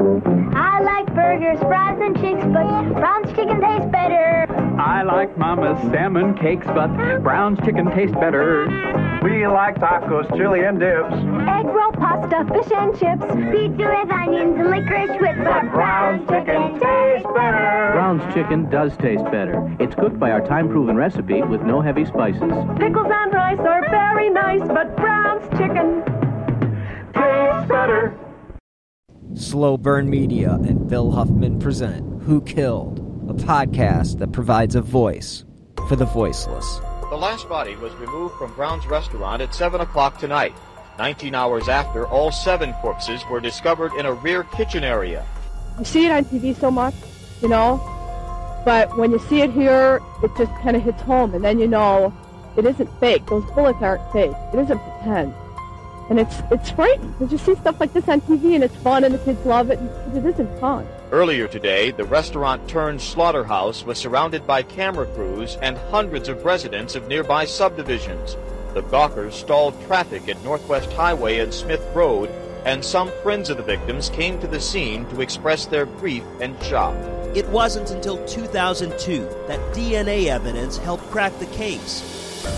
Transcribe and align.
I 0.00 0.80
like 0.82 1.14
burgers, 1.14 1.58
fries, 1.60 1.98
and 2.00 2.16
chicks, 2.16 2.44
but 2.52 2.94
Brown's 2.94 3.28
chicken 3.36 3.60
tastes 3.60 3.90
better. 3.90 4.46
I 4.80 5.02
like 5.02 5.36
Mama's 5.36 5.80
salmon 5.92 6.34
cakes, 6.34 6.66
but 6.66 6.88
Brown's 7.22 7.58
chicken 7.64 7.90
tastes 7.90 8.14
better. 8.16 8.64
We 9.22 9.46
like 9.46 9.76
tacos, 9.76 10.34
chili, 10.36 10.64
and 10.64 10.80
dips. 10.80 11.12
Egg 11.12 11.66
roll, 11.66 11.92
pasta, 11.92 12.44
fish 12.52 12.72
and 12.74 12.92
chips. 12.98 13.24
Pizza 13.52 13.88
with 13.88 14.10
onions 14.10 14.58
and 14.58 14.70
licorice 14.70 15.20
with 15.20 15.44
But 15.44 15.70
Brown's 15.70 16.28
chicken 16.28 16.80
tastes 16.80 17.28
better. 17.34 17.90
Brown's 17.92 18.34
chicken 18.34 18.70
does 18.70 18.96
taste 18.96 19.24
better. 19.24 19.76
It's 19.78 19.94
cooked 19.94 20.18
by 20.18 20.30
our 20.30 20.40
time-proven 20.40 20.96
recipe 20.96 21.42
with 21.42 21.62
no 21.62 21.80
heavy 21.80 22.04
spices. 22.04 22.40
Pickles 22.78 23.10
and 23.12 23.32
rice 23.32 23.60
are 23.60 23.88
very 23.90 24.30
nice, 24.30 24.66
but 24.66 24.96
Brown's 24.96 25.48
chicken 25.58 26.02
Tastes 27.14 27.68
better. 27.68 28.21
Slo 29.34 29.78
Burn 29.78 30.10
Media 30.10 30.52
and 30.52 30.88
Bill 30.88 31.10
Huffman 31.10 31.58
present 31.58 32.22
Who 32.22 32.42
Killed, 32.42 32.98
a 33.30 33.32
podcast 33.32 34.18
that 34.18 34.30
provides 34.30 34.74
a 34.74 34.82
voice 34.82 35.46
for 35.88 35.96
the 35.96 36.04
voiceless. 36.04 36.80
The 37.08 37.16
last 37.16 37.48
body 37.48 37.74
was 37.76 37.94
removed 37.94 38.34
from 38.36 38.54
Brown's 38.54 38.86
restaurant 38.86 39.40
at 39.40 39.54
7 39.54 39.80
o'clock 39.80 40.18
tonight. 40.18 40.54
19 40.98 41.34
hours 41.34 41.68
after, 41.68 42.06
all 42.06 42.30
seven 42.30 42.74
corpses 42.74 43.22
were 43.30 43.40
discovered 43.40 43.94
in 43.94 44.04
a 44.04 44.12
rear 44.12 44.44
kitchen 44.44 44.84
area. 44.84 45.24
You 45.78 45.86
see 45.86 46.04
it 46.04 46.12
on 46.12 46.26
TV 46.26 46.54
so 46.54 46.70
much, 46.70 46.94
you 47.40 47.48
know, 47.48 47.80
but 48.66 48.94
when 48.98 49.12
you 49.12 49.18
see 49.18 49.40
it 49.40 49.50
here, 49.50 50.00
it 50.22 50.30
just 50.36 50.52
kind 50.60 50.76
of 50.76 50.82
hits 50.82 51.00
home, 51.00 51.34
and 51.34 51.42
then 51.42 51.58
you 51.58 51.66
know 51.66 52.14
it 52.58 52.66
isn't 52.66 53.00
fake. 53.00 53.24
Those 53.26 53.50
bullets 53.52 53.78
aren't 53.80 54.12
fake. 54.12 54.36
It 54.52 54.58
isn't 54.58 54.78
pretend. 54.78 55.32
And 56.12 56.20
it's 56.20 56.42
it's 56.50 56.68
frightening 56.68 57.10
because 57.12 57.32
you 57.32 57.38
see 57.38 57.54
stuff 57.54 57.80
like 57.80 57.94
this 57.94 58.06
on 58.06 58.20
TV 58.20 58.54
and 58.54 58.62
it's 58.62 58.76
fun 58.76 59.02
and 59.02 59.14
the 59.14 59.18
kids 59.20 59.42
love 59.46 59.70
it, 59.70 59.78
and 59.78 60.14
it 60.14 60.26
isn't 60.26 60.60
fun. 60.60 60.86
Earlier 61.10 61.48
today, 61.48 61.90
the 61.90 62.04
restaurant 62.04 62.68
turned 62.68 63.00
slaughterhouse 63.00 63.82
was 63.82 63.96
surrounded 63.96 64.46
by 64.46 64.62
camera 64.62 65.06
crews 65.06 65.56
and 65.62 65.78
hundreds 65.90 66.28
of 66.28 66.44
residents 66.44 66.94
of 66.96 67.08
nearby 67.08 67.46
subdivisions. 67.46 68.36
The 68.74 68.82
Gawkers 68.82 69.34
stalled 69.34 69.74
traffic 69.86 70.28
at 70.28 70.44
Northwest 70.44 70.92
Highway 70.92 71.38
and 71.38 71.54
Smith 71.54 71.82
Road, 71.94 72.28
and 72.66 72.84
some 72.84 73.10
friends 73.22 73.48
of 73.48 73.56
the 73.56 73.62
victims 73.62 74.10
came 74.10 74.38
to 74.40 74.46
the 74.46 74.60
scene 74.60 75.06
to 75.06 75.22
express 75.22 75.64
their 75.64 75.86
grief 75.86 76.24
and 76.42 76.62
shock. 76.62 76.94
It 77.34 77.48
wasn't 77.48 77.90
until 77.90 78.22
2002 78.26 79.24
that 79.48 79.60
DNA 79.74 80.26
evidence 80.26 80.76
helped 80.76 81.10
crack 81.10 81.32
the 81.38 81.46
case. 81.46 82.02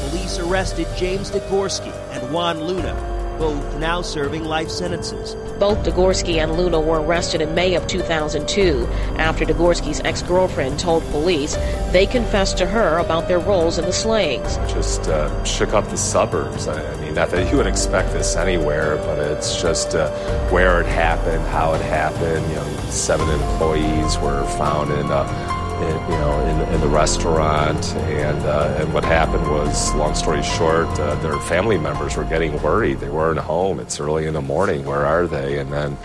Police 0.09 0.41
arrested 0.41 0.89
James 0.97 1.31
Degorski 1.31 1.93
and 2.11 2.33
Juan 2.33 2.61
Luna, 2.61 3.15
both 3.39 3.79
now 3.79 4.03
serving 4.03 4.45
life 4.45 4.71
sentences. 4.71 5.35
Both 5.59 5.85
Degorski 5.85 6.43
and 6.43 6.57
Luna 6.57 6.81
were 6.81 7.01
arrested 7.01 7.41
in 7.41 7.55
May 7.55 7.75
of 7.75 7.87
2002 7.87 8.87
after 9.19 9.45
Degorski's 9.45 10.01
ex 10.01 10.23
girlfriend 10.23 10.79
told 10.79 11.03
police 11.11 11.57
they 11.93 12.07
confessed 12.07 12.59
to 12.59 12.67
her 12.67 12.99
about 12.99 13.29
their 13.29 13.39
roles 13.39 13.79
in 13.79 13.85
the 13.85 13.93
slayings. 13.93 14.57
just 14.73 15.09
uh, 15.09 15.45
shook 15.45 15.73
up 15.73 15.89
the 15.89 15.97
suburbs. 15.97 16.67
I 16.69 16.85
I 16.95 17.01
mean, 17.01 17.15
not 17.15 17.31
that 17.31 17.51
you 17.51 17.57
would 17.57 17.67
expect 17.67 18.13
this 18.13 18.37
anywhere, 18.37 18.97
but 18.97 19.19
it's 19.19 19.61
just 19.61 19.95
uh, 19.95 20.11
where 20.51 20.81
it 20.81 20.87
happened, 20.87 21.45
how 21.49 21.75
it 21.75 21.83
happened. 21.83 22.47
You 22.49 22.57
know, 22.57 22.77
seven 22.91 23.29
employees 23.29 24.19
were 24.19 24.45
found 24.59 24.93
in, 24.93 25.11
uh, 25.11 25.64
in 25.83 26.13
you 26.13 26.19
know, 26.19 26.41
in, 26.47 26.75
in 26.75 26.81
the 26.81 26.89
restaurant, 26.89 27.85
and 27.97 28.39
uh, 28.45 28.77
and 28.79 28.93
what 28.93 29.05
happened 29.05 29.51
was, 29.51 29.95
long 29.95 30.15
story 30.15 30.43
short, 30.43 30.87
uh, 31.01 31.15
their 31.17 31.39
family 31.41 31.79
members 31.79 32.17
were 32.17 32.25
getting 32.25 32.61
worried. 32.63 33.01
They 33.01 33.11
weren't 33.11 33.39
home. 33.39 33.81
It's 33.81 33.99
early 34.01 34.27
in 34.27 34.35
the 34.35 34.43
morning. 34.43 34.85
Where 34.85 35.07
are 35.07 35.27
they? 35.27 35.59
And 35.59 35.73
then 35.73 35.97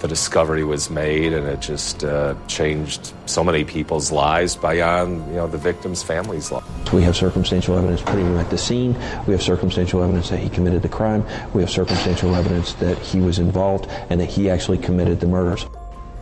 the 0.00 0.08
discovery 0.08 0.64
was 0.64 0.88
made, 0.88 1.32
and 1.32 1.46
it 1.46 1.60
just 1.60 2.04
uh, 2.04 2.34
changed 2.46 3.12
so 3.26 3.44
many 3.44 3.64
people's 3.64 4.10
lives 4.10 4.56
beyond 4.56 5.26
you 5.28 5.36
know 5.36 5.46
the 5.46 5.58
victims' 5.58 6.02
families' 6.02 6.50
lives. 6.50 6.66
We 6.92 7.02
have 7.02 7.16
circumstantial 7.16 7.76
evidence 7.76 8.02
putting 8.02 8.26
him 8.26 8.36
at 8.38 8.50
the 8.50 8.58
scene. 8.58 8.94
We 9.26 9.32
have 9.34 9.42
circumstantial 9.42 10.02
evidence 10.02 10.30
that 10.30 10.38
he 10.38 10.48
committed 10.48 10.82
the 10.82 10.88
crime. 10.88 11.24
We 11.54 11.60
have 11.62 11.70
circumstantial 11.70 12.34
evidence 12.34 12.74
that 12.74 12.98
he 12.98 13.20
was 13.20 13.38
involved 13.38 13.86
and 14.08 14.20
that 14.20 14.28
he 14.28 14.50
actually 14.50 14.78
committed 14.78 15.20
the 15.20 15.26
murders. 15.26 15.66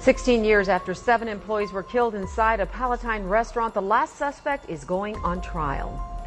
16 0.08 0.42
years 0.42 0.70
after 0.70 0.94
seven 0.94 1.28
employees 1.28 1.70
were 1.70 1.82
killed 1.82 2.14
inside 2.14 2.60
a 2.60 2.66
Palatine 2.66 3.24
restaurant, 3.24 3.74
the 3.74 3.82
last 3.82 4.16
suspect 4.16 4.66
is 4.70 4.82
going 4.82 5.14
on 5.16 5.38
trial. 5.42 6.17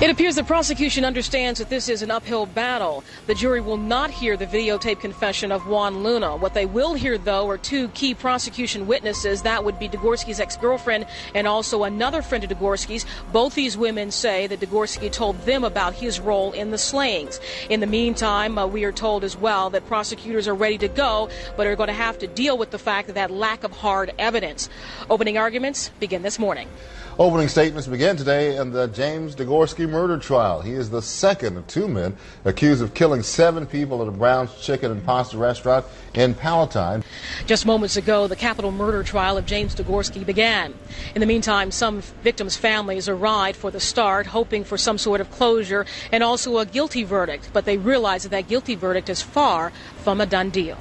It 0.00 0.08
appears 0.08 0.36
the 0.36 0.44
prosecution 0.44 1.04
understands 1.04 1.58
that 1.58 1.68
this 1.68 1.86
is 1.90 2.00
an 2.00 2.10
uphill 2.10 2.46
battle. 2.46 3.04
The 3.26 3.34
jury 3.34 3.60
will 3.60 3.76
not 3.76 4.10
hear 4.10 4.34
the 4.34 4.46
videotape 4.46 4.98
confession 4.98 5.52
of 5.52 5.66
Juan 5.66 6.02
Luna. 6.02 6.36
What 6.36 6.54
they 6.54 6.64
will 6.64 6.94
hear, 6.94 7.18
though, 7.18 7.46
are 7.50 7.58
two 7.58 7.88
key 7.88 8.14
prosecution 8.14 8.86
witnesses. 8.86 9.42
That 9.42 9.62
would 9.62 9.78
be 9.78 9.90
Degorski's 9.90 10.40
ex 10.40 10.56
girlfriend 10.56 11.04
and 11.34 11.46
also 11.46 11.84
another 11.84 12.22
friend 12.22 12.42
of 12.42 12.48
Degorski's. 12.48 13.04
Both 13.30 13.54
these 13.54 13.76
women 13.76 14.10
say 14.10 14.46
that 14.46 14.60
Degorski 14.60 15.12
told 15.12 15.38
them 15.42 15.64
about 15.64 15.92
his 15.92 16.18
role 16.18 16.52
in 16.52 16.70
the 16.70 16.78
slayings. 16.78 17.38
In 17.68 17.80
the 17.80 17.86
meantime, 17.86 18.56
uh, 18.56 18.66
we 18.66 18.84
are 18.84 18.92
told 18.92 19.22
as 19.22 19.36
well 19.36 19.68
that 19.68 19.86
prosecutors 19.86 20.48
are 20.48 20.54
ready 20.54 20.78
to 20.78 20.88
go, 20.88 21.28
but 21.58 21.66
are 21.66 21.76
going 21.76 21.88
to 21.88 21.92
have 21.92 22.18
to 22.20 22.26
deal 22.26 22.56
with 22.56 22.70
the 22.70 22.78
fact 22.78 23.10
of 23.10 23.16
that 23.16 23.30
lack 23.30 23.64
of 23.64 23.72
hard 23.72 24.14
evidence. 24.18 24.70
Opening 25.10 25.36
arguments 25.36 25.90
begin 26.00 26.22
this 26.22 26.38
morning. 26.38 26.70
Opening 27.20 27.48
statements 27.48 27.86
begin 27.86 28.16
today 28.16 28.56
in 28.56 28.72
the 28.72 28.86
James 28.86 29.36
Degorski 29.36 29.86
murder 29.86 30.16
trial. 30.16 30.62
He 30.62 30.72
is 30.72 30.88
the 30.88 31.02
second 31.02 31.58
of 31.58 31.66
two 31.66 31.86
men 31.86 32.16
accused 32.46 32.82
of 32.82 32.94
killing 32.94 33.22
seven 33.22 33.66
people 33.66 34.00
at 34.00 34.08
a 34.08 34.10
Brown's 34.10 34.58
Chicken 34.58 34.90
and 34.90 35.04
Pasta 35.04 35.36
restaurant 35.36 35.84
in 36.14 36.32
Palatine. 36.32 37.04
Just 37.44 37.66
moments 37.66 37.98
ago, 37.98 38.26
the 38.26 38.36
capital 38.36 38.72
murder 38.72 39.02
trial 39.02 39.36
of 39.36 39.44
James 39.44 39.74
Degorski 39.74 40.24
began. 40.24 40.72
In 41.14 41.20
the 41.20 41.26
meantime, 41.26 41.70
some 41.70 42.00
victims' 42.22 42.56
families 42.56 43.06
arrived 43.06 43.58
for 43.58 43.70
the 43.70 43.80
start, 43.80 44.26
hoping 44.26 44.64
for 44.64 44.78
some 44.78 44.96
sort 44.96 45.20
of 45.20 45.30
closure 45.30 45.84
and 46.12 46.24
also 46.24 46.56
a 46.56 46.64
guilty 46.64 47.02
verdict, 47.02 47.50
but 47.52 47.66
they 47.66 47.76
realize 47.76 48.22
that 48.22 48.30
that 48.30 48.48
guilty 48.48 48.76
verdict 48.76 49.10
is 49.10 49.20
far 49.20 49.72
from 49.98 50.22
a 50.22 50.26
done 50.26 50.48
deal. 50.48 50.78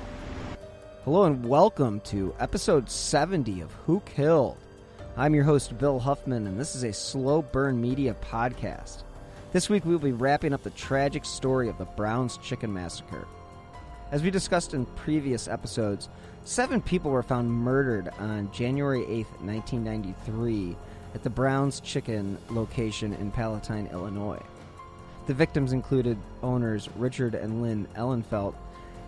Hello 1.03 1.25
and 1.25 1.45
welcome 1.45 1.99
to 2.05 2.33
episode 2.39 2.89
70 2.89 3.59
of 3.59 3.73
Who 3.85 4.01
Killed. 4.05 4.55
I'm 5.19 5.35
your 5.35 5.43
host, 5.43 5.77
Bill 5.77 5.99
Huffman, 5.99 6.47
and 6.47 6.57
this 6.57 6.75
is 6.75 6.83
a 6.83 6.93
Slo 6.93 7.41
Burn 7.41 7.81
Media 7.81 8.15
podcast. 8.21 9.03
This 9.51 9.69
week 9.69 9.83
we'll 9.83 9.99
be 9.99 10.13
wrapping 10.13 10.53
up 10.53 10.63
the 10.63 10.69
tragic 10.69 11.25
story 11.25 11.67
of 11.67 11.77
the 11.77 11.83
Browns 11.83 12.37
Chicken 12.37 12.73
Massacre. 12.73 13.27
As 14.13 14.23
we 14.23 14.31
discussed 14.31 14.73
in 14.73 14.85
previous 14.85 15.49
episodes, 15.49 16.07
seven 16.45 16.81
people 16.81 17.11
were 17.11 17.21
found 17.21 17.51
murdered 17.51 18.07
on 18.17 18.49
January 18.53 19.01
8th, 19.01 19.41
1993, 19.41 20.77
at 21.13 21.21
the 21.21 21.29
Browns 21.29 21.81
Chicken 21.81 22.37
location 22.49 23.11
in 23.15 23.29
Palatine, 23.29 23.89
Illinois. 23.91 24.41
The 25.27 25.33
victims 25.33 25.73
included 25.73 26.17
owners 26.41 26.87
Richard 26.95 27.35
and 27.35 27.61
Lynn 27.61 27.89
Ehlenfeldt 27.97 28.55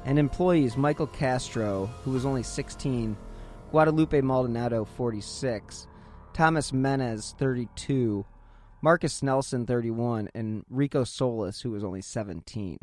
and 0.03 0.19
employees 0.19 0.75
Michael 0.75 1.07
Castro, 1.07 1.85
who 2.03 2.11
was 2.11 2.25
only 2.25 2.43
16, 2.43 3.15
Guadalupe 3.71 4.19
Maldonado, 4.19 4.83
46, 4.83 5.87
Thomas 6.33 6.71
Mennes, 6.71 7.35
32, 7.37 8.25
Marcus 8.81 9.21
Nellsen, 9.21 9.67
31, 9.67 10.29
and 10.33 10.65
Rico 10.69 11.03
Solis, 11.03 11.61
who 11.61 11.71
was 11.71 11.83
only 11.83 12.01
17. 12.01 12.77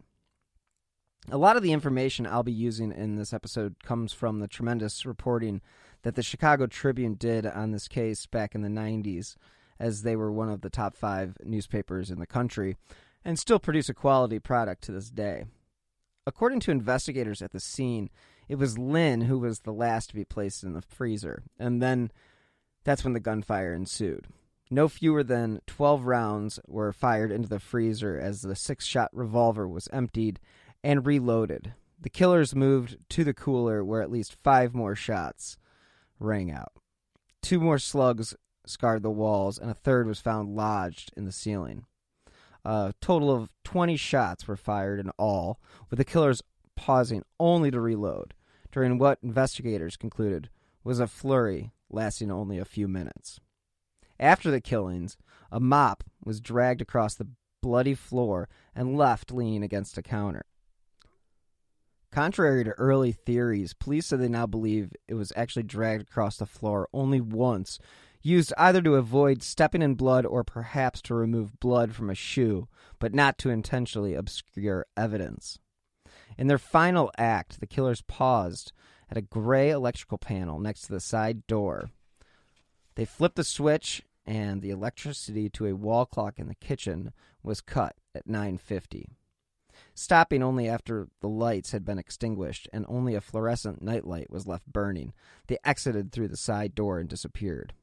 A 1.30 1.36
lot 1.36 1.56
of 1.56 1.62
the 1.62 1.72
information 1.72 2.26
I'll 2.26 2.42
be 2.42 2.52
using 2.52 2.92
in 2.92 3.16
this 3.16 3.32
episode 3.32 3.82
comes 3.82 4.12
from 4.12 4.38
the 4.38 4.48
tremendous 4.48 5.04
reporting 5.04 5.60
that 6.02 6.14
the 6.14 6.22
Chicago 6.22 6.66
Tribune 6.66 7.14
did 7.14 7.46
on 7.46 7.70
this 7.70 7.88
case 7.88 8.26
back 8.26 8.54
in 8.54 8.62
the 8.62 8.68
90s, 8.68 9.36
as 9.78 10.02
they 10.02 10.16
were 10.16 10.32
one 10.32 10.48
of 10.48 10.60
the 10.60 10.70
top 10.70 10.96
five 10.96 11.36
newspapers 11.44 12.10
in 12.10 12.18
the 12.18 12.26
country 12.26 12.76
and 13.24 13.38
still 13.38 13.58
produce 13.58 13.88
a 13.88 13.94
quality 13.94 14.38
product 14.38 14.82
to 14.84 14.92
this 14.92 15.10
day. 15.10 15.44
According 16.26 16.60
to 16.60 16.70
investigators 16.70 17.42
at 17.42 17.52
the 17.52 17.60
scene, 17.60 18.10
it 18.48 18.56
was 18.56 18.78
Lynn 18.78 19.22
who 19.22 19.38
was 19.38 19.60
the 19.60 19.72
last 19.72 20.10
to 20.10 20.14
be 20.14 20.24
placed 20.24 20.62
in 20.62 20.72
the 20.72 20.82
freezer, 20.82 21.42
and 21.58 21.82
then 21.82 22.10
that's 22.88 23.04
when 23.04 23.12
the 23.12 23.20
gunfire 23.20 23.74
ensued. 23.74 24.28
No 24.70 24.88
fewer 24.88 25.22
than 25.22 25.60
12 25.66 26.06
rounds 26.06 26.58
were 26.66 26.90
fired 26.90 27.30
into 27.30 27.46
the 27.46 27.60
freezer 27.60 28.18
as 28.18 28.40
the 28.40 28.56
six 28.56 28.86
shot 28.86 29.10
revolver 29.12 29.68
was 29.68 29.90
emptied 29.92 30.40
and 30.82 31.04
reloaded. 31.04 31.74
The 32.00 32.08
killers 32.08 32.54
moved 32.54 32.96
to 33.10 33.24
the 33.24 33.34
cooler 33.34 33.84
where 33.84 34.00
at 34.00 34.10
least 34.10 34.38
five 34.42 34.74
more 34.74 34.94
shots 34.94 35.58
rang 36.18 36.50
out. 36.50 36.72
Two 37.42 37.60
more 37.60 37.78
slugs 37.78 38.34
scarred 38.64 39.02
the 39.02 39.10
walls, 39.10 39.58
and 39.58 39.70
a 39.70 39.74
third 39.74 40.06
was 40.06 40.20
found 40.20 40.56
lodged 40.56 41.12
in 41.14 41.26
the 41.26 41.32
ceiling. 41.32 41.84
A 42.64 42.94
total 43.02 43.30
of 43.30 43.50
20 43.64 43.98
shots 43.98 44.48
were 44.48 44.56
fired 44.56 44.98
in 44.98 45.10
all, 45.18 45.60
with 45.90 45.98
the 45.98 46.06
killers 46.06 46.42
pausing 46.74 47.22
only 47.38 47.70
to 47.70 47.82
reload 47.82 48.32
during 48.72 48.96
what 48.96 49.18
investigators 49.22 49.98
concluded 49.98 50.48
was 50.82 51.00
a 51.00 51.06
flurry 51.06 51.70
lasting 51.90 52.30
only 52.30 52.58
a 52.58 52.64
few 52.64 52.88
minutes. 52.88 53.40
After 54.20 54.50
the 54.50 54.60
killings, 54.60 55.16
a 55.50 55.60
mop 55.60 56.04
was 56.24 56.40
dragged 56.40 56.80
across 56.80 57.14
the 57.14 57.28
bloody 57.62 57.94
floor 57.94 58.48
and 58.74 58.96
left 58.96 59.32
leaning 59.32 59.62
against 59.62 59.98
a 59.98 60.02
counter. 60.02 60.44
Contrary 62.10 62.64
to 62.64 62.70
early 62.72 63.12
theories, 63.12 63.74
police 63.74 64.06
say 64.06 64.16
they 64.16 64.28
now 64.28 64.46
believe 64.46 64.92
it 65.06 65.14
was 65.14 65.32
actually 65.36 65.62
dragged 65.62 66.02
across 66.02 66.38
the 66.38 66.46
floor 66.46 66.88
only 66.92 67.20
once, 67.20 67.78
used 68.22 68.52
either 68.56 68.80
to 68.80 68.94
avoid 68.94 69.42
stepping 69.42 69.82
in 69.82 69.94
blood 69.94 70.24
or 70.24 70.42
perhaps 70.42 71.02
to 71.02 71.14
remove 71.14 71.60
blood 71.60 71.94
from 71.94 72.08
a 72.10 72.14
shoe, 72.14 72.66
but 72.98 73.14
not 73.14 73.38
to 73.38 73.50
intentionally 73.50 74.14
obscure 74.14 74.86
evidence. 74.96 75.58
In 76.36 76.46
their 76.46 76.58
final 76.58 77.10
act, 77.18 77.60
the 77.60 77.66
killers 77.66 78.02
paused 78.02 78.72
at 79.10 79.16
a 79.16 79.22
gray 79.22 79.70
electrical 79.70 80.18
panel 80.18 80.58
next 80.58 80.82
to 80.82 80.92
the 80.92 81.00
side 81.00 81.46
door. 81.46 81.90
They 82.94 83.04
flipped 83.04 83.36
the 83.36 83.44
switch 83.44 84.02
and 84.26 84.60
the 84.60 84.70
electricity 84.70 85.48
to 85.50 85.66
a 85.66 85.74
wall 85.74 86.04
clock 86.04 86.38
in 86.38 86.48
the 86.48 86.54
kitchen 86.54 87.12
was 87.42 87.60
cut 87.60 87.96
at 88.14 88.26
9:50. 88.26 89.08
Stopping 89.94 90.42
only 90.42 90.68
after 90.68 91.08
the 91.20 91.28
lights 91.28 91.70
had 91.70 91.84
been 91.84 91.98
extinguished 91.98 92.68
and 92.72 92.84
only 92.88 93.14
a 93.14 93.20
fluorescent 93.20 93.80
nightlight 93.80 94.30
was 94.30 94.46
left 94.46 94.66
burning, 94.66 95.12
they 95.46 95.58
exited 95.64 96.12
through 96.12 96.28
the 96.28 96.36
side 96.36 96.74
door 96.74 96.98
and 96.98 97.08
disappeared. 97.08 97.74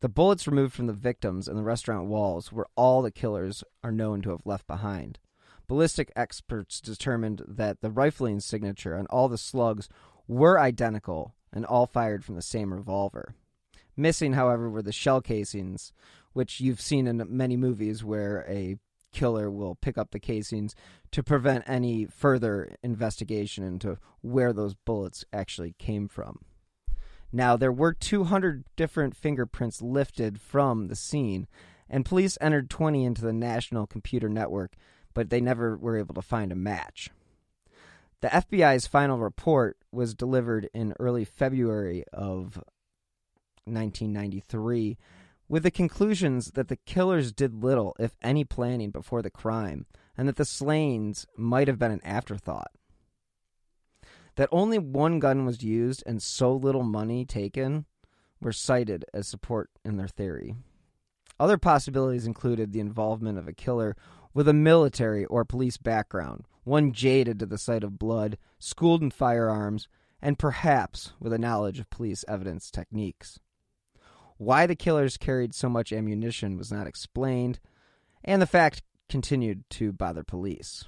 The 0.00 0.08
bullets 0.08 0.46
removed 0.46 0.74
from 0.74 0.86
the 0.86 0.92
victims 0.92 1.48
and 1.48 1.58
the 1.58 1.64
restaurant 1.64 2.06
walls 2.06 2.52
were 2.52 2.68
all 2.76 3.02
the 3.02 3.10
killers 3.10 3.64
are 3.82 3.90
known 3.90 4.22
to 4.22 4.30
have 4.30 4.46
left 4.46 4.66
behind. 4.66 5.18
Ballistic 5.66 6.10
experts 6.14 6.80
determined 6.80 7.42
that 7.46 7.80
the 7.80 7.90
rifling 7.90 8.40
signature 8.40 8.96
on 8.96 9.06
all 9.06 9.28
the 9.28 9.36
slugs 9.36 9.88
were 10.28 10.60
identical 10.60 11.34
and 11.52 11.64
all 11.64 11.86
fired 11.86 12.24
from 12.24 12.36
the 12.36 12.42
same 12.42 12.72
revolver. 12.72 13.34
Missing, 13.96 14.34
however, 14.34 14.70
were 14.70 14.82
the 14.82 14.92
shell 14.92 15.20
casings, 15.20 15.92
which 16.32 16.60
you've 16.60 16.80
seen 16.80 17.08
in 17.08 17.24
many 17.28 17.56
movies 17.56 18.04
where 18.04 18.44
a 18.48 18.76
killer 19.12 19.50
will 19.50 19.74
pick 19.74 19.98
up 19.98 20.10
the 20.10 20.20
casings 20.20 20.74
to 21.10 21.22
prevent 21.22 21.64
any 21.66 22.04
further 22.04 22.76
investigation 22.82 23.64
into 23.64 23.98
where 24.20 24.52
those 24.52 24.74
bullets 24.74 25.24
actually 25.32 25.74
came 25.78 26.06
from. 26.06 26.40
Now, 27.32 27.56
there 27.56 27.72
were 27.72 27.92
200 27.92 28.64
different 28.76 29.16
fingerprints 29.16 29.82
lifted 29.82 30.40
from 30.40 30.88
the 30.88 30.96
scene, 30.96 31.46
and 31.88 32.04
police 32.04 32.38
entered 32.40 32.70
20 32.70 33.04
into 33.04 33.22
the 33.22 33.32
National 33.32 33.86
Computer 33.86 34.28
Network, 34.28 34.74
but 35.14 35.30
they 35.30 35.40
never 35.40 35.76
were 35.76 35.98
able 35.98 36.14
to 36.14 36.22
find 36.22 36.52
a 36.52 36.56
match. 36.56 37.10
The 38.20 38.28
FBI's 38.28 38.86
final 38.86 39.18
report 39.18 39.76
was 39.92 40.14
delivered 40.14 40.68
in 40.74 40.94
early 40.98 41.24
February 41.24 42.04
of 42.12 42.56
1993 43.64 44.98
with 45.48 45.62
the 45.62 45.70
conclusions 45.70 46.52
that 46.52 46.68
the 46.68 46.76
killers 46.76 47.32
did 47.32 47.62
little, 47.62 47.94
if 47.98 48.16
any, 48.20 48.44
planning 48.44 48.90
before 48.90 49.22
the 49.22 49.30
crime, 49.30 49.86
and 50.16 50.28
that 50.28 50.36
the 50.36 50.44
slayings 50.44 51.26
might 51.36 51.68
have 51.68 51.78
been 51.78 51.92
an 51.92 52.04
afterthought. 52.04 52.72
That 54.34 54.48
only 54.52 54.78
one 54.78 55.20
gun 55.20 55.46
was 55.46 55.62
used 55.62 56.02
and 56.04 56.22
so 56.22 56.52
little 56.52 56.82
money 56.82 57.24
taken 57.24 57.86
were 58.40 58.52
cited 58.52 59.04
as 59.14 59.28
support 59.28 59.70
in 59.84 59.96
their 59.96 60.08
theory. 60.08 60.54
Other 61.40 61.56
possibilities 61.56 62.26
included 62.26 62.72
the 62.72 62.80
involvement 62.80 63.38
of 63.38 63.46
a 63.46 63.52
killer 63.52 63.96
with 64.34 64.48
a 64.48 64.52
military 64.52 65.24
or 65.24 65.44
police 65.44 65.76
background, 65.76 66.44
one 66.68 66.92
jaded 66.92 67.38
to 67.38 67.46
the 67.46 67.58
sight 67.58 67.82
of 67.82 67.98
blood, 67.98 68.38
schooled 68.58 69.02
in 69.02 69.10
firearms, 69.10 69.88
and 70.20 70.38
perhaps 70.38 71.12
with 71.18 71.32
a 71.32 71.38
knowledge 71.38 71.78
of 71.78 71.90
police 71.90 72.24
evidence 72.28 72.70
techniques. 72.70 73.38
Why 74.36 74.66
the 74.66 74.76
killers 74.76 75.16
carried 75.16 75.54
so 75.54 75.68
much 75.68 75.92
ammunition 75.92 76.56
was 76.56 76.70
not 76.70 76.86
explained, 76.86 77.58
and 78.22 78.40
the 78.40 78.46
fact 78.46 78.82
continued 79.08 79.64
to 79.70 79.92
bother 79.92 80.22
police. 80.22 80.84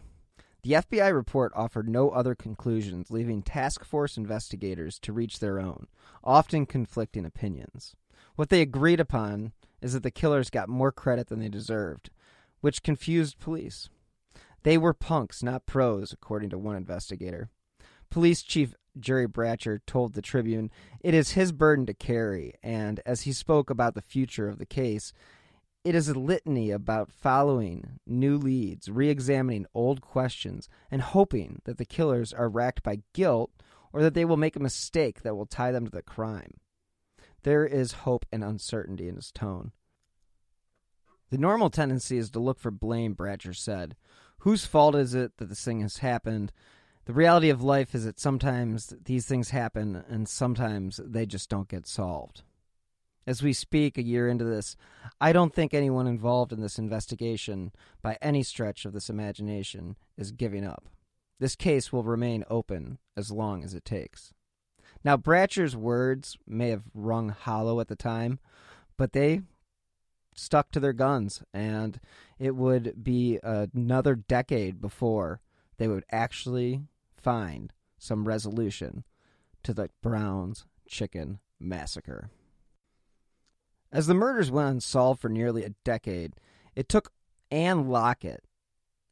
The 0.62 0.72
FBI 0.72 1.12
report 1.14 1.52
offered 1.56 1.88
no 1.88 2.10
other 2.10 2.34
conclusions, 2.34 3.10
leaving 3.10 3.42
task 3.42 3.82
force 3.82 4.18
investigators 4.18 4.98
to 5.00 5.12
reach 5.12 5.38
their 5.38 5.58
own, 5.58 5.86
often 6.22 6.66
conflicting 6.66 7.24
opinions. 7.24 7.96
What 8.36 8.50
they 8.50 8.60
agreed 8.60 9.00
upon 9.00 9.52
is 9.80 9.94
that 9.94 10.02
the 10.02 10.10
killers 10.10 10.50
got 10.50 10.68
more 10.68 10.92
credit 10.92 11.28
than 11.28 11.40
they 11.40 11.48
deserved, 11.48 12.10
which 12.60 12.82
confused 12.82 13.38
police. 13.38 13.88
They 14.62 14.76
were 14.76 14.94
punks, 14.94 15.42
not 15.42 15.66
pros, 15.66 16.12
according 16.12 16.50
to 16.50 16.58
one 16.58 16.76
investigator. 16.76 17.48
Police 18.10 18.42
Chief 18.42 18.74
Jerry 18.98 19.28
Bratcher 19.28 19.80
told 19.86 20.14
the 20.14 20.22
Tribune 20.22 20.70
it 21.00 21.14
is 21.14 21.32
his 21.32 21.52
burden 21.52 21.86
to 21.86 21.94
carry, 21.94 22.54
and 22.62 23.00
as 23.06 23.22
he 23.22 23.32
spoke 23.32 23.70
about 23.70 23.94
the 23.94 24.02
future 24.02 24.48
of 24.48 24.58
the 24.58 24.66
case, 24.66 25.12
it 25.84 25.94
is 25.94 26.08
a 26.08 26.18
litany 26.18 26.70
about 26.70 27.10
following 27.10 28.00
new 28.06 28.36
leads, 28.36 28.90
re 28.90 29.08
examining 29.08 29.66
old 29.72 30.02
questions, 30.02 30.68
and 30.90 31.00
hoping 31.00 31.62
that 31.64 31.78
the 31.78 31.86
killers 31.86 32.32
are 32.32 32.48
racked 32.50 32.82
by 32.82 33.02
guilt 33.14 33.50
or 33.92 34.02
that 34.02 34.14
they 34.14 34.24
will 34.24 34.36
make 34.36 34.56
a 34.56 34.60
mistake 34.60 35.22
that 35.22 35.34
will 35.34 35.46
tie 35.46 35.72
them 35.72 35.86
to 35.86 35.90
the 35.90 36.02
crime. 36.02 36.54
There 37.42 37.64
is 37.64 37.92
hope 37.92 38.26
and 38.30 38.44
uncertainty 38.44 39.08
in 39.08 39.16
his 39.16 39.32
tone. 39.32 39.72
The 41.30 41.38
normal 41.38 41.70
tendency 41.70 42.18
is 42.18 42.30
to 42.30 42.40
look 42.40 42.58
for 42.58 42.70
blame, 42.70 43.14
Bratcher 43.14 43.56
said. 43.56 43.96
Whose 44.40 44.64
fault 44.64 44.94
is 44.94 45.14
it 45.14 45.36
that 45.38 45.48
this 45.48 45.64
thing 45.64 45.80
has 45.80 45.98
happened? 45.98 46.52
the 47.10 47.14
reality 47.14 47.50
of 47.50 47.60
life 47.60 47.92
is 47.92 48.04
that 48.04 48.20
sometimes 48.20 48.94
these 49.04 49.26
things 49.26 49.50
happen 49.50 50.04
and 50.08 50.28
sometimes 50.28 51.00
they 51.04 51.26
just 51.26 51.48
don't 51.48 51.66
get 51.66 51.84
solved. 51.84 52.42
As 53.26 53.42
we 53.42 53.52
speak 53.52 53.98
a 53.98 54.02
year 54.04 54.28
into 54.28 54.44
this, 54.44 54.76
I 55.20 55.32
don't 55.32 55.52
think 55.52 55.74
anyone 55.74 56.06
involved 56.06 56.52
in 56.52 56.60
this 56.60 56.78
investigation, 56.78 57.72
by 58.00 58.16
any 58.22 58.44
stretch 58.44 58.84
of 58.84 58.92
this 58.92 59.10
imagination, 59.10 59.96
is 60.16 60.30
giving 60.30 60.64
up. 60.64 60.84
This 61.40 61.56
case 61.56 61.92
will 61.92 62.04
remain 62.04 62.44
open 62.48 62.98
as 63.16 63.32
long 63.32 63.64
as 63.64 63.74
it 63.74 63.84
takes. 63.84 64.32
Now, 65.02 65.16
Bratcher's 65.16 65.76
words 65.76 66.38
may 66.46 66.68
have 66.68 66.84
rung 66.94 67.30
hollow 67.30 67.80
at 67.80 67.88
the 67.88 67.96
time, 67.96 68.38
but 68.96 69.12
they 69.14 69.42
stuck 70.40 70.70
to 70.72 70.80
their 70.80 70.92
guns, 70.92 71.42
and 71.52 72.00
it 72.38 72.56
would 72.56 73.04
be 73.04 73.38
another 73.42 74.14
decade 74.14 74.80
before 74.80 75.40
they 75.76 75.86
would 75.86 76.04
actually 76.10 76.82
find 77.16 77.72
some 77.98 78.26
resolution 78.26 79.04
to 79.62 79.74
the 79.74 79.90
Browns 80.02 80.64
Chicken 80.88 81.38
Massacre. 81.58 82.30
As 83.92 84.06
the 84.06 84.14
murders 84.14 84.50
went 84.50 84.70
unsolved 84.70 85.20
for 85.20 85.28
nearly 85.28 85.64
a 85.64 85.74
decade, 85.84 86.34
it 86.74 86.88
took 86.88 87.12
Anne 87.50 87.88
Lockett, 87.88 88.44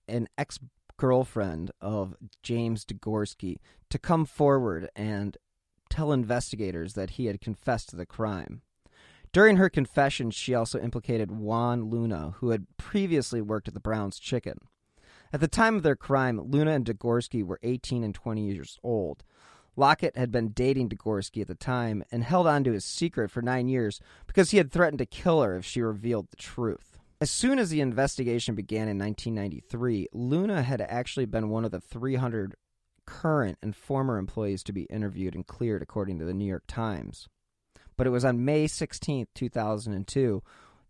an 0.07 0.29
ex 0.39 0.59
girlfriend 0.97 1.71
of 1.81 2.15
James 2.43 2.85
Degorski, 2.85 3.59
to 3.91 3.99
come 3.99 4.25
forward 4.25 4.89
and 4.97 5.37
tell 5.91 6.13
investigators 6.13 6.95
that 6.95 7.11
he 7.11 7.27
had 7.27 7.41
confessed 7.41 7.91
to 7.91 7.97
the 7.97 8.07
crime. 8.07 8.63
During 9.33 9.57
her 9.57 9.69
confession, 9.69 10.31
she 10.31 10.55
also 10.55 10.81
implicated 10.81 11.31
Juan 11.31 11.85
Luna, 11.85 12.35
who 12.39 12.51
had 12.51 12.67
previously 12.77 13.41
worked 13.41 13.69
at 13.69 13.75
the 13.75 13.81
Browns 13.81 14.19
Chicken. 14.19 14.59
At 15.33 15.41
the 15.41 15.49
time 15.49 15.77
of 15.77 15.83
their 15.83 15.97
crime, 15.97 16.41
Luna 16.41 16.73
and 16.73 16.87
Degorski 16.87 17.45
were 17.45 17.61
18 17.63 18.03
and 18.03 18.15
20 18.15 18.51
years 18.51 18.79
old. 18.83 19.25
Lockett 19.77 20.17
had 20.17 20.33
been 20.33 20.49
dating 20.49 20.89
Degorski 20.89 21.43
at 21.43 21.47
the 21.47 21.55
time 21.55 22.03
and 22.11 22.25
held 22.25 22.47
on 22.47 22.65
to 22.65 22.73
his 22.73 22.85
secret 22.85 23.31
for 23.31 23.43
nine 23.43 23.69
years 23.69 24.01
because 24.27 24.51
he 24.51 24.57
had 24.57 24.73
threatened 24.73 24.99
to 24.99 25.07
kill 25.07 25.43
her 25.43 25.57
if 25.57 25.65
she 25.65 25.83
revealed 25.83 26.31
the 26.31 26.37
truth. 26.37 26.99
As 27.21 27.31
soon 27.31 27.59
as 27.59 27.71
the 27.71 27.81
investigation 27.81 28.55
began 28.55 28.89
in 28.89 28.99
1993, 28.99 30.09
Luna 30.13 30.63
had 30.63 30.81
actually 30.81 31.27
been 31.27 31.49
one 31.49 31.65
of 31.65 31.71
the 31.71 31.81
300 31.81 32.55
current 33.07 33.59
and 33.63 33.77
former 33.77 34.19
employees 34.19 34.63
to 34.65 34.73
be 34.73 34.83
interviewed 34.85 35.35
and 35.35 35.47
cleared, 35.47 35.83
according 35.83 36.19
to 36.19 36.25
the 36.25 36.35
New 36.35 36.45
York 36.47 36.65
Times. 36.67 37.29
But 37.99 38.07
it 38.07 38.11
was 38.11 38.25
on 38.25 38.45
May 38.45 38.69
16, 38.69 39.27
2002, 39.35 40.43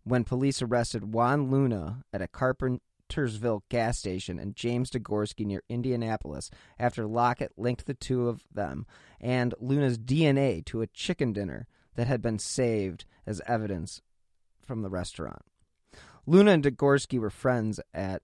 when 0.03 0.23
police 0.23 0.61
arrested 0.61 1.11
Juan 1.11 1.49
Luna 1.49 2.03
at 2.13 2.21
a 2.21 2.27
Carpentersville 2.27 3.63
gas 3.67 3.97
station 3.97 4.37
and 4.37 4.55
James 4.55 4.91
Degorski 4.91 5.43
near 5.43 5.63
Indianapolis 5.67 6.51
after 6.77 7.07
Lockett 7.07 7.51
linked 7.57 7.87
the 7.87 7.95
two 7.95 8.29
of 8.29 8.43
them 8.53 8.85
and 9.19 9.55
Luna's 9.59 9.97
DNA 9.97 10.63
to 10.65 10.81
a 10.81 10.87
chicken 10.87 11.33
dinner 11.33 11.67
that 11.95 12.05
had 12.05 12.21
been 12.21 12.37
saved 12.37 13.05
as 13.25 13.41
evidence 13.47 14.01
from 14.63 14.83
the 14.83 14.89
restaurant. 14.89 15.41
Luna 16.27 16.51
and 16.51 16.63
Degorski 16.63 17.19
were 17.19 17.31
friends 17.31 17.79
at 17.91 18.21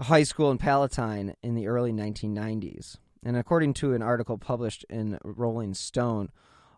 a 0.00 0.04
high 0.04 0.24
school 0.24 0.50
in 0.50 0.58
Palatine 0.58 1.36
in 1.44 1.54
the 1.54 1.68
early 1.68 1.92
1990s. 1.92 2.96
And 3.24 3.36
according 3.36 3.74
to 3.74 3.94
an 3.94 4.02
article 4.02 4.36
published 4.36 4.84
in 4.90 5.18
Rolling 5.22 5.74
Stone, 5.74 6.30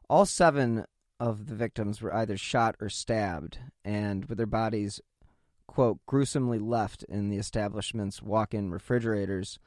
all 0.08 0.26
seven 0.26 0.85
of 1.18 1.46
the 1.46 1.54
victims 1.54 2.00
were 2.00 2.14
either 2.14 2.37
shot 2.37 2.76
or 2.80 2.88
stabbed, 2.88 3.58
and 3.85 4.26
with 4.26 4.38
their 4.38 4.46
bodies 4.46 5.00
quote, 5.66 5.99
gruesomely 6.06 6.58
left 6.58 7.02
in 7.04 7.28
the 7.28 7.37
establishment's 7.37 8.23
walk 8.23 8.54
in 8.54 8.70
refrigerators, 8.70 9.58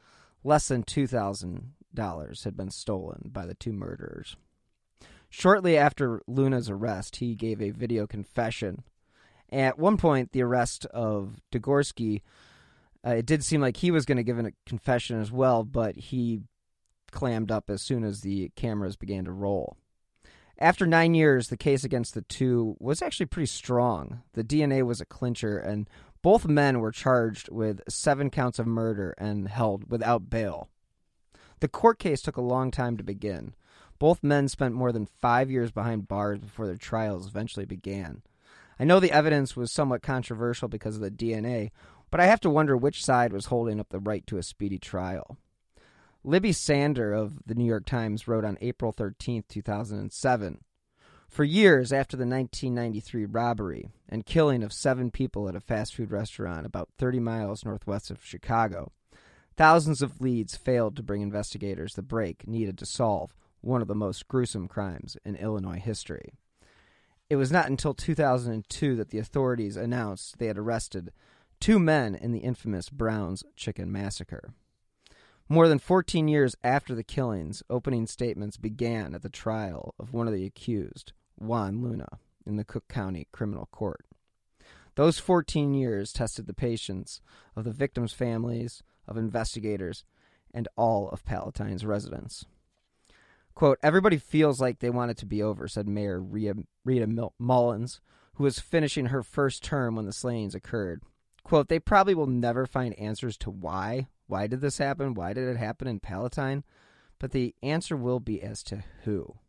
less 0.44 0.68
than 0.68 0.84
$2,000 0.84 2.44
had 2.44 2.58
been 2.58 2.72
stolen 2.72 3.30
by 3.32 3.46
the 3.46 3.54
two 3.54 3.74
murderers. 3.74 4.36
Shortly 5.30 5.78
after 5.78 6.22
Luna's 6.28 6.70
arrest, 6.70 7.18
he 7.18 7.36
gave 7.36 7.62
a 7.62 7.70
video 7.70 8.08
confession. 8.08 8.84
At 9.52 9.78
one 9.78 9.98
point, 9.98 10.32
the 10.32 10.42
arrest 10.42 10.86
of 10.88 11.40
Degorski, 11.52 12.22
uh, 13.06 13.12
it 13.12 13.26
did 13.26 13.46
seem 13.46 13.62
like 13.62 13.78
he 13.78 13.92
was 13.92 14.06
going 14.06 14.18
to 14.18 14.24
give 14.24 14.40
a 14.40 14.52
confession 14.66 15.20
as 15.22 15.32
well, 15.32 15.64
but 15.64 15.96
he 15.96 16.42
clammed 17.12 17.52
up 17.52 17.70
as 17.70 17.82
soon 17.82 18.04
as 18.04 18.22
the 18.22 18.50
cameras 18.56 18.96
began 18.96 19.26
to 19.26 19.32
roll. 19.32 19.78
After 20.62 20.86
nine 20.86 21.14
years, 21.14 21.48
the 21.48 21.56
case 21.56 21.86
against 21.86 22.14
the 22.14 22.22
two 22.22 22.76
was 22.80 23.02
actually 23.02 23.28
pretty 23.28 23.48
strong. 23.48 24.24
The 24.34 24.44
DNA 24.44 24.86
was 24.86 25.00
a 25.00 25.06
clincher, 25.06 25.58
and 25.58 25.90
both 26.22 26.50
men 26.50 26.82
were 26.82 26.92
charged 26.92 27.50
with 27.50 27.82
seven 27.88 28.30
counts 28.30 28.60
of 28.60 28.68
murder 28.68 29.16
and 29.18 29.48
held 29.48 29.90
without 29.90 30.30
bail. 30.30 30.68
The 31.62 31.70
court 31.70 31.98
case 31.98 32.22
took 32.22 32.36
a 32.36 32.42
long 32.42 32.72
time 32.72 32.98
to 32.98 33.04
begin. 33.06 33.54
Both 34.00 34.22
men 34.22 34.50
spent 34.50 34.76
more 34.76 34.92
than 34.92 35.06
five 35.06 35.50
years 35.50 35.72
behind 35.72 36.10
bars 36.10 36.40
before 36.40 36.68
their 36.68 36.76
trials 36.76 37.28
eventually 37.28 37.66
began. 37.66 38.22
I 38.78 38.84
know 38.84 39.00
the 39.00 39.14
evidence 39.14 39.56
was 39.56 39.72
somewhat 39.72 40.02
controversial 40.02 40.68
because 40.68 40.96
of 40.96 41.02
the 41.02 41.12
DNA, 41.12 41.72
but 42.12 42.20
I 42.20 42.26
have 42.26 42.40
to 42.42 42.50
wonder 42.50 42.76
which 42.76 43.04
side 43.04 43.32
was 43.32 43.46
holding 43.46 43.80
up 43.80 43.90
the 43.90 44.00
right 44.00 44.28
to 44.28 44.38
a 44.38 44.44
speedy 44.44 44.78
trial. 44.80 45.38
Libby 46.26 46.52
Sander 46.52 47.14
of 47.14 47.40
the 47.46 47.56
New 47.56 47.64
York 47.64 47.86
Times 47.86 48.28
wrote 48.28 48.44
on 48.44 48.58
April 48.60 48.92
13, 48.92 49.46
2007 49.48 50.60
For 51.30 51.44
years 51.46 51.94
after 51.94 52.18
the 52.18 52.26
1993 52.26 53.26
robbery 53.26 53.90
and 54.10 54.26
killing 54.26 54.62
of 54.62 54.74
seven 54.74 55.12
people 55.12 55.48
at 55.48 55.56
a 55.56 55.62
fast 55.62 55.96
food 55.96 56.12
restaurant 56.12 56.66
about 56.66 56.90
30 56.98 57.22
miles 57.22 57.64
northwest 57.64 58.12
of 58.12 58.22
Chicago, 58.22 58.92
thousands 59.56 60.02
of 60.02 60.20
leads 60.20 60.58
failed 60.58 60.98
to 60.98 61.04
bring 61.04 61.22
investigators 61.22 61.94
the 61.94 62.02
break 62.02 62.46
needed 62.46 62.78
to 62.80 62.86
solve 62.86 63.34
one 63.62 63.82
of 63.82 63.88
the 63.88 63.96
most 63.96 64.28
gruesome 64.28 64.68
crimes 64.68 65.16
in 65.24 65.38
Illinois 65.38 65.80
history. 65.80 66.34
It 67.30 67.38
was 67.38 67.50
not 67.50 67.70
until 67.70 67.94
2002 67.94 68.98
that 68.98 69.10
the 69.10 69.20
authorities 69.20 69.78
announced 69.78 70.38
they 70.38 70.48
had 70.48 70.58
arrested 70.58 71.14
two 71.62 71.80
men 71.80 72.14
in 72.14 72.34
the 72.34 72.40
infamous 72.40 72.90
Brown's 72.90 73.46
Chicken 73.56 73.90
Massacre. 73.90 74.54
More 75.52 75.68
than 75.68 75.80
14 75.80 76.28
years 76.28 76.56
after 76.64 76.94
the 76.94 77.04
killings, 77.04 77.64
opening 77.72 78.06
statements 78.06 78.56
began 78.56 79.16
at 79.16 79.24
the 79.24 79.30
trial 79.30 79.96
of 79.98 80.14
one 80.14 80.28
of 80.28 80.34
the 80.34 80.46
accused, 80.46 81.14
Juan 81.38 81.82
Luna, 81.82 82.20
in 82.46 82.56
the 82.58 82.64
Cook 82.64 82.88
County 82.88 83.28
Criminal 83.32 83.68
Court. 83.72 84.06
Those 84.94 85.18
14 85.18 85.74
years 85.74 86.14
tested 86.14 86.46
the 86.46 86.54
patience 86.54 87.20
of 87.56 87.64
the 87.64 87.72
victims' 87.72 88.14
families, 88.14 88.84
of 89.08 89.18
investigators, 89.18 90.04
and 90.54 90.68
all 90.76 91.10
of 91.10 91.26
Palatine's 91.26 91.84
residents. 91.84 92.46
Quote, 93.56 93.80
everybody 93.82 94.18
feels 94.18 94.62
like 94.62 94.80
they 94.80 94.92
want 94.92 95.10
it 95.10 95.18
to 95.18 95.26
be 95.26 95.42
over, 95.42 95.68
said 95.68 95.88
Mayor 95.88 96.22
Rita, 96.22 96.64
Mullins, 97.40 98.02
who 98.36 98.44
was 98.44 98.60
finishing 98.60 99.08
her 99.08 99.24
first 99.24 99.64
term 99.64 99.96
when 99.96 100.06
the 100.06 100.14
slayings 100.14 100.54
occurred. 100.54 101.02
Quote, 101.42 101.70
they 101.70 101.80
probably 101.80 102.14
will 102.14 102.28
never 102.28 102.68
find 102.68 102.94
answers 103.00 103.36
to 103.38 103.50
why. 103.50 104.10
Why 104.30 104.46
did 104.46 104.62
this 104.62 104.78
happen? 104.78 105.16
Why 105.16 105.34
did 105.34 105.50
it 105.50 105.58
happen 105.58 105.88
in 105.88 106.00
Palatine? 106.00 106.64
But 107.18 107.32
the 107.32 107.56
answer 107.64 107.98
will 107.98 108.20
be 108.20 108.44
as 108.44 108.62
to 108.64 108.84
who. 109.04 109.40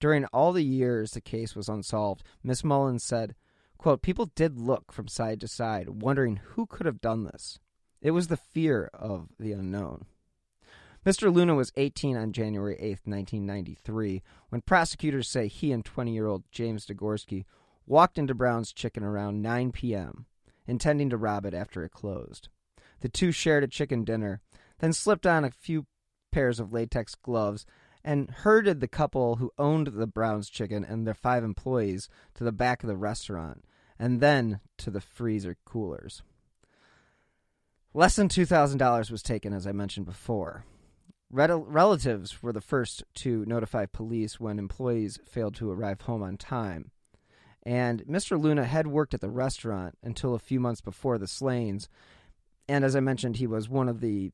During 0.00 0.26
all 0.26 0.52
the 0.52 0.62
years 0.62 1.12
the 1.12 1.22
case 1.22 1.56
was 1.56 1.66
unsolved, 1.66 2.22
Miss 2.42 2.62
Mullins 2.62 3.02
said, 3.02 3.34
quote, 3.78 4.02
People 4.02 4.26
did 4.34 4.58
look 4.58 4.92
from 4.92 5.08
side 5.08 5.40
to 5.40 5.48
side, 5.48 6.02
wondering 6.02 6.36
who 6.36 6.66
could 6.66 6.84
have 6.84 7.00
done 7.00 7.24
this. 7.24 7.58
It 8.02 8.10
was 8.10 8.28
the 8.28 8.36
fear 8.36 8.90
of 8.92 9.28
the 9.38 9.52
unknown. 9.52 10.04
Mr. 11.06 11.32
Luna 11.32 11.54
was 11.54 11.72
18 11.76 12.14
on 12.14 12.32
January 12.32 12.76
8, 12.78 13.00
1993, 13.04 14.22
when 14.50 14.60
prosecutors 14.60 15.26
say 15.26 15.48
he 15.48 15.72
and 15.72 15.86
20 15.86 16.12
year 16.12 16.26
old 16.26 16.44
James 16.52 16.84
Degorski 16.84 17.46
walked 17.86 18.18
into 18.18 18.34
Brown's 18.34 18.74
Chicken 18.74 19.04
around 19.04 19.40
9 19.40 19.72
p.m., 19.72 20.26
intending 20.66 21.08
to 21.08 21.16
rob 21.16 21.46
it 21.46 21.54
after 21.54 21.82
it 21.82 21.92
closed. 21.92 22.50
The 23.02 23.08
two 23.08 23.32
shared 23.32 23.64
a 23.64 23.68
chicken 23.68 24.04
dinner, 24.04 24.40
then 24.78 24.92
slipped 24.92 25.26
on 25.26 25.44
a 25.44 25.50
few 25.50 25.86
pairs 26.30 26.60
of 26.60 26.72
latex 26.72 27.16
gloves 27.16 27.66
and 28.04 28.30
herded 28.30 28.80
the 28.80 28.88
couple 28.88 29.36
who 29.36 29.50
owned 29.58 29.88
the 29.88 30.06
Brown's 30.06 30.48
Chicken 30.48 30.84
and 30.84 31.04
their 31.04 31.12
five 31.12 31.42
employees 31.42 32.08
to 32.34 32.44
the 32.44 32.52
back 32.52 32.84
of 32.84 32.88
the 32.88 32.96
restaurant, 32.96 33.64
and 33.98 34.20
then 34.20 34.60
to 34.78 34.90
the 34.90 35.00
freezer 35.00 35.56
coolers. 35.64 36.22
Less 37.92 38.14
than 38.14 38.28
$2,000 38.28 39.10
was 39.10 39.22
taken, 39.22 39.52
as 39.52 39.66
I 39.66 39.72
mentioned 39.72 40.06
before. 40.06 40.64
Rel- 41.28 41.64
relatives 41.64 42.40
were 42.40 42.52
the 42.52 42.60
first 42.60 43.02
to 43.16 43.44
notify 43.46 43.86
police 43.86 44.38
when 44.38 44.60
employees 44.60 45.18
failed 45.24 45.56
to 45.56 45.70
arrive 45.70 46.02
home 46.02 46.22
on 46.22 46.36
time. 46.36 46.92
And 47.64 48.04
Mr. 48.04 48.40
Luna 48.40 48.64
had 48.64 48.86
worked 48.86 49.14
at 49.14 49.20
the 49.20 49.30
restaurant 49.30 49.98
until 50.02 50.34
a 50.34 50.40
few 50.40 50.60
months 50.60 50.80
before 50.80 51.18
the 51.18 51.28
slayings. 51.28 51.88
And 52.68 52.84
as 52.84 52.94
I 52.96 53.00
mentioned, 53.00 53.36
he 53.36 53.46
was 53.46 53.68
one 53.68 53.88
of 53.88 54.00
the 54.00 54.32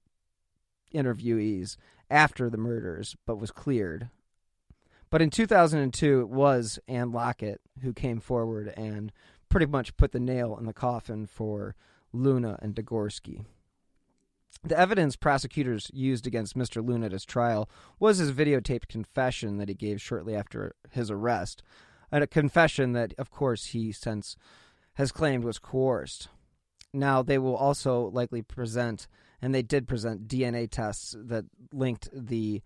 interviewees 0.94 1.76
after 2.10 2.48
the 2.48 2.56
murders, 2.56 3.16
but 3.26 3.38
was 3.38 3.50
cleared. 3.50 4.08
But 5.10 5.22
in 5.22 5.30
2002, 5.30 6.20
it 6.20 6.28
was 6.28 6.78
Anne 6.86 7.12
Lockett 7.12 7.60
who 7.82 7.92
came 7.92 8.20
forward 8.20 8.72
and 8.76 9.12
pretty 9.48 9.66
much 9.66 9.96
put 9.96 10.12
the 10.12 10.20
nail 10.20 10.56
in 10.58 10.66
the 10.66 10.74
coffin 10.74 11.26
for 11.26 11.74
Luna 12.12 12.58
and 12.60 12.74
Degorski. 12.74 13.44
The 14.64 14.78
evidence 14.78 15.16
prosecutors 15.16 15.90
used 15.94 16.26
against 16.26 16.56
Mr. 16.56 16.84
Luna 16.84 17.06
at 17.06 17.12
his 17.12 17.24
trial 17.24 17.70
was 17.98 18.18
his 18.18 18.32
videotaped 18.32 18.88
confession 18.88 19.58
that 19.58 19.68
he 19.68 19.74
gave 19.74 20.00
shortly 20.00 20.34
after 20.34 20.74
his 20.90 21.10
arrest, 21.10 21.62
and 22.10 22.24
a 22.24 22.26
confession 22.26 22.92
that, 22.92 23.14
of 23.18 23.30
course, 23.30 23.66
he 23.66 23.92
since 23.92 24.36
has 24.94 25.12
claimed 25.12 25.44
was 25.44 25.58
coerced. 25.58 26.28
Now, 26.92 27.22
they 27.22 27.38
will 27.38 27.56
also 27.56 28.08
likely 28.08 28.42
present, 28.42 29.08
and 29.42 29.54
they 29.54 29.62
did 29.62 29.86
present, 29.86 30.26
DNA 30.26 30.70
tests 30.70 31.14
that 31.18 31.44
linked 31.72 32.08
the 32.12 32.62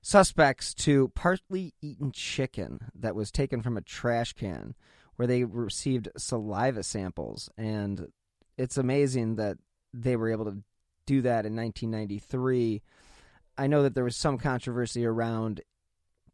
suspects 0.00 0.74
to 0.74 1.08
partly 1.14 1.74
eaten 1.80 2.12
chicken 2.12 2.90
that 2.94 3.14
was 3.14 3.30
taken 3.30 3.62
from 3.62 3.76
a 3.76 3.82
trash 3.82 4.32
can 4.34 4.74
where 5.16 5.26
they 5.26 5.44
received 5.44 6.08
saliva 6.16 6.82
samples. 6.82 7.48
And 7.56 8.08
it's 8.58 8.76
amazing 8.76 9.36
that 9.36 9.58
they 9.92 10.16
were 10.16 10.30
able 10.30 10.44
to 10.44 10.58
do 11.06 11.22
that 11.22 11.46
in 11.46 11.56
1993. 11.56 12.82
I 13.56 13.66
know 13.66 13.82
that 13.82 13.94
there 13.94 14.04
was 14.04 14.16
some 14.16 14.38
controversy 14.38 15.06
around, 15.06 15.60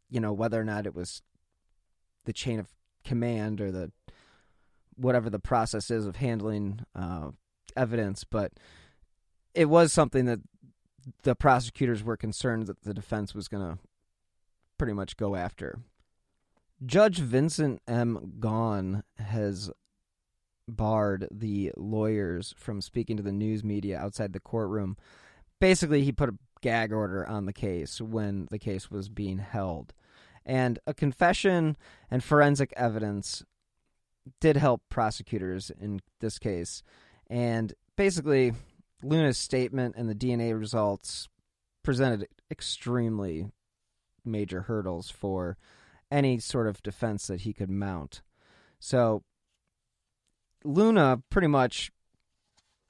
you 0.09 0.19
know, 0.19 0.33
whether 0.33 0.59
or 0.59 0.65
not 0.65 0.85
it 0.85 0.95
was 0.95 1.21
the 2.25 2.33
chain 2.33 2.59
of 2.59 2.67
command 3.03 3.61
or 3.61 3.71
the 3.71 3.91
whatever 4.95 5.29
the 5.29 5.39
process 5.39 5.91
is 5.91 6.05
of 6.05 6.17
handling 6.17 6.85
uh, 6.95 7.29
evidence, 7.75 8.23
but 8.23 8.51
it 9.53 9.65
was 9.65 9.91
something 9.91 10.25
that 10.25 10.39
the 11.23 11.35
prosecutors 11.35 12.03
were 12.03 12.17
concerned 12.17 12.67
that 12.67 12.83
the 12.83 12.93
defense 12.93 13.33
was 13.33 13.47
going 13.47 13.63
to 13.63 13.79
pretty 14.77 14.93
much 14.93 15.17
go 15.17 15.35
after. 15.35 15.79
Judge 16.85 17.19
Vincent 17.19 17.81
M. 17.87 18.33
Gaughan 18.39 19.03
has 19.17 19.69
barred 20.67 21.27
the 21.31 21.71
lawyers 21.77 22.53
from 22.57 22.81
speaking 22.81 23.17
to 23.17 23.23
the 23.23 23.31
news 23.31 23.63
media 23.63 23.99
outside 23.99 24.33
the 24.33 24.39
courtroom. 24.39 24.97
Basically, 25.59 26.03
he 26.03 26.11
put 26.11 26.29
a 26.29 26.37
gag 26.61 26.91
order 26.91 27.27
on 27.27 27.45
the 27.45 27.53
case 27.53 28.01
when 28.01 28.47
the 28.51 28.59
case 28.59 28.89
was 28.89 29.09
being 29.09 29.39
held. 29.39 29.93
And 30.45 30.79
a 30.87 30.93
confession 30.93 31.77
and 32.09 32.23
forensic 32.23 32.73
evidence 32.75 33.43
did 34.39 34.57
help 34.57 34.81
prosecutors 34.89 35.71
in 35.79 36.01
this 36.19 36.37
case. 36.37 36.83
And 37.29 37.73
basically, 37.95 38.53
Luna's 39.03 39.37
statement 39.37 39.95
and 39.97 40.09
the 40.09 40.15
DNA 40.15 40.57
results 40.57 41.29
presented 41.83 42.27
extremely 42.49 43.51
major 44.23 44.61
hurdles 44.61 45.09
for 45.09 45.57
any 46.11 46.39
sort 46.39 46.67
of 46.67 46.83
defense 46.83 47.27
that 47.27 47.41
he 47.41 47.53
could 47.53 47.69
mount. 47.69 48.21
So 48.79 49.23
Luna 50.63 51.21
pretty 51.29 51.47
much 51.47 51.91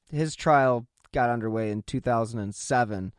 his 0.10 0.36
trial 0.36 0.88
got 1.14 1.30
underway 1.30 1.72
in 1.72 1.82
2007 1.84 3.14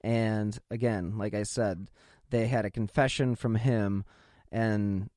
and 0.00 0.58
again 0.70 1.16
like 1.18 1.34
i 1.34 1.42
said 1.42 1.90
they 2.30 2.46
had 2.46 2.64
a 2.64 2.70
confession 2.70 3.34
from 3.34 3.54
him 3.54 4.04
and 4.50 5.10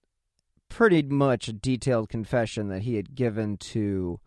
pretty 0.70 1.02
much 1.04 1.48
a 1.48 1.54
detailed 1.54 2.10
confession 2.10 2.70
that 2.70 2.84
he 2.84 2.96
had 2.96 3.16
given 3.16 3.58
to 3.58 4.20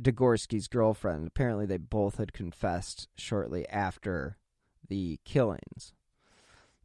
Degorski's 0.00 0.68
girlfriend. 0.68 1.26
Apparently, 1.26 1.66
they 1.66 1.76
both 1.76 2.18
had 2.18 2.32
confessed 2.32 3.08
shortly 3.16 3.68
after 3.68 4.36
the 4.88 5.18
killings. 5.24 5.92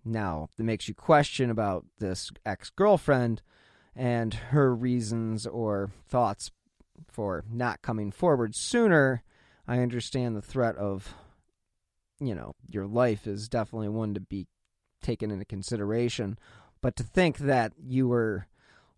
Now, 0.03 0.49
that 0.57 0.63
makes 0.63 0.87
you 0.87 0.95
question 0.95 1.49
about 1.49 1.85
this 1.99 2.31
ex 2.45 2.69
girlfriend 2.69 3.41
and 3.95 4.33
her 4.33 4.73
reasons 4.73 5.45
or 5.45 5.91
thoughts 6.07 6.51
for 7.07 7.43
not 7.51 7.81
coming 7.81 8.11
forward 8.11 8.55
sooner, 8.55 9.23
I 9.67 9.79
understand 9.79 10.35
the 10.35 10.41
threat 10.41 10.75
of, 10.77 11.13
you 12.19 12.33
know, 12.33 12.55
your 12.67 12.87
life 12.87 13.27
is 13.27 13.49
definitely 13.49 13.89
one 13.89 14.13
to 14.13 14.19
be 14.19 14.47
taken 15.01 15.31
into 15.31 15.45
consideration. 15.45 16.37
But 16.81 16.95
to 16.95 17.03
think 17.03 17.39
that 17.39 17.73
you 17.77 18.07
were 18.07 18.47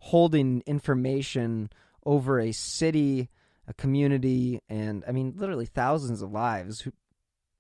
holding 0.04 0.62
information 0.66 1.70
over 2.06 2.38
a 2.38 2.52
city, 2.52 3.30
a 3.70 3.74
community, 3.74 4.60
and 4.68 5.02
I 5.08 5.14
mean, 5.14 5.34
literally 5.38 5.66
thousands 5.66 6.22
of 6.22 6.30
lives, 6.30 6.82
who, 6.82 6.92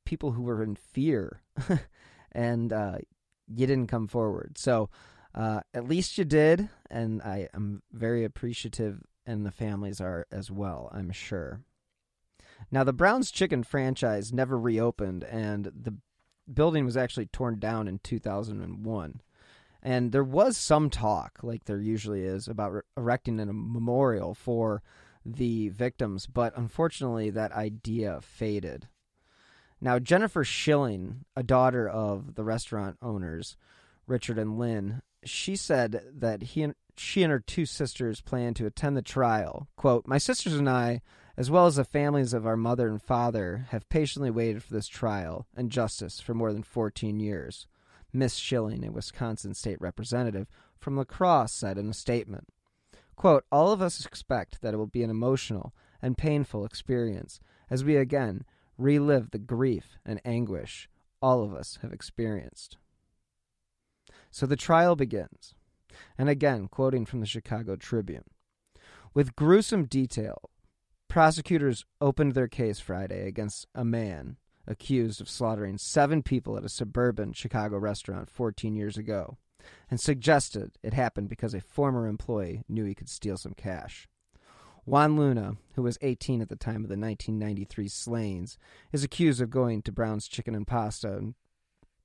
people 0.05 0.33
who 0.33 0.41
were 0.41 0.61
in 0.61 0.75
fear 0.75 1.41
and 2.33 2.73
uh, 2.73 2.97
you 3.47 3.65
didn't 3.65 3.87
come 3.87 4.07
forward. 4.07 4.57
So 4.57 4.89
uh, 5.33 5.61
at 5.73 5.87
least 5.87 6.17
you 6.17 6.25
did, 6.25 6.67
and 6.89 7.21
I 7.21 7.47
am 7.53 7.81
very 7.93 8.25
appreciative, 8.25 9.01
and 9.25 9.45
the 9.45 9.51
families 9.51 10.01
are 10.01 10.27
as 10.29 10.51
well, 10.51 10.89
I'm 10.91 11.11
sure. 11.11 11.61
Now, 12.69 12.83
the 12.83 12.91
Brown's 12.91 13.31
Chicken 13.31 13.63
franchise 13.63 14.33
never 14.33 14.59
reopened, 14.59 15.23
and 15.23 15.71
the 15.73 15.95
building 16.51 16.83
was 16.83 16.97
actually 16.97 17.27
torn 17.27 17.57
down 17.57 17.87
in 17.87 17.99
2001. 17.99 19.21
And 19.83 20.13
there 20.13 20.23
was 20.23 20.55
some 20.55 20.89
talk, 20.89 21.39
like 21.43 21.65
there 21.65 21.81
usually 21.81 22.23
is, 22.23 22.47
about 22.47 22.71
re- 22.71 22.81
erecting 22.95 23.39
a 23.41 23.45
memorial 23.47 24.33
for 24.33 24.81
the 25.25 25.69
victims, 25.69 26.25
but 26.25 26.57
unfortunately, 26.57 27.29
that 27.29 27.51
idea 27.51 28.19
faded. 28.21 28.87
Now, 29.81 29.99
Jennifer 29.99 30.45
Shilling, 30.45 31.25
a 31.35 31.43
daughter 31.43 31.87
of 31.87 32.35
the 32.35 32.45
restaurant 32.45 32.97
owners, 33.01 33.57
Richard 34.07 34.39
and 34.39 34.57
Lynn, 34.57 35.01
she 35.25 35.57
said 35.57 36.01
that 36.13 36.41
he 36.41 36.63
and 36.63 36.75
she 36.95 37.23
and 37.23 37.31
her 37.31 37.39
two 37.39 37.65
sisters 37.65 38.21
plan 38.21 38.53
to 38.53 38.65
attend 38.65 38.95
the 38.95 39.01
trial. 39.01 39.67
Quote, 39.75 40.07
My 40.07 40.17
sisters 40.17 40.53
and 40.53 40.69
I, 40.69 41.01
as 41.35 41.49
well 41.49 41.65
as 41.65 41.75
the 41.75 41.83
families 41.83 42.33
of 42.33 42.45
our 42.45 42.55
mother 42.55 42.87
and 42.87 43.01
father, 43.01 43.65
have 43.71 43.89
patiently 43.89 44.29
waited 44.29 44.63
for 44.63 44.73
this 44.73 44.87
trial 44.87 45.47
and 45.57 45.71
justice 45.71 46.19
for 46.19 46.33
more 46.33 46.53
than 46.53 46.63
14 46.63 47.19
years. 47.19 47.67
Miss 48.13 48.35
Shilling, 48.35 48.85
a 48.85 48.91
Wisconsin 48.91 49.53
state 49.53 49.81
representative 49.81 50.47
from 50.79 50.95
La 50.95 51.03
Crosse, 51.03 51.51
said 51.51 51.77
in 51.77 51.89
a 51.89 51.93
statement. 51.93 52.47
Quote, 53.15 53.43
All 53.51 53.71
of 53.71 53.81
us 53.81 54.05
expect 54.05 54.61
that 54.61 54.73
it 54.73 54.77
will 54.77 54.87
be 54.87 55.03
an 55.03 55.09
emotional 55.09 55.73
and 56.01 56.17
painful 56.17 56.65
experience 56.65 57.39
as 57.69 57.83
we 57.83 57.95
again 57.95 58.45
relive 58.77 59.31
the 59.31 59.39
grief 59.39 59.97
and 60.05 60.21
anguish 60.23 60.89
all 61.21 61.41
of 61.41 61.53
us 61.53 61.79
have 61.81 61.93
experienced. 61.93 62.77
So 64.29 64.45
the 64.45 64.57
trial 64.57 64.95
begins. 64.95 65.53
And 66.17 66.27
again, 66.27 66.67
quoting 66.67 67.05
from 67.05 67.21
the 67.21 67.25
Chicago 67.25 67.75
Tribune 67.77 68.25
With 69.13 69.35
gruesome 69.35 69.85
detail, 69.85 70.49
prosecutors 71.07 71.85
opened 72.01 72.33
their 72.33 72.49
case 72.49 72.79
Friday 72.79 73.25
against 73.25 73.67
a 73.73 73.85
man 73.85 74.37
accused 74.67 75.21
of 75.21 75.29
slaughtering 75.29 75.77
seven 75.77 76.23
people 76.23 76.57
at 76.57 76.65
a 76.65 76.69
suburban 76.69 77.33
Chicago 77.33 77.77
restaurant 77.77 78.29
14 78.29 78.75
years 78.75 78.97
ago 78.97 79.37
and 79.89 79.99
suggested 79.99 80.71
it 80.81 80.93
happened 80.93 81.29
because 81.29 81.53
a 81.53 81.61
former 81.61 82.07
employee 82.07 82.63
knew 82.67 82.85
he 82.85 82.95
could 82.95 83.09
steal 83.09 83.37
some 83.37 83.53
cash. 83.53 84.07
Juan 84.85 85.15
Luna, 85.15 85.55
who 85.75 85.83
was 85.83 85.97
18 86.01 86.41
at 86.41 86.49
the 86.49 86.55
time 86.57 86.83
of 86.83 86.89
the 86.89 86.97
1993 86.97 87.87
slayings, 87.87 88.57
is 88.91 89.03
accused 89.03 89.41
of 89.41 89.49
going 89.49 89.81
to 89.81 89.91
Brown's 89.91 90.27
Chicken 90.27 90.55
and 90.55 90.67
Pasta 90.67 91.17
in 91.17 91.35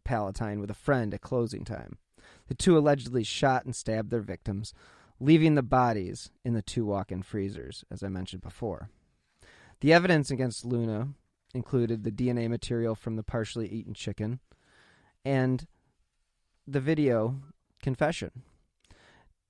Palatine 0.05 0.61
with 0.61 0.71
a 0.71 0.75
friend 0.75 1.12
at 1.12 1.21
closing 1.21 1.65
time. 1.65 1.99
The 2.47 2.55
two 2.55 2.79
allegedly 2.79 3.25
shot 3.25 3.65
and 3.65 3.75
stabbed 3.75 4.11
their 4.11 4.21
victims, 4.21 4.73
leaving 5.19 5.57
the 5.57 5.62
bodies 5.62 6.31
in 6.45 6.55
the 6.55 6.62
two 6.62 6.85
walk 6.85 7.11
in 7.11 7.23
freezers, 7.23 7.85
as 7.91 8.03
I 8.03 8.09
mentioned 8.09 8.43
before. 8.43 8.91
The 9.81 9.93
evidence 9.93 10.31
against 10.31 10.65
Luna 10.65 11.09
included 11.55 12.05
the 12.05 12.11
DNA 12.11 12.49
material 12.49 12.95
from 12.95 13.17
the 13.17 13.23
partially 13.23 13.69
eaten 13.69 13.95
chicken 13.95 14.40
and 15.25 15.67
the 16.67 16.81
video 16.81 17.37
confession. 17.83 18.31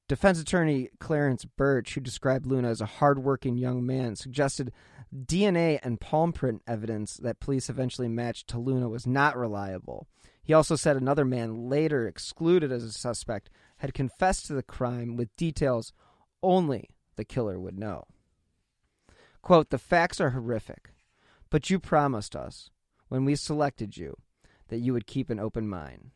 Defense 0.09 0.41
attorney 0.41 0.89
Clarence 1.01 1.45
Burch, 1.45 1.95
who 1.95 2.01
described 2.01 2.47
Luna 2.47 2.69
as 2.69 2.81
a 2.81 2.87
hardworking 2.87 3.59
young 3.59 3.85
man, 3.85 4.17
suggested 4.17 4.73
DNA 5.15 5.79
and 5.83 6.01
palm 6.01 6.33
print 6.33 6.63
evidence 6.67 7.17
that 7.17 7.41
police 7.41 7.69
eventually 7.69 8.09
matched 8.09 8.49
to 8.49 8.59
Luna 8.59 8.89
was 8.89 9.07
not 9.07 9.37
reliable. 9.37 10.07
He 10.43 10.55
also 10.55 10.77
said 10.77 10.97
another 10.97 11.27
man, 11.27 11.69
later 11.69 12.07
excluded 12.07 12.73
as 12.73 12.85
a 12.85 12.93
suspect, 12.93 13.51
had 13.79 13.93
confessed 13.93 14.47
to 14.47 14.55
the 14.55 14.63
crime 14.63 15.15
with 15.17 15.37
details 15.37 15.93
only 16.43 16.89
the 17.17 17.25
killer 17.25 17.61
would 17.61 17.79
know. 17.79 18.05
Quote, 19.43 19.69
The 19.69 19.79
facts 19.79 20.23
are 20.23 20.31
horrific, 20.31 20.91
but 21.51 21.71
you 21.71 21.79
promised 21.79 22.37
us, 22.37 22.71
when 23.09 23.25
we 23.25 23.35
selected 23.35 23.97
you, 23.97 24.17
that 24.69 24.79
you 24.79 24.93
would 24.93 25.07
keep 25.07 25.31
an 25.31 25.41
open 25.41 25.69
mind. 25.69 26.11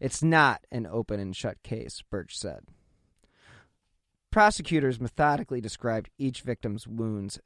It's 0.00 0.22
not 0.22 0.64
an 0.70 0.86
open 0.86 1.20
and 1.20 1.34
shut 1.34 1.62
case, 1.62 2.02
Burch 2.10 2.36
said. 2.36 2.64
Prosecutors 4.30 5.00
methodically 5.00 5.60
described 5.60 6.10
each 6.18 6.42
victim's 6.42 6.88
wounds, 6.88 7.38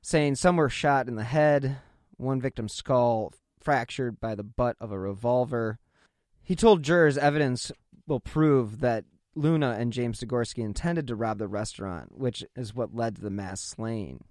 saying 0.00 0.36
some 0.36 0.56
were 0.56 0.70
shot 0.70 1.06
in 1.06 1.16
the 1.16 1.24
head, 1.24 1.76
one 2.16 2.40
victim's 2.40 2.72
skull 2.72 3.32
fractured 3.60 4.18
by 4.20 4.34
the 4.34 4.42
butt 4.42 4.76
of 4.80 4.90
a 4.90 4.98
revolver. 4.98 5.78
He 6.42 6.56
told 6.56 6.82
jurors 6.82 7.18
evidence 7.18 7.70
will 8.06 8.20
prove 8.20 8.80
that 8.80 9.04
Luna 9.34 9.76
and 9.78 9.92
James 9.92 10.18
Degorski 10.18 10.64
intended 10.64 11.06
to 11.06 11.14
rob 11.14 11.38
the 11.38 11.46
restaurant, 11.46 12.18
which 12.18 12.42
is 12.56 12.74
what 12.74 12.94
led 12.94 13.16
to 13.16 13.22
the 13.22 13.30
mass 13.30 13.60
slaying. 13.60 14.24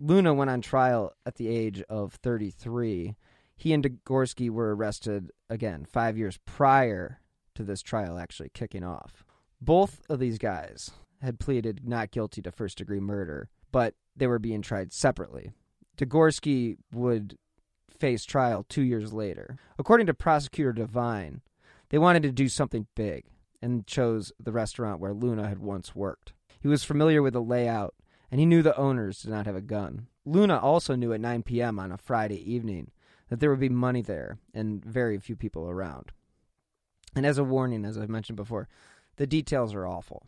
Luna 0.00 0.32
went 0.32 0.50
on 0.50 0.62
trial 0.62 1.12
at 1.26 1.34
the 1.36 1.48
age 1.48 1.82
of 1.90 2.14
33. 2.14 3.14
He 3.54 3.72
and 3.74 3.84
Degorski 3.84 4.48
were 4.48 4.74
arrested 4.74 5.30
again 5.50 5.84
five 5.84 6.16
years 6.16 6.38
prior 6.46 7.20
to 7.54 7.62
this 7.62 7.82
trial 7.82 8.18
actually 8.18 8.50
kicking 8.54 8.82
off. 8.82 9.24
Both 9.60 10.00
of 10.08 10.18
these 10.18 10.38
guys 10.38 10.90
had 11.20 11.38
pleaded 11.38 11.86
not 11.86 12.10
guilty 12.10 12.40
to 12.40 12.50
first 12.50 12.78
degree 12.78 13.00
murder, 13.00 13.50
but 13.70 13.94
they 14.16 14.26
were 14.26 14.38
being 14.38 14.62
tried 14.62 14.92
separately. 14.92 15.50
Degorski 15.98 16.78
would 16.92 17.36
face 17.90 18.24
trial 18.24 18.64
two 18.66 18.82
years 18.82 19.12
later. 19.12 19.58
According 19.78 20.06
to 20.06 20.14
prosecutor 20.14 20.72
Devine, 20.72 21.42
they 21.90 21.98
wanted 21.98 22.22
to 22.22 22.32
do 22.32 22.48
something 22.48 22.86
big 22.94 23.24
and 23.60 23.86
chose 23.86 24.32
the 24.42 24.52
restaurant 24.52 25.00
where 25.00 25.12
Luna 25.12 25.46
had 25.46 25.58
once 25.58 25.94
worked. 25.94 26.32
He 26.58 26.68
was 26.68 26.84
familiar 26.84 27.20
with 27.20 27.34
the 27.34 27.42
layout, 27.42 27.94
and 28.30 28.40
he 28.40 28.46
knew 28.46 28.62
the 28.62 28.76
owners 28.76 29.22
did 29.22 29.30
not 29.30 29.46
have 29.46 29.56
a 29.56 29.60
gun. 29.60 30.06
Luna 30.24 30.58
also 30.58 30.94
knew 30.94 31.12
at 31.12 31.20
9 31.20 31.42
p.m. 31.42 31.78
on 31.78 31.92
a 31.92 31.98
Friday 31.98 32.40
evening 32.50 32.90
that 33.28 33.40
there 33.40 33.50
would 33.50 33.60
be 33.60 33.68
money 33.68 34.02
there 34.02 34.38
and 34.54 34.84
very 34.84 35.18
few 35.18 35.36
people 35.36 35.68
around. 35.68 36.12
And 37.14 37.26
as 37.26 37.38
a 37.38 37.44
warning, 37.44 37.84
as 37.84 37.98
I've 37.98 38.08
mentioned 38.08 38.36
before, 38.36 38.68
the 39.16 39.26
details 39.26 39.74
are 39.74 39.86
awful. 39.86 40.26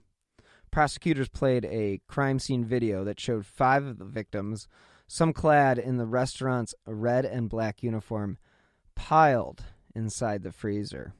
Prosecutors 0.71 1.29
played 1.29 1.65
a 1.67 2.01
crime 2.09 2.39
scene 2.39 2.65
video 2.65 3.05
that 3.05 3.21
showed 3.21 3.47
five 3.47 3.85
of 3.85 3.99
the 3.99 4.05
victims, 4.05 4.67
some 5.07 5.33
clad 5.33 5.79
in 5.79 5.99
the 5.99 6.07
restaurant's 6.07 6.75
red 6.87 7.25
and 7.25 7.51
black 7.51 7.83
uniform, 7.83 8.39
piled 8.95 9.65
inside 9.95 10.43
the 10.43 10.53
freezer. 10.53 11.13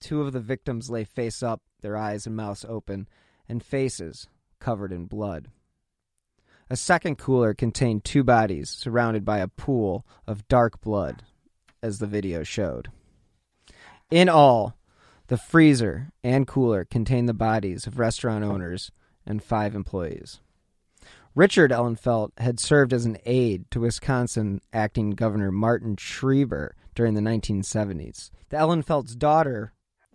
Two 0.00 0.22
of 0.22 0.32
the 0.32 0.40
victims 0.40 0.90
lay 0.90 1.04
face 1.04 1.42
up, 1.42 1.62
their 1.80 1.96
eyes 1.96 2.26
and 2.26 2.36
mouths 2.36 2.64
open, 2.68 3.08
and 3.48 3.62
faces 3.62 4.28
covered 4.60 4.92
in 4.92 5.06
blood. 5.06 5.48
A 6.70 6.76
second 6.76 7.16
cooler 7.16 7.54
contained 7.54 8.04
two 8.04 8.22
bodies 8.22 8.68
surrounded 8.68 9.24
by 9.24 9.38
a 9.38 9.48
pool 9.48 10.06
of 10.26 10.46
dark 10.48 10.80
blood, 10.80 11.22
as 11.82 11.98
the 11.98 12.06
video 12.06 12.42
showed. 12.42 12.90
In 14.10 14.28
all, 14.28 14.76
the 15.28 15.38
freezer 15.38 16.10
and 16.22 16.46
cooler 16.46 16.84
contained 16.84 17.28
the 17.28 17.34
bodies 17.34 17.86
of 17.86 17.98
restaurant 17.98 18.44
owners 18.44 18.90
and 19.24 19.42
five 19.42 19.74
employees. 19.74 20.40
Richard 21.34 21.70
Ehlenfeldt 21.70 22.32
had 22.38 22.58
served 22.58 22.92
as 22.92 23.06
an 23.06 23.16
aide 23.24 23.70
to 23.70 23.80
Wisconsin 23.80 24.60
acting 24.72 25.10
Governor 25.10 25.52
Martin 25.52 25.96
Schreiber 25.96 26.74
during 26.94 27.14
the 27.14 27.20
1970s. 27.20 28.30
The 28.48 28.56
Ehlenfeldt's 28.56 29.14
daughter, 29.14 29.72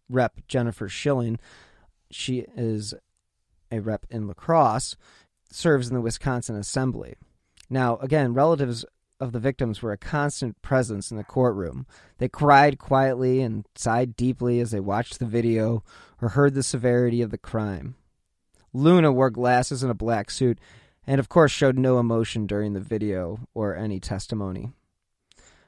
Rep. 0.09 0.41
Jennifer 0.47 0.89
Shilling, 0.89 1.39
she 2.11 2.45
is 2.55 2.93
a 3.71 3.79
rep 3.79 4.05
in 4.09 4.27
La 4.27 4.33
Crosse, 4.33 4.95
serves 5.53 5.89
in 5.89 5.95
the 5.95 6.01
Wisconsin 6.01 6.55
Assembly. 6.55 7.15
Now, 7.69 7.97
again, 7.97 8.33
relatives 8.33 8.85
of 9.19 9.31
the 9.31 9.39
victims 9.39 9.81
were 9.81 9.91
a 9.91 9.97
constant 9.97 10.61
presence 10.61 11.11
in 11.11 11.17
the 11.17 11.23
courtroom. 11.23 11.85
They 12.17 12.27
cried 12.27 12.77
quietly 12.77 13.41
and 13.41 13.65
sighed 13.75 14.15
deeply 14.15 14.59
as 14.59 14.71
they 14.71 14.79
watched 14.79 15.19
the 15.19 15.25
video 15.25 15.83
or 16.21 16.29
heard 16.29 16.53
the 16.53 16.63
severity 16.63 17.21
of 17.21 17.31
the 17.31 17.37
crime. 17.37 17.95
Luna 18.73 19.11
wore 19.11 19.29
glasses 19.29 19.83
and 19.83 19.91
a 19.91 19.95
black 19.95 20.29
suit 20.29 20.59
and, 21.05 21.19
of 21.19 21.29
course, 21.29 21.51
showed 21.51 21.77
no 21.77 21.99
emotion 21.99 22.47
during 22.47 22.73
the 22.73 22.79
video 22.79 23.39
or 23.53 23.75
any 23.75 23.99
testimony. 23.99 24.71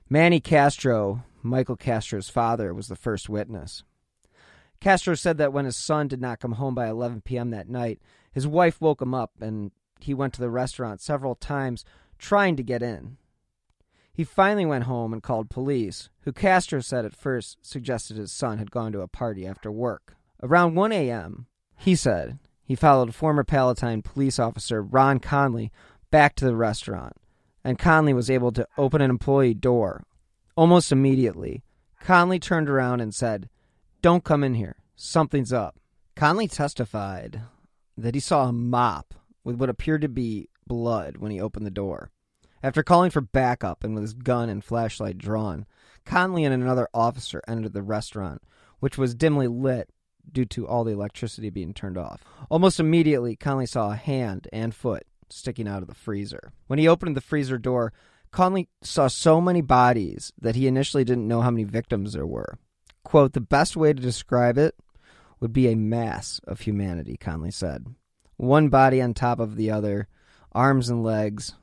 Manny 0.10 0.40
Castro, 0.40 1.24
Michael 1.42 1.76
Castro's 1.76 2.30
father, 2.30 2.74
was 2.74 2.88
the 2.88 2.96
first 2.96 3.30
witness. 3.30 3.84
Castro 4.80 5.16
said 5.16 5.38
that 5.38 5.54
when 5.54 5.66
his 5.66 5.78
son 5.78 6.08
did 6.08 6.22
not 6.22 6.40
come 6.40 6.54
home 6.54 6.76
by 6.76 6.88
11 6.88 7.22
p.m. 7.22 7.52
that 7.52 7.70
night, 7.70 8.00
his 8.36 8.46
wife 8.46 8.82
woke 8.82 9.02
him 9.02 9.14
up 9.14 9.32
and 9.40 9.72
he 10.02 10.14
went 10.14 10.34
to 10.34 10.42
the 10.42 10.50
restaurant 10.50 11.00
several 11.00 11.36
times 11.36 11.86
trying 12.20 12.58
to 12.58 12.64
get 12.64 12.84
in. 12.84 13.16
He 14.14 14.26
finally 14.26 14.66
went 14.66 14.84
home 14.84 15.14
and 15.14 15.24
called 15.24 15.50
police, 15.50 16.10
who 16.24 16.34
Castro 16.34 16.82
said 16.82 17.06
at 17.06 17.16
first 17.16 17.58
suggested 17.62 18.18
his 18.18 18.34
son 18.34 18.58
had 18.58 18.72
gone 18.72 18.92
to 18.92 19.00
a 19.00 19.08
party 19.08 19.48
after 19.48 19.72
work. 19.72 20.18
Around 20.44 20.76
1 20.76 20.92
a.m., 20.92 21.48
he 21.78 21.96
said 21.96 22.38
he 22.62 22.76
followed 22.76 23.16
former 23.16 23.46
Palatine 23.46 24.02
police 24.02 24.38
officer 24.38 24.82
Ron 24.82 25.20
Conley 25.20 25.72
back 26.12 26.36
to 26.36 26.46
the 26.46 26.58
restaurant, 26.58 27.14
and 27.64 27.80
Conley 27.80 28.14
was 28.14 28.30
able 28.30 28.52
to 28.52 28.68
open 28.78 29.02
an 29.02 29.10
employee 29.10 29.54
door. 29.54 30.04
Almost 30.58 30.92
immediately, 30.92 31.64
Conley 32.02 32.40
turned 32.40 32.70
around 32.70 33.00
and 33.00 33.16
said, 33.16 33.48
Don't 34.02 34.26
come 34.26 34.44
in 34.44 34.56
here. 34.56 34.76
Something's 34.98 35.54
up. 35.54 35.78
Conley 36.18 36.50
testified 36.50 37.42
that 37.98 38.16
he 38.16 38.20
saw 38.20 38.48
a 38.48 38.54
mop 38.54 39.14
with 39.44 39.56
what 39.56 39.70
appeared 39.70 40.02
to 40.02 40.10
be 40.10 40.50
blood 40.68 41.18
when 41.18 41.32
he 41.32 41.40
opened 41.40 41.66
the 41.66 41.72
door. 41.72 42.12
After 42.64 42.84
calling 42.84 43.12
for 43.12 43.22
backup 43.22 43.84
and 43.84 43.94
with 43.94 44.02
his 44.02 44.14
gun 44.14 44.50
and 44.50 44.64
flashlight 44.64 45.18
drawn, 45.18 45.66
Conley 46.06 46.44
and 46.44 46.54
another 46.54 46.88
officer 46.94 47.42
entered 47.48 47.74
the 47.74 47.84
restaurant, 47.84 48.42
which 48.80 48.98
was 48.98 49.14
dimly 49.14 49.48
lit 49.48 49.90
due 50.32 50.46
to 50.46 50.68
all 50.68 50.84
the 50.84 50.92
electricity 50.92 51.50
being 51.50 51.74
turned 51.74 51.98
off. 51.98 52.24
Almost 52.50 52.80
immediately, 52.80 53.36
Conley 53.36 53.68
saw 53.68 53.92
a 53.92 53.96
hand 53.96 54.48
and 54.52 54.74
foot 54.74 55.04
sticking 55.30 55.68
out 55.68 55.82
of 55.82 55.88
the 55.88 55.94
freezer. 55.94 56.54
When 56.68 56.80
he 56.80 56.88
opened 56.88 57.16
the 57.16 57.22
freezer 57.22 57.58
door, 57.58 57.94
Conley 58.32 58.68
saw 58.82 59.08
so 59.08 59.40
many 59.40 59.62
bodies 59.62 60.34
that 60.40 60.56
he 60.56 60.68
initially 60.68 61.04
didn't 61.04 61.28
know 61.28 61.42
how 61.42 61.52
many 61.52 61.64
victims 61.64 62.14
there 62.14 62.26
were. 62.26 62.58
Quote, 63.04 63.34
the 63.34 63.42
best 63.42 63.78
way 63.78 63.94
to 63.94 64.02
describe 64.02 64.58
it 64.58 64.76
would 65.46 65.54
be 65.54 65.72
a 65.72 65.76
mass 65.76 66.42
of 66.48 66.62
humanity, 66.62 67.18
Conley 67.18 67.52
said. 67.52 67.86
One 68.36 68.70
body 68.70 69.00
on 69.00 69.14
top 69.14 69.40
of 69.40 69.58
the 69.58 69.70
other, 69.70 70.08
arms 70.54 70.90
and 70.90 71.04
legs. 71.04 71.54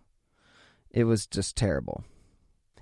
It 0.92 1.02
was 1.02 1.26
just 1.26 1.56
terrible. 1.56 2.04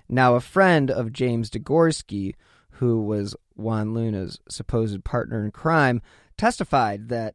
Now, 0.07 0.35
a 0.35 0.39
friend 0.39 0.91
of 0.91 1.11
James 1.11 1.49
Degorski, 1.49 2.35
who 2.73 3.01
was 3.01 3.35
Juan 3.55 3.95
Luna's 3.95 4.37
supposed 4.47 5.03
partner 5.03 5.43
in 5.43 5.49
crime, 5.49 6.03
testified 6.37 7.09
that 7.09 7.33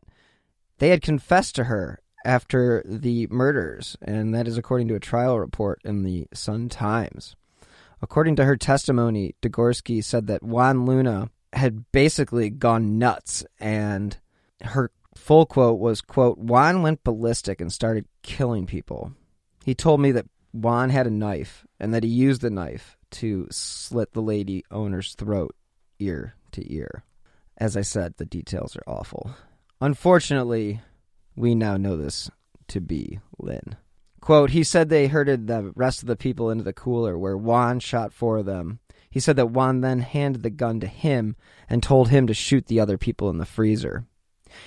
they 0.78 0.90
had 0.90 1.02
confessed 1.02 1.56
to 1.56 1.64
her 1.64 1.98
after 2.24 2.84
the 2.86 3.26
murders, 3.32 3.96
and 4.00 4.32
that 4.32 4.46
is 4.46 4.56
according 4.56 4.86
to 4.86 4.94
a 4.94 5.00
trial 5.00 5.40
report 5.40 5.80
in 5.84 6.04
the 6.04 6.28
Sun 6.32 6.68
Times. 6.68 7.34
According 8.00 8.36
to 8.36 8.44
her 8.44 8.56
testimony, 8.56 9.34
Degorski 9.42 10.04
said 10.04 10.28
that 10.28 10.44
Juan 10.44 10.86
Luna 10.86 11.30
had 11.56 11.90
basically 11.92 12.50
gone 12.50 12.98
nuts, 12.98 13.44
and 13.58 14.16
her 14.62 14.90
full 15.14 15.46
quote 15.46 15.78
was, 15.78 16.00
quote, 16.00 16.38
Juan 16.38 16.82
went 16.82 17.04
ballistic 17.04 17.60
and 17.60 17.72
started 17.72 18.06
killing 18.22 18.66
people. 18.66 19.12
He 19.64 19.74
told 19.74 20.00
me 20.00 20.12
that 20.12 20.26
Juan 20.52 20.90
had 20.90 21.06
a 21.06 21.10
knife 21.10 21.66
and 21.80 21.92
that 21.92 22.04
he 22.04 22.10
used 22.10 22.42
the 22.42 22.50
knife 22.50 22.96
to 23.12 23.48
slit 23.50 24.12
the 24.12 24.22
lady 24.22 24.64
owner's 24.70 25.14
throat 25.14 25.54
ear 25.98 26.34
to 26.52 26.72
ear. 26.72 27.04
As 27.58 27.76
I 27.76 27.82
said, 27.82 28.14
the 28.16 28.26
details 28.26 28.76
are 28.76 28.84
awful. 28.86 29.34
Unfortunately, 29.80 30.80
we 31.34 31.54
now 31.54 31.76
know 31.76 31.96
this 31.96 32.30
to 32.68 32.80
be 32.80 33.20
Lynn. 33.38 33.76
Quote, 34.20 34.50
he 34.50 34.64
said 34.64 34.88
they 34.88 35.06
herded 35.06 35.46
the 35.46 35.72
rest 35.74 36.02
of 36.02 36.08
the 36.08 36.16
people 36.16 36.50
into 36.50 36.64
the 36.64 36.72
cooler 36.72 37.16
where 37.16 37.36
Juan 37.36 37.80
shot 37.80 38.12
four 38.12 38.38
of 38.38 38.46
them. 38.46 38.80
He 39.10 39.20
said 39.20 39.36
that 39.36 39.50
Juan 39.50 39.80
then 39.80 40.00
handed 40.00 40.42
the 40.42 40.50
gun 40.50 40.80
to 40.80 40.86
him 40.86 41.36
and 41.68 41.82
told 41.82 42.08
him 42.08 42.26
to 42.26 42.34
shoot 42.34 42.66
the 42.66 42.80
other 42.80 42.98
people 42.98 43.30
in 43.30 43.38
the 43.38 43.46
freezer. 43.46 44.06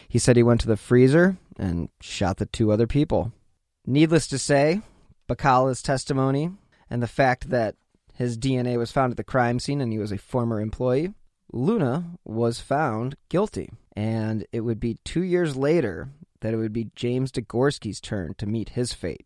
He 0.07 0.19
said 0.19 0.35
he 0.35 0.43
went 0.43 0.61
to 0.61 0.67
the 0.67 0.77
freezer 0.77 1.37
and 1.57 1.89
shot 2.01 2.37
the 2.37 2.45
two 2.45 2.71
other 2.71 2.87
people. 2.87 3.31
Needless 3.85 4.27
to 4.27 4.37
say, 4.37 4.81
Bakalla's 5.27 5.81
testimony 5.81 6.51
and 6.89 7.01
the 7.01 7.07
fact 7.07 7.49
that 7.49 7.75
his 8.13 8.37
DNA 8.37 8.77
was 8.77 8.91
found 8.91 9.11
at 9.11 9.17
the 9.17 9.23
crime 9.23 9.59
scene 9.59 9.81
and 9.81 9.91
he 9.91 9.99
was 9.99 10.11
a 10.11 10.17
former 10.17 10.59
employee, 10.59 11.13
Luna 11.51 12.17
was 12.25 12.59
found 12.59 13.15
guilty. 13.29 13.69
And 13.95 14.45
it 14.51 14.61
would 14.61 14.79
be 14.79 14.97
two 15.03 15.23
years 15.23 15.55
later 15.55 16.09
that 16.41 16.53
it 16.53 16.57
would 16.57 16.73
be 16.73 16.91
James 16.95 17.31
Degorski's 17.31 17.99
turn 17.99 18.33
to 18.35 18.45
meet 18.45 18.69
his 18.69 18.93
fate. 18.93 19.25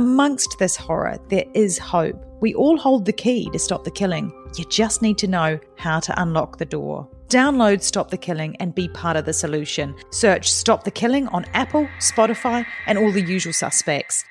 Amongst 0.01 0.57
this 0.57 0.75
horror, 0.75 1.19
there 1.29 1.45
is 1.53 1.77
hope. 1.77 2.19
We 2.41 2.55
all 2.55 2.75
hold 2.75 3.05
the 3.05 3.13
key 3.13 3.51
to 3.51 3.59
stop 3.59 3.83
the 3.83 3.91
killing. 3.91 4.33
You 4.57 4.65
just 4.65 5.03
need 5.03 5.19
to 5.19 5.27
know 5.27 5.59
how 5.77 5.99
to 5.99 6.19
unlock 6.19 6.57
the 6.57 6.65
door. 6.65 7.07
Download 7.27 7.83
Stop 7.83 8.09
the 8.09 8.17
Killing 8.17 8.55
and 8.55 8.73
be 8.73 8.87
part 8.87 9.15
of 9.15 9.25
the 9.25 9.31
solution. 9.31 9.93
Search 10.09 10.51
Stop 10.51 10.85
the 10.85 10.89
Killing 10.89 11.27
on 11.27 11.45
Apple, 11.53 11.87
Spotify, 11.99 12.65
and 12.87 12.97
all 12.97 13.11
the 13.11 13.21
usual 13.21 13.53
suspects. 13.53 14.25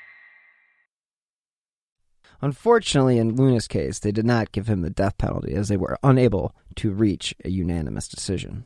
Unfortunately, 2.43 3.19
in 3.19 3.37
Luna's 3.37 3.69
case, 3.69 4.01
they 4.01 4.11
did 4.11 4.27
not 4.27 4.51
give 4.51 4.67
him 4.67 4.83
the 4.83 4.91
death 4.91 5.19
penalty 5.19 5.55
as 5.55 5.69
they 5.69 5.77
were 5.77 6.01
unable 6.03 6.53
to 6.75 6.91
reach 6.91 7.33
a 7.45 7.49
unanimous 7.49 8.09
decision. 8.09 8.65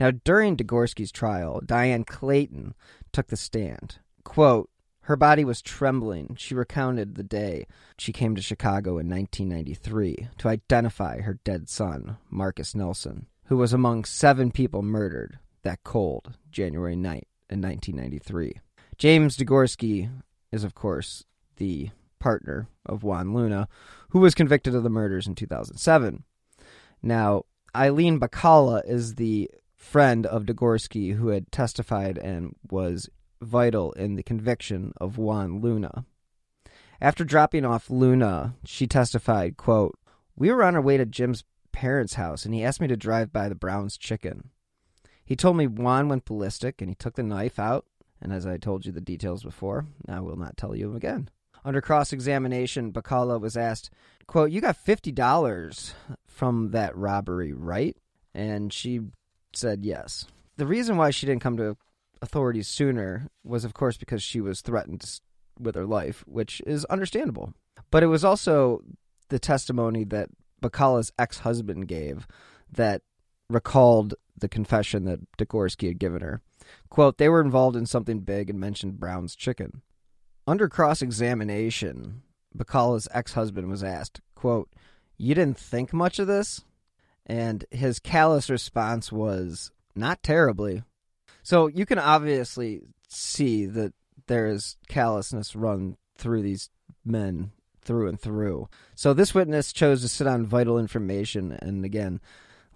Now, 0.00 0.10
during 0.10 0.56
Degorski's 0.56 1.12
trial, 1.12 1.60
Diane 1.60 2.04
Clayton 2.04 2.72
took 3.12 3.26
the 3.26 3.36
stand. 3.36 3.98
Quote, 4.24 4.70
her 5.04 5.16
body 5.16 5.44
was 5.44 5.60
trembling. 5.60 6.34
She 6.38 6.54
recounted 6.54 7.14
the 7.14 7.22
day 7.22 7.66
she 7.98 8.12
came 8.12 8.34
to 8.34 8.42
Chicago 8.42 8.98
in 8.98 9.08
1993 9.08 10.28
to 10.38 10.48
identify 10.48 11.20
her 11.20 11.38
dead 11.44 11.68
son, 11.68 12.16
Marcus 12.30 12.72
Nellsen, 12.72 13.26
who 13.46 13.56
was 13.56 13.72
among 13.72 14.04
seven 14.04 14.50
people 14.50 14.82
murdered 14.82 15.38
that 15.62 15.84
cold 15.84 16.36
January 16.50 16.96
night 16.96 17.28
in 17.50 17.60
1993. 17.60 18.60
James 18.96 19.36
Degorski 19.36 20.10
is, 20.50 20.64
of 20.64 20.74
course, 20.74 21.24
the 21.56 21.90
partner 22.18 22.68
of 22.86 23.02
Juan 23.02 23.34
Luna, 23.34 23.68
who 24.10 24.20
was 24.20 24.34
convicted 24.34 24.74
of 24.74 24.82
the 24.82 24.90
murders 24.90 25.26
in 25.26 25.34
2007. 25.34 26.24
Now, 27.02 27.44
Eileen 27.76 28.18
Bakalla 28.18 28.82
is 28.86 29.16
the 29.16 29.50
friend 29.76 30.24
of 30.24 30.44
Degorski 30.44 31.14
who 31.14 31.28
had 31.28 31.52
testified 31.52 32.16
and 32.16 32.56
was 32.70 33.10
vital 33.44 33.92
in 33.92 34.16
the 34.16 34.22
conviction 34.22 34.92
of 35.00 35.18
Juan 35.18 35.60
Luna. 35.60 36.04
After 37.00 37.24
dropping 37.24 37.64
off 37.64 37.90
Luna, 37.90 38.54
she 38.64 38.86
testified, 38.86 39.56
quote, 39.56 39.98
We 40.36 40.50
were 40.50 40.64
on 40.64 40.74
our 40.74 40.80
way 40.80 40.96
to 40.96 41.06
Jim's 41.06 41.44
parents' 41.72 42.14
house 42.14 42.44
and 42.44 42.54
he 42.54 42.64
asked 42.64 42.80
me 42.80 42.86
to 42.88 42.96
drive 42.96 43.32
by 43.32 43.48
the 43.48 43.54
Brown's 43.54 43.98
chicken. 43.98 44.50
He 45.24 45.36
told 45.36 45.56
me 45.56 45.66
Juan 45.66 46.08
went 46.08 46.24
ballistic 46.24 46.80
and 46.80 46.90
he 46.90 46.94
took 46.94 47.14
the 47.14 47.22
knife 47.22 47.58
out, 47.58 47.86
and 48.20 48.32
as 48.32 48.46
I 48.46 48.58
told 48.58 48.86
you 48.86 48.92
the 48.92 49.00
details 49.00 49.42
before, 49.42 49.86
I 50.08 50.20
will 50.20 50.36
not 50.36 50.56
tell 50.56 50.76
you 50.76 50.94
again. 50.94 51.30
Under 51.64 51.80
cross 51.80 52.12
examination, 52.12 52.92
Bakalla 52.92 53.40
was 53.40 53.56
asked, 53.56 53.90
quote, 54.26 54.50
You 54.50 54.60
got 54.60 54.76
fifty 54.76 55.10
dollars 55.10 55.94
from 56.26 56.72
that 56.72 56.96
robbery, 56.96 57.52
right? 57.54 57.96
And 58.34 58.72
she 58.72 59.00
said 59.54 59.84
yes. 59.84 60.26
The 60.56 60.66
reason 60.66 60.96
why 60.96 61.10
she 61.10 61.26
didn't 61.26 61.42
come 61.42 61.56
to 61.56 61.76
authorities 62.24 62.66
sooner 62.68 63.28
was, 63.44 63.64
of 63.64 63.74
course, 63.74 63.96
because 63.96 64.22
she 64.22 64.40
was 64.40 64.60
threatened 64.60 65.20
with 65.60 65.74
her 65.74 65.86
life, 65.86 66.24
which 66.26 66.60
is 66.66 66.84
understandable. 66.86 67.52
But 67.90 68.02
it 68.02 68.08
was 68.08 68.24
also 68.24 68.82
the 69.28 69.38
testimony 69.38 70.04
that 70.04 70.30
Bakalla's 70.62 71.12
ex 71.18 71.40
husband 71.40 71.86
gave 71.86 72.26
that 72.72 73.02
recalled 73.48 74.14
the 74.36 74.48
confession 74.48 75.04
that 75.04 75.20
Degorski 75.36 75.88
had 75.88 75.98
given 75.98 76.22
her. 76.22 76.40
Quote, 76.88 77.18
they 77.18 77.28
were 77.28 77.40
involved 77.40 77.76
in 77.76 77.86
something 77.86 78.20
big 78.20 78.50
and 78.50 78.58
mentioned 78.58 78.98
Brown's 78.98 79.36
chicken. 79.36 79.82
Under 80.46 80.68
cross 80.68 81.02
examination, 81.02 82.22
Bakalla's 82.56 83.08
ex 83.12 83.34
husband 83.34 83.68
was 83.68 83.84
asked, 83.84 84.20
quote, 84.34 84.70
You 85.16 85.34
didn't 85.34 85.58
think 85.58 85.92
much 85.92 86.18
of 86.18 86.26
this? 86.26 86.64
And 87.26 87.64
his 87.70 87.98
callous 87.98 88.50
response 88.50 89.12
was, 89.12 89.70
Not 89.94 90.22
terribly. 90.22 90.82
So 91.44 91.68
you 91.68 91.86
can 91.86 92.00
obviously 92.00 92.80
see 93.08 93.66
that 93.66 93.92
there 94.26 94.46
is 94.46 94.76
callousness 94.88 95.54
run 95.54 95.96
through 96.16 96.42
these 96.42 96.70
men 97.04 97.52
through 97.84 98.08
and 98.08 98.18
through. 98.18 98.68
So 98.94 99.12
this 99.12 99.34
witness 99.34 99.72
chose 99.72 100.00
to 100.00 100.08
sit 100.08 100.26
on 100.26 100.46
vital 100.46 100.78
information, 100.78 101.52
and 101.60 101.84
again, 101.84 102.20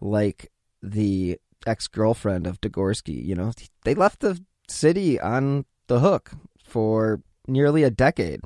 like 0.00 0.52
the 0.82 1.38
ex 1.66 1.88
girlfriend 1.88 2.46
of 2.46 2.60
Degorski, 2.60 3.24
you 3.24 3.34
know, 3.34 3.52
they 3.84 3.94
left 3.94 4.20
the 4.20 4.38
city 4.68 5.18
on 5.18 5.64
the 5.86 6.00
hook 6.00 6.30
for 6.62 7.22
nearly 7.46 7.82
a 7.82 7.90
decade. 7.90 8.42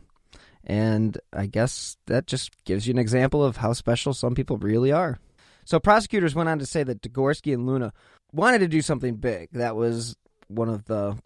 And 0.64 1.18
I 1.32 1.46
guess 1.46 1.96
that 2.06 2.28
just 2.28 2.64
gives 2.64 2.86
you 2.86 2.92
an 2.92 2.98
example 2.98 3.44
of 3.44 3.56
how 3.56 3.72
special 3.72 4.14
some 4.14 4.36
people 4.36 4.56
really 4.58 4.92
are. 4.92 5.18
So 5.64 5.80
prosecutors 5.80 6.34
went 6.34 6.48
on 6.48 6.60
to 6.60 6.66
say 6.66 6.84
that 6.84 7.02
Degorski 7.02 7.52
and 7.52 7.66
Luna 7.66 7.92
wanted 8.32 8.60
to 8.60 8.68
do 8.68 8.82
something 8.82 9.16
big. 9.16 9.50
That 9.52 9.76
was 9.76 10.16
one 10.48 10.68
of 10.68 10.86
the 10.86 11.18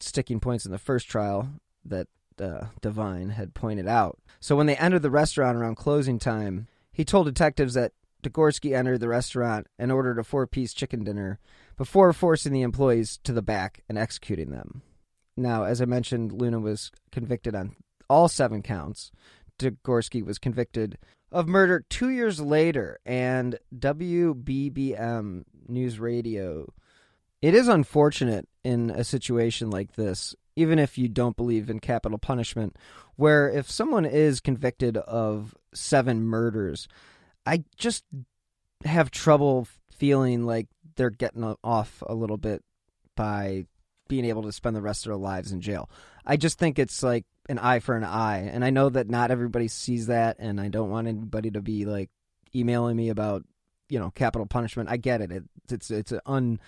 sticking 0.00 0.40
points 0.40 0.64
in 0.64 0.72
the 0.72 0.78
first 0.78 1.08
trial 1.08 1.48
that 1.84 2.08
uh, 2.40 2.66
Devine 2.80 3.30
had 3.30 3.54
pointed 3.54 3.88
out. 3.88 4.18
So 4.40 4.56
when 4.56 4.66
they 4.66 4.76
entered 4.76 5.02
the 5.02 5.10
restaurant 5.10 5.56
around 5.56 5.76
closing 5.76 6.18
time, 6.18 6.68
he 6.92 7.04
told 7.04 7.26
detectives 7.26 7.74
that 7.74 7.92
Degorski 8.22 8.76
entered 8.76 9.00
the 9.00 9.08
restaurant 9.08 9.66
and 9.78 9.92
ordered 9.92 10.18
a 10.18 10.24
four 10.24 10.46
piece 10.46 10.72
chicken 10.72 11.04
dinner 11.04 11.38
before 11.76 12.12
forcing 12.12 12.52
the 12.52 12.62
employees 12.62 13.18
to 13.24 13.32
the 13.32 13.42
back 13.42 13.82
and 13.88 13.96
executing 13.96 14.50
them. 14.50 14.82
Now, 15.36 15.64
as 15.64 15.80
I 15.80 15.84
mentioned, 15.84 16.32
Luna 16.32 16.58
was 16.58 16.90
convicted 17.12 17.54
on 17.54 17.76
all 18.08 18.28
seven 18.28 18.62
counts. 18.62 19.12
Degorski 19.58 20.24
was 20.24 20.38
convicted 20.38 20.98
of 21.30 21.48
murder 21.48 21.84
two 21.88 22.10
years 22.10 22.40
later, 22.40 22.98
and 23.04 23.58
WBBM 23.74 25.44
News 25.68 25.98
Radio. 25.98 26.72
It 27.40 27.54
is 27.54 27.68
unfortunate 27.68 28.48
in 28.64 28.90
a 28.90 29.04
situation 29.04 29.70
like 29.70 29.94
this, 29.94 30.34
even 30.56 30.78
if 30.78 30.98
you 30.98 31.08
don't 31.08 31.36
believe 31.36 31.70
in 31.70 31.78
capital 31.78 32.18
punishment, 32.18 32.76
where 33.16 33.48
if 33.48 33.70
someone 33.70 34.04
is 34.04 34.40
convicted 34.40 34.96
of 34.96 35.54
seven 35.72 36.24
murders, 36.24 36.88
I 37.46 37.64
just 37.76 38.04
have 38.84 39.10
trouble 39.10 39.68
feeling 39.90 40.44
like 40.44 40.66
they're 40.96 41.10
getting 41.10 41.56
off 41.62 42.02
a 42.06 42.14
little 42.14 42.36
bit 42.36 42.62
by 43.14 43.66
being 44.08 44.24
able 44.24 44.42
to 44.42 44.52
spend 44.52 44.74
the 44.74 44.82
rest 44.82 45.06
of 45.06 45.10
their 45.10 45.16
lives 45.16 45.52
in 45.52 45.60
jail. 45.60 45.88
I 46.26 46.36
just 46.36 46.58
think 46.58 46.78
it's 46.78 47.02
like 47.02 47.24
an 47.48 47.58
eye 47.58 47.78
for 47.78 47.96
an 47.96 48.04
eye, 48.04 48.50
and 48.52 48.64
I 48.64 48.70
know 48.70 48.88
that 48.88 49.08
not 49.08 49.30
everybody 49.30 49.68
sees 49.68 50.06
that, 50.08 50.36
and 50.38 50.60
I 50.60 50.68
don't 50.68 50.90
want 50.90 51.08
anybody 51.08 51.50
to 51.52 51.60
be 51.60 51.84
like 51.84 52.10
emailing 52.54 52.96
me 52.96 53.08
about 53.08 53.44
you 53.88 53.98
know 53.98 54.10
capital 54.10 54.46
punishment. 54.46 54.88
I 54.90 54.96
get 54.96 55.20
it. 55.20 55.32
it 55.32 55.44
it's 55.70 55.90
it's 55.90 56.12
an 56.12 56.20
un 56.26 56.60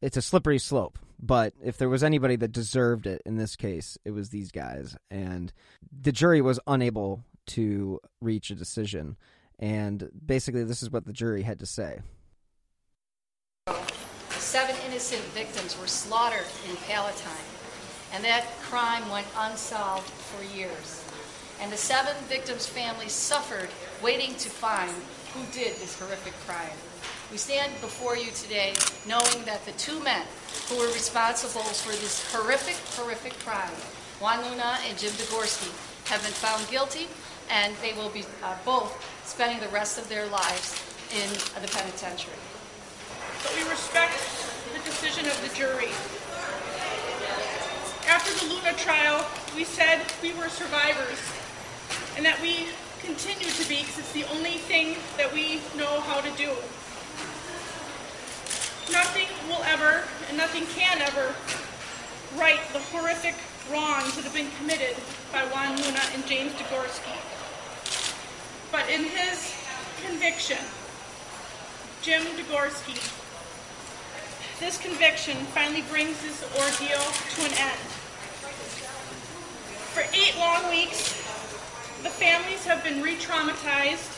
it's 0.00 0.16
a 0.16 0.22
slippery 0.22 0.58
slope. 0.58 0.98
But 1.20 1.54
if 1.62 1.78
there 1.78 1.88
was 1.88 2.02
anybody 2.02 2.36
that 2.36 2.52
deserved 2.52 3.06
it 3.06 3.22
in 3.24 3.36
this 3.36 3.56
case, 3.56 3.96
it 4.04 4.10
was 4.10 4.28
these 4.28 4.50
guys, 4.50 4.96
and 5.10 5.52
the 5.90 6.12
jury 6.12 6.40
was 6.40 6.60
unable 6.66 7.24
to 7.46 8.00
reach 8.20 8.50
a 8.50 8.54
decision. 8.54 9.16
And 9.58 10.10
basically, 10.26 10.64
this 10.64 10.82
is 10.82 10.90
what 10.90 11.06
the 11.06 11.12
jury 11.12 11.42
had 11.42 11.60
to 11.60 11.66
say. 11.66 12.00
Seven 14.54 14.76
innocent 14.86 15.20
victims 15.34 15.76
were 15.80 15.88
slaughtered 15.88 16.46
in 16.70 16.76
Palatine, 16.86 17.48
and 18.12 18.22
that 18.22 18.46
crime 18.62 19.02
went 19.10 19.26
unsolved 19.36 20.08
for 20.08 20.44
years. 20.56 21.02
And 21.60 21.72
the 21.72 21.76
seven 21.76 22.14
victims' 22.28 22.64
families 22.64 23.10
suffered 23.10 23.68
waiting 24.00 24.36
to 24.36 24.48
find 24.48 24.94
who 25.34 25.42
did 25.52 25.74
this 25.78 25.98
horrific 25.98 26.34
crime. 26.46 26.78
We 27.32 27.36
stand 27.36 27.72
before 27.80 28.16
you 28.16 28.30
today 28.30 28.74
knowing 29.08 29.42
that 29.44 29.66
the 29.66 29.72
two 29.72 29.98
men 30.04 30.22
who 30.68 30.78
were 30.78 30.92
responsible 30.94 31.66
for 31.82 31.90
this 31.90 32.22
horrific, 32.32 32.76
horrific 32.94 33.36
crime, 33.40 33.74
Juan 34.20 34.38
Luna 34.48 34.78
and 34.86 34.96
Jim 34.96 35.10
Degorski, 35.18 35.74
have 36.08 36.22
been 36.22 36.30
found 36.30 36.62
guilty, 36.70 37.08
and 37.50 37.74
they 37.82 37.92
will 37.94 38.10
be 38.10 38.22
uh, 38.44 38.54
both 38.64 38.94
spending 39.24 39.58
the 39.58 39.74
rest 39.74 39.98
of 39.98 40.08
their 40.08 40.26
lives 40.26 40.80
in 41.10 41.28
the 41.60 41.66
penitentiary. 41.66 42.38
But 43.42 43.56
we 43.56 43.68
respect 43.68 44.43
decision 44.94 45.26
of 45.26 45.34
the 45.42 45.52
jury. 45.56 45.90
After 48.06 48.30
the 48.38 48.54
Luna 48.54 48.72
trial, 48.78 49.26
we 49.56 49.64
said 49.64 50.00
we 50.22 50.32
were 50.34 50.48
survivors 50.48 51.18
and 52.16 52.24
that 52.24 52.40
we 52.40 52.68
continue 53.02 53.50
to 53.50 53.68
be 53.68 53.82
because 53.82 53.98
it's 53.98 54.12
the 54.12 54.22
only 54.30 54.62
thing 54.70 54.94
that 55.16 55.34
we 55.34 55.56
know 55.76 55.98
how 56.06 56.20
to 56.20 56.30
do. 56.38 56.46
Nothing 58.92 59.26
will 59.50 59.64
ever, 59.66 60.04
and 60.28 60.38
nothing 60.38 60.64
can 60.66 61.02
ever, 61.02 61.34
right 62.38 62.60
the 62.72 62.78
horrific 62.94 63.34
wrongs 63.72 64.14
that 64.14 64.22
have 64.22 64.34
been 64.34 64.50
committed 64.62 64.94
by 65.32 65.42
Juan 65.50 65.74
Luna 65.82 66.02
and 66.14 66.24
James 66.24 66.52
Degorski. 66.52 67.18
But 68.70 68.88
in 68.88 69.02
his 69.02 69.52
conviction, 70.06 70.62
Jim 72.00 72.22
Degorski, 72.38 73.23
this 74.60 74.78
conviction 74.78 75.36
finally 75.46 75.82
brings 75.90 76.20
this 76.22 76.42
ordeal 76.54 77.02
to 77.34 77.42
an 77.42 77.52
end. 77.58 77.80
For 79.92 80.02
eight 80.12 80.36
long 80.38 80.70
weeks, 80.70 81.12
the 82.02 82.10
families 82.10 82.64
have 82.64 82.82
been 82.84 83.02
re 83.02 83.16
traumatized, 83.16 84.10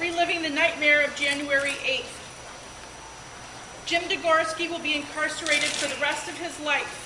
reliving 0.00 0.42
the 0.42 0.48
nightmare 0.48 1.04
of 1.04 1.14
January 1.16 1.70
8th. 1.70 2.12
Jim 3.86 4.02
Degorski 4.04 4.70
will 4.70 4.80
be 4.80 4.94
incarcerated 4.94 5.68
for 5.68 5.88
the 5.88 6.00
rest 6.00 6.28
of 6.28 6.36
his 6.38 6.58
life. 6.60 7.02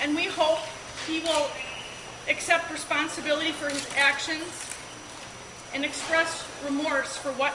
And 0.00 0.16
we 0.16 0.24
hope 0.24 0.58
he 1.06 1.20
will 1.20 1.48
accept 2.28 2.70
responsibility 2.70 3.52
for 3.52 3.68
his 3.68 3.88
actions 3.96 4.68
and 5.74 5.84
express 5.84 6.44
remorse 6.64 7.16
for 7.16 7.30
what 7.32 7.54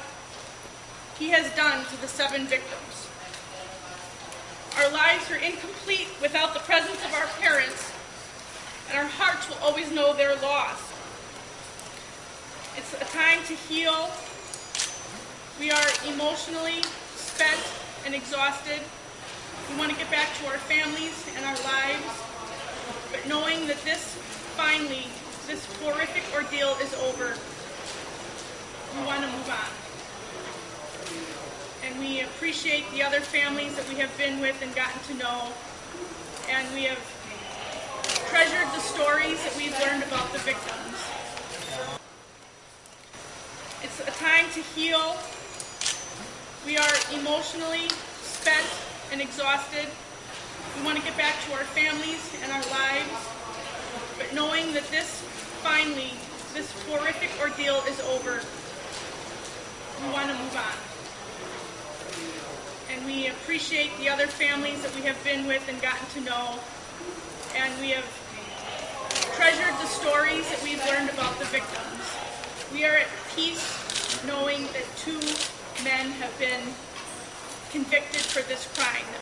he 1.19 1.29
has 1.29 1.53
done 1.55 1.83
to 1.85 2.01
the 2.01 2.07
seven 2.07 2.45
victims. 2.45 3.07
Our 4.77 4.91
lives 4.91 5.31
are 5.31 5.37
incomplete 5.37 6.09
without 6.21 6.53
the 6.53 6.59
presence 6.61 7.03
of 7.03 7.13
our 7.13 7.27
parents, 7.41 7.91
and 8.89 8.97
our 8.97 9.05
hearts 9.05 9.49
will 9.49 9.57
always 9.65 9.91
know 9.91 10.13
their 10.13 10.35
loss. 10.35 10.79
It's 12.77 12.93
a 12.93 13.05
time 13.05 13.39
to 13.47 13.53
heal 13.53 14.09
we 15.59 15.71
are 15.71 15.89
emotionally 16.05 16.83
spent 17.15 17.59
and 18.05 18.13
exhausted. 18.13 18.79
We 19.71 19.79
want 19.79 19.91
to 19.91 19.97
get 19.97 20.11
back 20.11 20.29
to 20.37 20.47
our 20.47 20.59
families 20.59 21.25
and 21.35 21.43
our 21.43 21.57
lives, 21.65 22.05
but 23.11 23.27
knowing 23.27 23.65
that 23.65 23.81
this 23.83 24.13
finally, 24.55 25.07
this 25.47 25.65
horrific 25.81 26.23
ordeal 26.31 26.77
is 26.79 26.93
over, 27.09 27.33
we 28.93 29.05
want 29.07 29.21
to 29.21 29.31
move 29.31 29.49
on. 29.49 29.86
We 31.99 32.21
appreciate 32.21 32.89
the 32.91 33.01
other 33.01 33.21
families 33.21 33.75
that 33.75 33.89
we 33.89 33.95
have 33.95 34.15
been 34.17 34.39
with 34.39 34.61
and 34.61 34.73
gotten 34.75 35.01
to 35.09 35.13
know, 35.15 35.51
and 36.47 36.67
we 36.75 36.83
have 36.83 37.01
treasured 38.29 38.67
the 38.67 38.79
stories 38.79 39.43
that 39.43 39.55
we've 39.57 39.77
learned 39.79 40.03
about 40.03 40.31
the 40.31 40.37
victims. 40.39 40.93
It's 43.81 43.99
a 44.01 44.11
time 44.21 44.45
to 44.53 44.61
heal 44.61 45.17
we 46.67 46.77
are 46.77 46.93
emotionally 47.13 47.89
spent 48.21 48.67
and 49.11 49.21
exhausted. 49.21 49.87
We 50.77 50.85
want 50.85 50.97
to 50.97 51.03
get 51.03 51.17
back 51.17 51.33
to 51.45 51.53
our 51.53 51.63
families 51.63 52.29
and 52.43 52.51
our 52.51 52.65
lives, 52.69 53.09
but 54.17 54.33
knowing 54.35 54.73
that 54.73 54.85
this 54.91 55.21
finally, 55.63 56.11
this 56.53 56.69
horrific 56.85 57.31
ordeal 57.41 57.81
is 57.87 57.99
over, 58.01 58.41
we 60.05 60.13
want 60.13 60.29
to 60.29 60.37
move 60.37 60.55
on. 60.55 60.86
We 63.07 63.29
appreciate 63.29 63.97
the 63.99 64.09
other 64.09 64.27
families 64.27 64.81
that 64.83 64.93
we 64.93 65.01
have 65.03 65.23
been 65.23 65.47
with 65.47 65.65
and 65.69 65.81
gotten 65.81 66.05
to 66.09 66.21
know, 66.29 66.59
and 67.55 67.79
we 67.79 67.91
have 67.91 68.03
treasured 69.33 69.73
the 69.79 69.87
stories 69.87 70.49
that 70.49 70.61
we've 70.61 70.85
learned 70.85 71.09
about 71.11 71.39
the 71.39 71.45
victims. 71.45 72.03
We 72.73 72.83
are 72.83 72.97
at 72.97 73.07
peace 73.33 74.21
knowing 74.27 74.63
that 74.73 74.83
two 74.97 75.21
men 75.85 76.11
have 76.19 76.37
been 76.37 76.59
convicted 77.71 78.19
for 78.19 78.41
this 78.41 78.67
crime. 78.75 79.21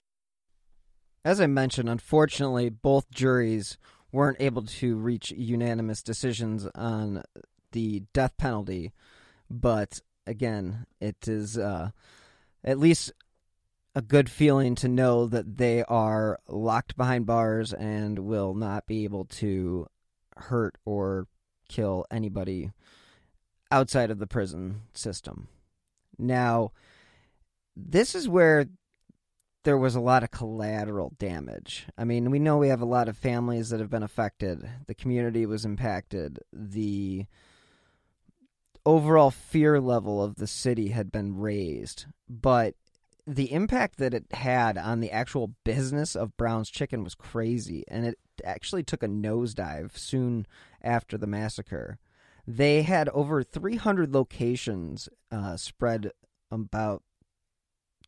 As 1.24 1.40
I 1.40 1.46
mentioned, 1.46 1.88
unfortunately, 1.88 2.70
both 2.70 3.12
juries 3.12 3.78
weren't 4.12 4.38
able 4.40 4.64
to 4.64 4.96
reach 4.96 5.30
unanimous 5.30 6.02
decisions 6.02 6.68
on 6.74 7.22
the 7.72 8.02
death 8.14 8.36
penalty, 8.38 8.94
but 9.48 10.02
again, 10.26 10.88
it 11.00 11.28
is 11.28 11.56
uh, 11.56 11.92
at 12.64 12.80
least 12.80 13.12
a 13.96 14.02
good 14.02 14.30
feeling 14.30 14.76
to 14.76 14.90
know 14.90 15.26
that 15.26 15.58
they 15.58 15.82
are 15.84 16.40
locked 16.48 16.98
behind 16.98 17.26
bars 17.26 17.74
and 17.74 18.20
will 18.20 18.54
not 18.54 18.86
be 18.86 19.06
able 19.06 19.24
to 19.26 19.88
hurt 20.36 20.78
or 20.84 21.28
kill 21.70 22.06
anybody 22.12 22.72
outside 23.72 24.12
of 24.12 24.20
the 24.20 24.28
prison 24.28 24.82
system. 24.94 25.48
Now, 26.18 26.72
this 27.76 28.16
is 28.16 28.28
where 28.28 28.68
there 29.64 29.78
was 29.78 29.96
a 29.96 30.02
lot 30.02 30.24
of 30.24 30.30
collateral 30.30 31.14
damage. 31.18 31.88
I 31.98 32.04
mean, 32.04 32.30
we 32.30 32.38
know 32.38 32.58
we 32.58 32.68
have 32.68 32.82
a 32.82 32.86
lot 32.86 33.08
of 33.08 33.18
families 33.18 33.70
that 33.70 33.80
have 33.80 33.90
been 33.90 34.04
affected. 34.04 34.70
The 34.88 34.94
community 34.94 35.46
was 35.46 35.66
impacted. 35.66 36.40
The 36.54 37.26
overall 38.86 39.32
fear 39.32 39.80
level 39.80 40.24
of 40.24 40.36
the 40.36 40.48
city 40.48 40.90
had 40.90 41.12
been 41.12 41.38
raised. 41.38 42.06
But 42.30 42.76
the 43.28 43.52
impact 43.52 43.98
that 43.98 44.14
it 44.14 44.26
had 44.32 44.78
on 44.78 45.00
the 45.00 45.12
actual 45.12 45.54
business 45.64 46.16
of 46.16 46.38
Brown's 46.38 46.70
Chicken 46.70 47.04
was 47.04 47.16
crazy. 47.16 47.84
And 47.88 48.06
it 48.06 48.20
actually 48.44 48.84
took 48.84 49.02
a 49.02 49.08
nosedive 49.08 49.98
soon 49.98 50.46
after 50.82 51.18
the 51.18 51.28
massacre. 51.28 51.98
They 52.48 52.84
had 52.84 53.10
over 53.10 53.42
300 53.42 54.14
locations 54.14 55.10
uh, 55.32 55.58
spread 55.58 56.12
about 56.52 57.02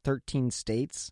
13 0.04 0.52
states. 0.52 1.12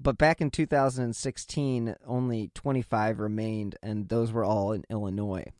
But 0.00 0.18
back 0.18 0.40
in 0.40 0.50
2016, 0.50 1.94
only 2.06 2.50
25 2.54 3.20
remained, 3.20 3.76
and 3.82 4.08
those 4.08 4.32
were 4.32 4.44
all 4.44 4.72
in 4.72 4.84
Illinois. 4.90 5.52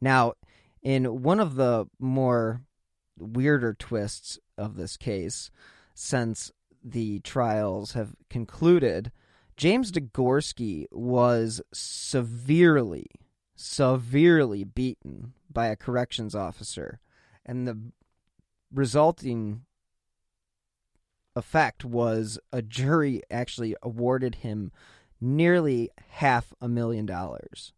Now, 0.00 0.34
in 0.82 1.22
one 1.22 1.40
of 1.40 1.56
the 1.56 1.86
more 1.98 2.62
weirder 3.18 3.74
twists 3.74 4.38
of 4.56 4.76
this 4.76 4.96
case, 4.96 5.50
since 5.94 6.52
the 6.84 7.20
trials 7.20 7.92
have 7.92 8.14
concluded, 8.30 9.12
James 9.56 9.90
Degorski 9.90 10.86
was 10.92 11.60
severely, 11.72 13.06
severely 13.56 14.64
beaten 14.64 15.34
by 15.50 15.66
a 15.66 15.76
corrections 15.76 16.34
officer, 16.34 17.00
and 17.44 17.66
the 17.66 17.78
resulting 18.72 19.64
effect 21.34 21.84
was 21.84 22.38
a 22.52 22.62
jury 22.62 23.22
actually 23.30 23.74
awarded 23.82 24.36
him 24.36 24.72
nearly 25.20 25.90
half 26.10 26.52
a 26.60 26.68
million 26.68 27.06
dollars. 27.06 27.72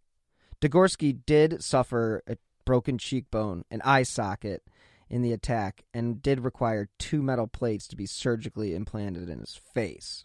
Degorski 0.61 1.21
did 1.25 1.63
suffer 1.63 2.23
a 2.27 2.37
broken 2.65 2.99
cheekbone, 2.99 3.65
an 3.71 3.81
eye 3.85 4.03
socket 4.03 4.63
in 5.11 5.23
the 5.23 5.33
attack, 5.33 5.85
and 5.93 6.23
did 6.23 6.45
require 6.45 6.89
two 6.99 7.23
metal 7.23 7.47
plates 7.47 7.89
to 7.89 7.97
be 7.97 8.07
surgically 8.07 8.75
implanted 8.75 9.29
in 9.29 9.41
his 9.41 9.59
face. 9.75 10.25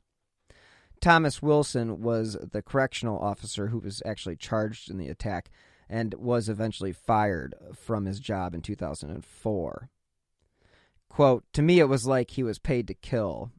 Thomas 1.01 1.41
Wilson 1.41 2.01
was 2.01 2.37
the 2.51 2.61
correctional 2.61 3.19
officer 3.19 3.67
who 3.67 3.79
was 3.79 4.01
actually 4.05 4.35
charged 4.35 4.89
in 4.89 4.97
the 4.97 5.09
attack 5.09 5.49
and 5.89 6.13
was 6.15 6.49
eventually 6.49 6.93
fired 6.93 7.53
from 7.73 8.05
his 8.05 8.19
job 8.19 8.53
in 8.53 8.61
2004. 8.61 9.89
Quote, 11.09 11.43
To 11.53 11.61
me, 11.61 11.79
it 11.79 11.89
was 11.89 12.05
like 12.05 12.31
he 12.31 12.43
was 12.43 12.59
paid 12.59 12.87
to 12.87 12.93
kill, 12.93 13.51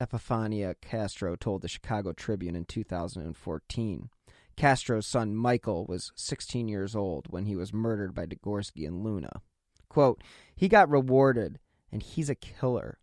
Epifania 0.00 0.74
Castro 0.80 1.34
told 1.36 1.62
the 1.62 1.68
Chicago 1.68 2.12
Tribune 2.12 2.54
in 2.54 2.64
2014. 2.64 4.10
Castro's 4.56 5.06
son 5.06 5.34
Michael 5.34 5.86
was 5.86 6.12
16 6.16 6.68
years 6.68 6.94
old 6.94 7.26
when 7.30 7.46
he 7.46 7.56
was 7.56 7.72
murdered 7.72 8.14
by 8.14 8.26
Degorski 8.26 8.86
and 8.86 9.02
Luna. 9.02 9.42
Quote, 9.88 10.22
He 10.54 10.68
got 10.68 10.90
rewarded, 10.90 11.58
and 11.90 12.02
he's 12.02 12.30
a 12.30 12.34
killer. 12.34 12.98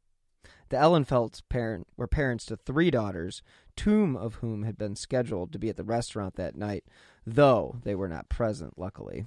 The 0.69 0.78
Ehlenfeldts 0.78 1.41
parent 1.48 1.88
were 1.95 2.08
parents 2.08 2.45
to 2.48 2.58
three 2.58 2.89
daughters, 2.89 3.41
two 3.76 4.17
of 4.17 4.36
whom 4.36 4.63
had 4.63 4.78
been 4.78 4.95
scheduled 4.95 5.52
to 5.52 5.60
be 5.60 5.69
at 5.69 5.78
the 5.78 5.84
restaurant 5.84 6.36
that 6.36 6.56
night, 6.56 6.86
though 7.26 7.78
they 7.84 7.95
were 7.95 8.08
not 8.08 8.30
present, 8.30 8.78
luckily. 8.78 9.26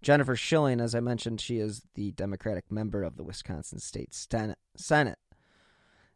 Jennifer 0.00 0.34
Shilling, 0.34 0.80
as 0.80 0.94
I 0.94 1.00
mentioned, 1.00 1.40
she 1.40 1.58
is 1.58 1.82
the 1.94 2.12
Democratic 2.12 2.70
member 2.72 3.02
of 3.04 3.16
the 3.16 3.22
Wisconsin 3.22 3.78
State 3.78 4.14
Senate. 4.14 5.18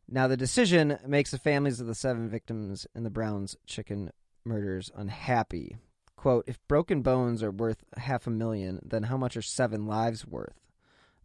Now, 0.09 0.29
the 0.29 0.37
decision 0.37 0.99
makes 1.07 1.31
the 1.31 1.38
families 1.38 1.81
of 1.81 1.87
the 1.87 1.94
seven 1.94 2.29
victims 2.29 2.87
in 2.94 3.05
the 3.05 3.11
Browns 3.11 3.57
chicken 3.66 4.12
murders 4.44 4.90
unhappy. 4.94 5.77
Quote, 6.16 6.44
if 6.46 6.66
broken 6.66 7.02
bones 7.02 7.42
are 7.42 7.50
worth 7.50 7.85
half 7.96 8.26
a 8.26 8.31
million, 8.31 8.81
then 8.85 9.05
how 9.05 9.16
much 9.16 9.37
are 9.37 9.42
seven 9.42 9.87
lives 9.87 10.26
worth? 10.26 10.61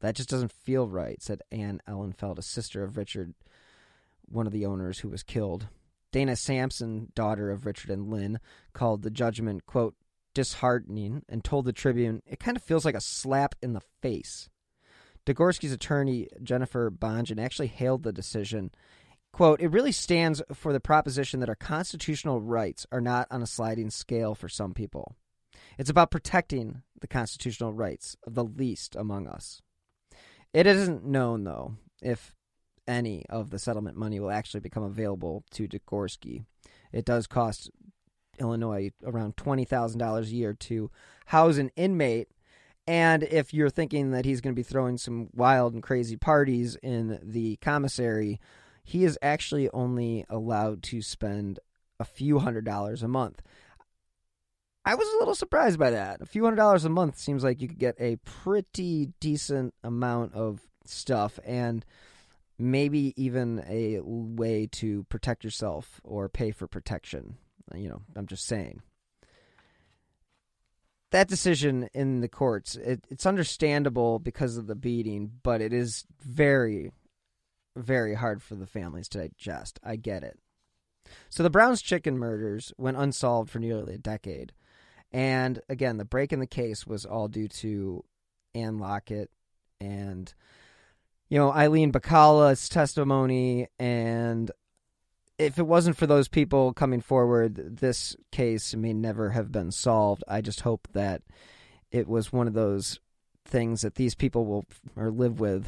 That 0.02 0.16
just 0.16 0.30
doesn't 0.30 0.52
feel 0.52 0.88
right, 0.88 1.22
said 1.22 1.42
Anne 1.52 1.82
Ehlenfeldt, 1.88 2.38
a 2.38 2.44
sister 2.44 2.84
of 2.84 2.98
Richard, 2.98 3.34
one 4.26 4.48
of 4.48 4.54
the 4.54 4.66
owners 4.66 5.00
who 5.00 5.10
was 5.10 5.24
killed. 5.24 5.68
Dana 6.12 6.36
Sampson, 6.36 7.12
daughter 7.16 7.52
of 7.52 7.66
Richard 7.66 7.90
and 7.90 8.10
Lynn, 8.10 8.40
called 8.74 9.04
the 9.04 9.10
judgment, 9.10 9.66
quote, 9.66 9.96
disheartening 10.34 11.24
and 11.30 11.44
told 11.44 11.66
the 11.66 11.74
Tribune, 11.74 12.22
it 12.26 12.40
kind 12.40 12.58
of 12.58 12.64
feels 12.64 12.86
like 12.86 12.96
a 12.96 13.02
slap 13.02 13.56
in 13.62 13.74
the 13.74 13.82
face. 14.02 14.50
Degorski's 15.26 15.72
attorney, 15.72 16.28
Jennifer 16.42 16.90
Bonjean, 16.90 17.40
actually 17.40 17.68
hailed 17.68 18.04
the 18.04 18.12
decision. 18.12 18.72
Quote, 19.34 19.62
it 19.62 19.72
really 19.72 19.94
stands 19.94 20.42
for 20.54 20.74
the 20.74 20.80
proposition 20.80 21.40
that 21.40 21.50
our 21.50 21.56
constitutional 21.56 22.42
rights 22.42 22.86
are 22.92 23.02
not 23.02 23.28
on 23.32 23.42
a 23.42 23.48
sliding 23.48 23.90
scale 23.90 24.36
for 24.36 24.50
some 24.50 24.74
people. 24.74 25.16
It's 25.78 25.90
about 25.90 26.12
protecting 26.12 26.82
the 27.00 27.08
constitutional 27.08 27.74
rights 27.74 28.18
of 28.28 28.36
the 28.36 28.44
least 28.44 28.96
among 28.96 29.28
us. 29.28 29.62
It 30.54 30.68
isn't 30.68 31.06
known, 31.06 31.46
though, 31.46 31.76
if 32.02 32.36
any 32.88 33.26
of 33.30 33.52
the 33.52 33.60
settlement 33.60 33.96
money 33.96 34.20
will 34.20 34.32
actually 34.32 34.60
become 34.60 34.84
available 34.84 35.44
to 35.52 35.68
Degorski. 35.68 36.44
It 36.92 37.06
does 37.06 37.26
cost 37.26 37.70
Illinois 38.40 38.92
around 39.04 39.38
$20,000 39.38 40.22
a 40.22 40.26
year 40.26 40.54
to 40.54 40.92
house 41.28 41.58
an 41.58 41.72
inmate. 41.76 42.28
And 42.88 43.24
if 43.24 43.54
you're 43.54 43.70
thinking 43.70 44.12
that 44.12 44.26
he's 44.26 44.42
going 44.42 44.54
to 44.54 44.60
be 44.60 44.64
throwing 44.64 44.98
some 44.98 45.30
wild 45.34 45.74
and 45.74 45.84
crazy 45.84 46.18
parties 46.18 46.76
in 46.84 47.20
the 47.24 47.56
commissary, 47.58 48.40
he 48.84 49.04
is 49.04 49.18
actually 49.22 49.70
only 49.72 50.26
allowed 50.30 50.84
to 50.84 51.02
spend 51.02 51.60
a 52.00 52.06
few 52.06 52.40
hundred 52.40 52.66
dollars 52.66 53.04
a 53.04 53.08
month. 53.08 53.42
I 54.84 54.96
was 54.96 55.08
a 55.08 55.20
little 55.20 55.36
surprised 55.36 55.78
by 55.78 55.92
that. 55.92 56.22
A 56.22 56.26
few 56.26 56.44
hundred 56.44 56.58
dollars 56.58 56.86
a 56.86 56.90
month 56.90 57.18
seems 57.18 57.44
like 57.44 57.62
you 57.62 57.68
could 57.68 57.80
get 57.80 57.96
a 58.00 58.16
pretty 58.18 59.10
decent 59.20 59.76
amount 59.84 60.34
of 60.34 60.62
stuff 60.86 61.40
and 61.46 61.86
maybe 62.58 63.14
even 63.16 63.64
a 63.68 64.00
way 64.02 64.68
to 64.72 65.04
protect 65.06 65.44
yourself 65.44 66.02
or 66.04 66.30
pay 66.30 66.52
for 66.52 66.68
protection. 66.68 67.38
Uh, 67.74 67.78
you 67.78 67.90
know, 67.90 68.02
I'm 68.16 68.28
just 68.28 68.46
saying. 68.46 68.82
That 71.12 71.28
decision 71.28 71.90
in 71.94 72.22
the 72.22 72.30
courts, 72.30 72.76
it, 72.76 73.06
it's 73.10 73.26
understandable 73.26 74.18
because 74.18 74.58
of 74.58 74.68
the 74.68 74.76
beating, 74.76 75.32
but 75.44 75.62
it 75.62 75.74
is 75.74 76.06
very, 76.22 76.92
very 77.76 78.16
hard 78.16 78.42
for 78.42 78.56
the 78.56 78.68
families 78.68 79.08
to 79.10 79.20
digest. 79.20 79.80
I 79.84 79.96
get 79.96 80.24
it. 80.24 80.40
So 81.30 81.44
the 81.44 81.50
Browns 81.50 81.82
chicken 81.82 82.18
murders 82.18 82.74
went 82.78 82.98
unsolved 82.98 83.50
for 83.50 83.60
nearly 83.60 83.96
a 83.96 84.00
decade. 84.00 84.54
And 85.12 85.62
again, 85.68 85.98
the 85.98 86.06
break 86.06 86.32
in 86.32 86.40
the 86.40 86.48
case 86.48 86.88
was 86.88 87.06
all 87.06 87.28
due 87.28 87.48
to 87.48 88.04
Anne 88.56 88.80
Lockett 88.80 89.30
and, 89.80 90.34
you 91.30 91.38
know, 91.38 91.52
Eileen 91.52 91.92
Bakalla's 91.92 92.70
testimony 92.70 93.68
and 93.78 94.52
if 95.38 95.58
it 95.58 95.66
wasn't 95.66 95.98
for 95.98 96.06
those 96.06 96.28
people 96.28 96.72
coming 96.72 97.02
forward, 97.02 97.78
this 97.78 98.16
case 98.32 98.76
may 98.76 98.94
never 98.94 99.32
have 99.32 99.52
been 99.52 99.72
solved. 99.72 100.24
I 100.28 100.42
just 100.42 100.62
hope 100.62 100.88
that 100.94 101.24
it 101.92 102.08
was 102.08 102.32
one 102.32 102.48
of 102.48 102.54
those 102.54 103.00
things 103.44 103.82
that 103.82 103.96
these 103.96 104.14
people 104.14 104.46
will 104.46 104.66
or 104.96 105.10
live 105.10 105.40
with, 105.40 105.68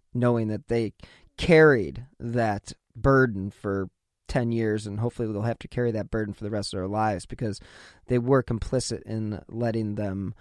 knowing 0.14 0.48
that 0.48 0.66
they 0.66 0.92
carried 1.42 2.06
that 2.20 2.72
burden 2.94 3.50
for 3.50 3.88
10 4.28 4.52
years 4.52 4.86
and 4.86 5.00
hopefully 5.00 5.30
they'll 5.30 5.42
have 5.42 5.58
to 5.58 5.66
carry 5.66 5.90
that 5.90 6.08
burden 6.08 6.32
for 6.32 6.44
the 6.44 6.50
rest 6.50 6.72
of 6.72 6.78
their 6.78 6.86
lives 6.86 7.26
because 7.26 7.58
they 8.06 8.16
were 8.16 8.44
complicit 8.44 9.02
in 9.02 9.42
letting 9.48 9.96
them, 9.96 10.34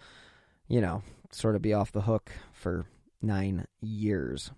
you 0.68 0.80
know, 0.80 1.02
sort 1.32 1.56
of 1.56 1.62
be 1.62 1.74
off 1.74 1.92
the 1.92 2.02
hook 2.02 2.32
for 2.54 2.86
nine 3.20 3.66
years. 3.82 4.52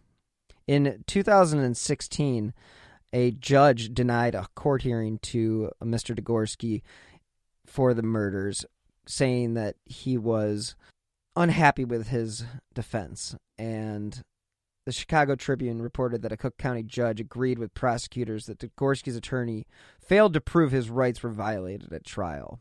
In 0.68 1.06
2016, 1.08 2.54
a 3.14 3.32
judge 3.32 3.94
denied 3.94 4.36
a 4.36 4.48
court 4.54 4.82
hearing 4.82 5.20
to 5.20 5.72
Mr. 5.82 6.14
Degorski 6.14 6.82
for 7.66 7.94
the 7.94 8.04
murders, 8.04 8.66
saying 9.06 9.54
that 9.54 9.78
he 9.86 10.18
was 10.18 10.76
unhappy 11.38 11.86
with 11.86 12.10
his 12.10 12.44
defense. 12.74 13.34
And 13.58 14.24
the 14.86 14.92
Chicago 14.92 15.36
Tribune 15.36 15.82
reported 15.82 16.22
that 16.22 16.32
a 16.32 16.38
Cook 16.38 16.58
County 16.58 16.84
judge 16.84 17.20
agreed 17.20 17.58
with 17.58 17.74
prosecutors 17.74 18.46
that 18.48 18.60
Degorski's 18.60 19.16
attorney 19.16 19.66
failed 20.00 20.34
to 20.34 20.42
prove 20.42 20.72
his 20.72 20.90
rights 20.90 21.24
were 21.24 21.32
violated 21.32 21.94
at 21.94 22.06
trial. 22.06 22.60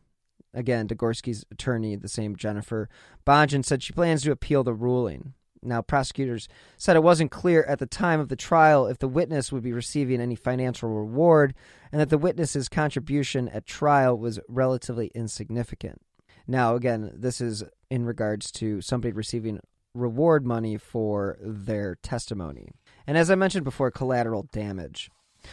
Again, 0.54 0.86
Degorski's 0.86 1.44
attorney, 1.50 1.96
the 1.96 2.08
same 2.08 2.36
Jennifer 2.36 2.88
Bonjean, 3.26 3.64
said 3.64 3.82
she 3.82 3.92
plans 3.92 4.22
to 4.22 4.30
appeal 4.30 4.62
the 4.62 4.74
ruling. 4.74 5.34
Now, 5.64 5.80
prosecutors 5.80 6.48
said 6.76 6.96
it 6.96 7.04
wasn't 7.04 7.30
clear 7.30 7.62
at 7.64 7.78
the 7.78 7.86
time 7.86 8.18
of 8.18 8.28
the 8.28 8.36
trial 8.36 8.86
if 8.86 8.98
the 8.98 9.08
witness 9.08 9.52
would 9.52 9.62
be 9.62 9.72
receiving 9.72 10.20
any 10.20 10.34
financial 10.34 10.88
reward 10.88 11.54
and 11.92 12.00
that 12.00 12.10
the 12.10 12.18
witness's 12.18 12.68
contribution 12.68 13.48
at 13.48 13.64
trial 13.64 14.18
was 14.18 14.40
relatively 14.48 15.10
insignificant. 15.14 16.02
Now, 16.48 16.74
again, 16.74 17.12
this 17.14 17.40
is 17.40 17.62
in 17.90 18.04
regards 18.04 18.50
to 18.52 18.80
somebody 18.80 19.12
receiving 19.12 19.60
reward 19.94 20.46
money 20.46 20.76
for 20.76 21.36
their 21.40 21.96
testimony. 21.96 22.70
And 23.06 23.16
as 23.18 23.30
I 23.30 23.34
mentioned 23.34 23.64
before, 23.64 23.90
collateral 23.90 24.48
damage. 24.52 25.10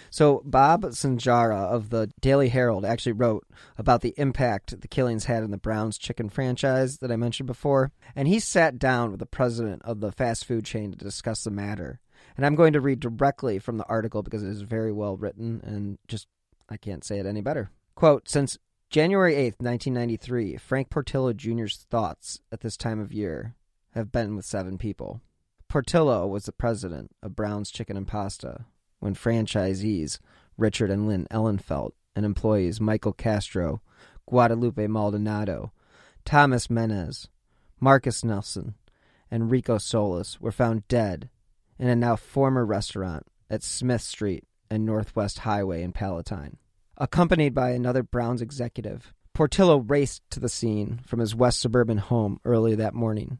So 0.09 0.41
Bob 0.45 0.83
Susnjara 0.83 1.65
of 1.65 1.89
the 1.89 2.11
Daily 2.21 2.49
Herald 2.49 2.85
actually 2.85 3.13
wrote 3.13 3.47
about 3.77 4.01
the 4.01 4.13
impact 4.17 4.79
the 4.79 4.87
killings 4.87 5.25
had 5.25 5.43
on 5.43 5.51
the 5.51 5.57
Browns 5.57 5.97
chicken 5.97 6.29
franchise 6.29 6.99
that 6.99 7.11
I 7.11 7.15
mentioned 7.15 7.47
before, 7.47 7.91
and 8.15 8.27
he 8.27 8.39
sat 8.39 8.77
down 8.77 9.11
with 9.11 9.19
the 9.19 9.25
president 9.25 9.81
of 9.83 9.99
the 9.99 10.11
fast 10.11 10.45
food 10.45 10.65
chain 10.65 10.91
to 10.91 10.97
discuss 10.97 11.43
the 11.43 11.51
matter. 11.51 11.99
And 12.37 12.45
I'm 12.45 12.55
going 12.55 12.73
to 12.73 12.81
read 12.81 12.99
directly 12.99 13.59
from 13.59 13.77
the 13.77 13.87
article 13.87 14.21
because 14.21 14.43
it 14.43 14.49
is 14.49 14.61
very 14.61 14.91
well 14.91 15.17
written 15.17 15.61
and 15.63 15.97
just 16.07 16.27
I 16.69 16.77
can't 16.77 17.03
say 17.03 17.17
it 17.17 17.25
any 17.25 17.41
better. 17.41 17.71
Quote, 17.95 18.29
since 18.29 18.57
January 18.89 19.33
8th, 19.33 19.59
1993, 19.59 20.57
Frank 20.57 20.89
Portillo 20.89 21.33
Jr.'s 21.33 21.85
thoughts 21.89 22.41
at 22.51 22.61
this 22.61 22.77
time 22.77 22.99
of 22.99 23.11
year 23.11 23.55
have 23.93 24.11
been 24.11 24.35
with 24.35 24.45
seven 24.45 24.77
people. 24.77 25.21
Portillo 25.67 26.27
was 26.27 26.45
the 26.45 26.51
president 26.51 27.11
of 27.21 27.35
Brown's 27.35 27.71
Chicken 27.71 27.97
and 27.97 28.07
Pasta 28.07 28.65
when 28.99 29.15
franchisees 29.15 30.19
Richard 30.57 30.89
and 30.91 31.07
Lynn 31.07 31.27
Ehlenfeldt 31.31 31.93
and 32.15 32.25
employees 32.25 32.81
Michael 32.81 33.13
Castro, 33.13 33.81
Guadalupe 34.25 34.87
Maldonado, 34.87 35.71
Thomas 36.25 36.67
Mennes, 36.67 37.27
Marcus 37.79 38.23
Nellsen, 38.23 38.73
and 39.31 39.49
Rico 39.49 39.77
Solis 39.77 40.41
were 40.41 40.51
found 40.51 40.87
dead 40.87 41.29
in 41.77 41.87
a 41.87 41.95
now 41.95 42.15
former 42.15 42.65
restaurant 42.65 43.25
at 43.49 43.63
Smith 43.63 44.01
Street 44.01 44.43
and 44.69 44.85
Northwest 44.85 45.39
Highway 45.39 45.81
in 45.81 45.93
Palatine. 45.93 46.57
Accompanied 46.97 47.53
by 47.53 47.71
another 47.71 48.03
Browns 48.03 48.41
executive, 48.41 49.13
Portillo 49.33 49.77
raced 49.77 50.21
to 50.31 50.39
the 50.39 50.49
scene 50.49 50.99
from 51.05 51.19
his 51.19 51.33
west 51.33 51.59
suburban 51.59 51.97
home 51.97 52.39
early 52.43 52.75
that 52.75 52.93
morning, 52.93 53.39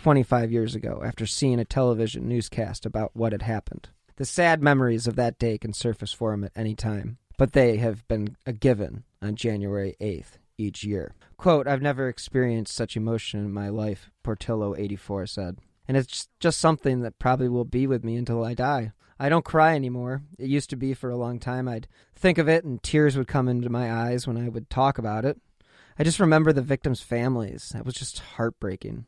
25 0.00 0.50
years 0.50 0.74
ago, 0.74 1.02
after 1.04 1.26
seeing 1.26 1.60
a 1.60 1.64
television 1.64 2.26
newscast 2.26 2.86
about 2.86 3.14
what 3.14 3.32
had 3.32 3.42
happened. 3.42 3.90
The 4.16 4.24
sad 4.24 4.62
memories 4.62 5.06
of 5.06 5.16
that 5.16 5.38
day 5.38 5.58
can 5.58 5.74
surface 5.74 6.10
for 6.10 6.32
him 6.32 6.42
at 6.42 6.52
any 6.56 6.74
time, 6.74 7.18
but 7.36 7.52
they 7.52 7.76
have 7.76 8.08
been 8.08 8.36
a 8.46 8.54
given 8.54 9.04
on 9.20 9.36
January 9.36 9.96
8th 10.00 10.38
each 10.56 10.84
year. 10.84 11.14
Quote, 11.36 11.66
I've 11.66 11.82
never 11.82 12.08
experienced 12.08 12.74
such 12.74 12.96
emotion 12.96 13.40
in 13.40 13.52
my 13.52 13.68
life, 13.68 14.10
Portillo 14.22 14.74
84 14.74 15.26
said. 15.26 15.58
And 15.86 15.98
it's 15.98 16.28
just 16.38 16.60
something 16.60 17.00
that 17.00 17.18
probably 17.18 17.50
will 17.50 17.66
be 17.66 17.86
with 17.86 18.02
me 18.02 18.16
until 18.16 18.42
I 18.42 18.54
die. 18.54 18.92
I 19.18 19.28
don't 19.28 19.44
cry 19.44 19.74
anymore. 19.74 20.22
It 20.38 20.48
used 20.48 20.70
to 20.70 20.76
be 20.76 20.94
for 20.94 21.10
a 21.10 21.16
long 21.16 21.38
time. 21.38 21.68
I'd 21.68 21.88
think 22.14 22.38
of 22.38 22.48
it 22.48 22.64
and 22.64 22.82
tears 22.82 23.18
would 23.18 23.28
come 23.28 23.48
into 23.48 23.68
my 23.68 23.92
eyes 23.92 24.26
when 24.26 24.38
I 24.38 24.48
would 24.48 24.70
talk 24.70 24.96
about 24.96 25.26
it. 25.26 25.38
I 25.98 26.04
just 26.04 26.20
remember 26.20 26.54
the 26.54 26.62
victims' 26.62 27.02
families. 27.02 27.68
That 27.74 27.84
was 27.84 27.94
just 27.94 28.20
heartbreaking. 28.20 29.04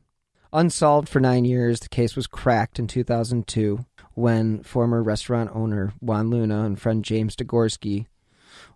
Unsolved 0.55 1.09
for 1.09 1.18
nine 1.18 1.46
years, 1.46 1.80
the 1.80 1.88
case 1.88 2.14
was 2.14 2.26
cracked 2.26 2.78
in 2.78 2.86
2002 2.86 3.86
when 4.12 4.62
former 4.62 5.03
restaurant 5.03 5.50
owner 5.55 5.94
Juan 6.00 6.28
Luna 6.28 6.64
and 6.64 6.78
friend 6.78 7.03
James 7.03 7.34
Degorski 7.34 8.07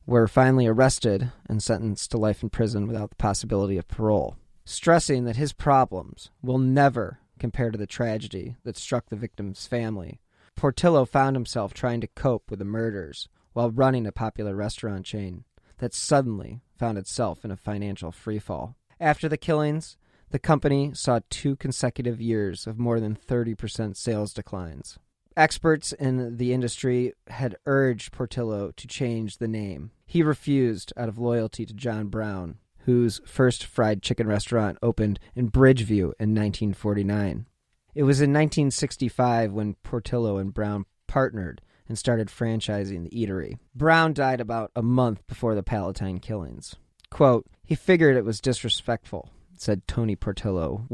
were 0.07 0.27
finally 0.27 0.67
arrested 0.67 1.33
and 1.47 1.63
sentenced 1.63 2.11
to 2.11 2.17
life 2.17 2.43
in 2.43 2.49
prison 2.49 2.87
without 2.87 3.11
the 3.11 3.17
possibility 3.17 3.77
of 3.77 3.89
parole, 3.89 4.37
stressing 4.65 5.25
that 5.25 5.37
his 5.37 5.53
problems 5.53 6.31
will 6.43 6.57
never 6.57 7.19
compare 7.39 7.71
to 7.71 7.77
the 7.77 7.87
tragedy 7.87 8.57
that 8.65 8.79
struck 8.79 9.11
the 9.11 9.17
victim's 9.17 9.67
family. 9.67 10.19
Portillo 10.55 11.05
found 11.05 11.37
himself 11.37 11.75
trying 11.75 12.01
to 12.01 12.07
cope 12.07 12.51
with 12.51 12.59
the 12.59 12.65
murders 12.65 13.29
while 13.53 13.71
running 13.71 14.07
a 14.07 14.13
popular 14.13 14.57
restaurant 14.57 15.05
chain 15.05 15.45
that 15.77 15.93
suddenly 15.93 16.63
found 16.79 16.97
itself 16.97 17.45
in 17.45 17.51
a 17.51 17.57
financial 17.57 18.11
freefall. 18.11 18.77
After 18.99 19.29
the 19.29 19.37
killings, 19.37 19.99
the 20.31 20.39
company 20.39 20.93
saw 20.95 21.21
two 21.31 21.57
consecutive 21.57 22.21
years 22.21 22.67
of 22.67 22.79
more 22.79 23.01
than 23.01 23.17
30% 23.17 23.97
sales 23.97 24.33
declines. 24.33 24.99
Experts 25.37 25.93
in 25.93 26.39
the 26.39 26.53
industry 26.53 27.13
had 27.29 27.57
urged 27.67 28.13
Portillo 28.13 28.71
to 28.71 28.87
change 28.87 29.37
the 29.37 29.49
name. 29.49 29.91
He 30.07 30.23
refused 30.23 30.93
out 30.97 31.09
of 31.09 31.19
loyalty 31.19 31.67
to 31.67 31.75
John 31.75 32.09
Brown, 32.09 32.57
whose 32.87 33.21
first 33.27 33.65
fried 33.65 34.03
chicken 34.03 34.27
restaurant 34.27 34.79
opened 34.83 35.21
in 35.35 35.51
Bridgeview 35.51 36.13
in 36.19 36.35
1949. 36.35 37.47
It 37.95 38.03
was 38.03 38.21
in 38.21 38.31
1965 38.31 39.53
when 39.53 39.75
Portillo 39.83 40.39
and 40.39 40.55
Brown 40.55 40.87
partnered 41.07 41.61
and 41.89 41.99
started 41.99 42.29
franchising 42.29 43.05
the 43.05 43.11
eatery. 43.11 43.59
Brown 43.75 44.13
died 44.13 44.41
about 44.41 44.71
a 44.75 44.83
month 44.83 45.27
before 45.27 45.55
the 45.55 45.63
Palatine 45.63 46.19
killings. 46.19 46.77
Quote, 47.11 47.47
he 47.65 47.75
figured 47.75 48.17
it 48.17 48.25
was 48.25 48.41
disrespectful, 48.41 49.31
said 49.61 49.87
Tony 49.87 50.17
Portillo, 50.17 50.87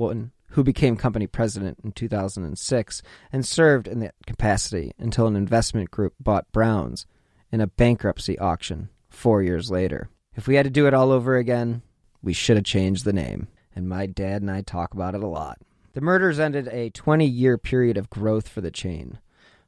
who 0.49 0.63
became 0.63 0.97
company 0.97 1.27
president 1.27 1.79
in 1.83 1.93
2006 1.93 3.03
and 3.33 3.47
served 3.47 3.89
in 3.89 4.01
that 4.01 4.15
capacity 4.27 4.93
until 4.99 5.27
an 5.27 5.37
investment 5.37 5.91
group 5.91 6.15
bought 6.21 6.51
Brown's 6.53 7.07
in 7.51 7.61
a 7.61 7.67
bankruptcy 7.67 8.39
auction 8.39 8.89
four 9.09 9.43
years 9.43 9.71
later. 9.71 10.09
If 10.35 10.47
we 10.47 10.55
had 10.55 10.65
to 10.65 10.71
do 10.71 10.87
it 10.87 10.95
all 10.95 11.11
over 11.11 11.37
again, 11.37 11.83
we 12.23 12.33
should 12.33 12.57
have 12.57 12.65
changed 12.65 13.05
the 13.05 13.13
name. 13.13 13.49
And 13.75 13.89
my 13.89 14.07
dad 14.07 14.43
and 14.43 14.51
I 14.51 14.61
talk 14.61 14.95
about 14.95 15.15
it 15.15 15.23
a 15.23 15.27
lot. 15.27 15.59
The 15.95 16.01
murders 16.01 16.39
ended 16.39 16.69
a 16.69 16.91
20 16.91 17.27
year 17.27 17.59
period 17.59 17.97
of 17.97 18.11
growth 18.11 18.49
for 18.49 18.61
the 18.61 18.71
chain. 18.71 19.19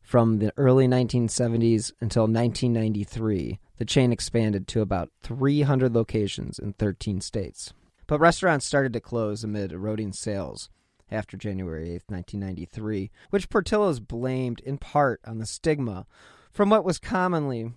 From 0.03 0.39
the 0.39 0.53
early 0.59 0.87
1970s 0.87 1.93
until 2.01 2.25
1993, 2.25 3.59
the 3.79 3.85
chain 3.85 4.13
expanded 4.13 4.69
to 4.69 4.83
about 4.83 5.11
300 5.23 5.95
locations 5.95 6.59
in 6.59 6.75
13 6.75 7.23
states. 7.23 7.73
But 8.07 8.21
restaurants 8.21 8.67
started 8.67 8.93
to 8.93 9.01
close 9.01 9.45
amid 9.45 9.73
eroding 9.73 10.13
sales 10.13 10.69
after 11.11 11.37
January 11.37 11.91
8, 11.91 12.03
1993, 12.09 13.11
which 13.31 13.49
Portillo's 13.49 14.01
blamed 14.01 14.61
in 14.61 14.79
part 14.79 15.21
on 15.27 15.39
the 15.39 15.47
stigma 15.47 16.07
from 16.51 16.71
what 16.71 16.85
was 16.85 16.99
commonly 16.99 17.73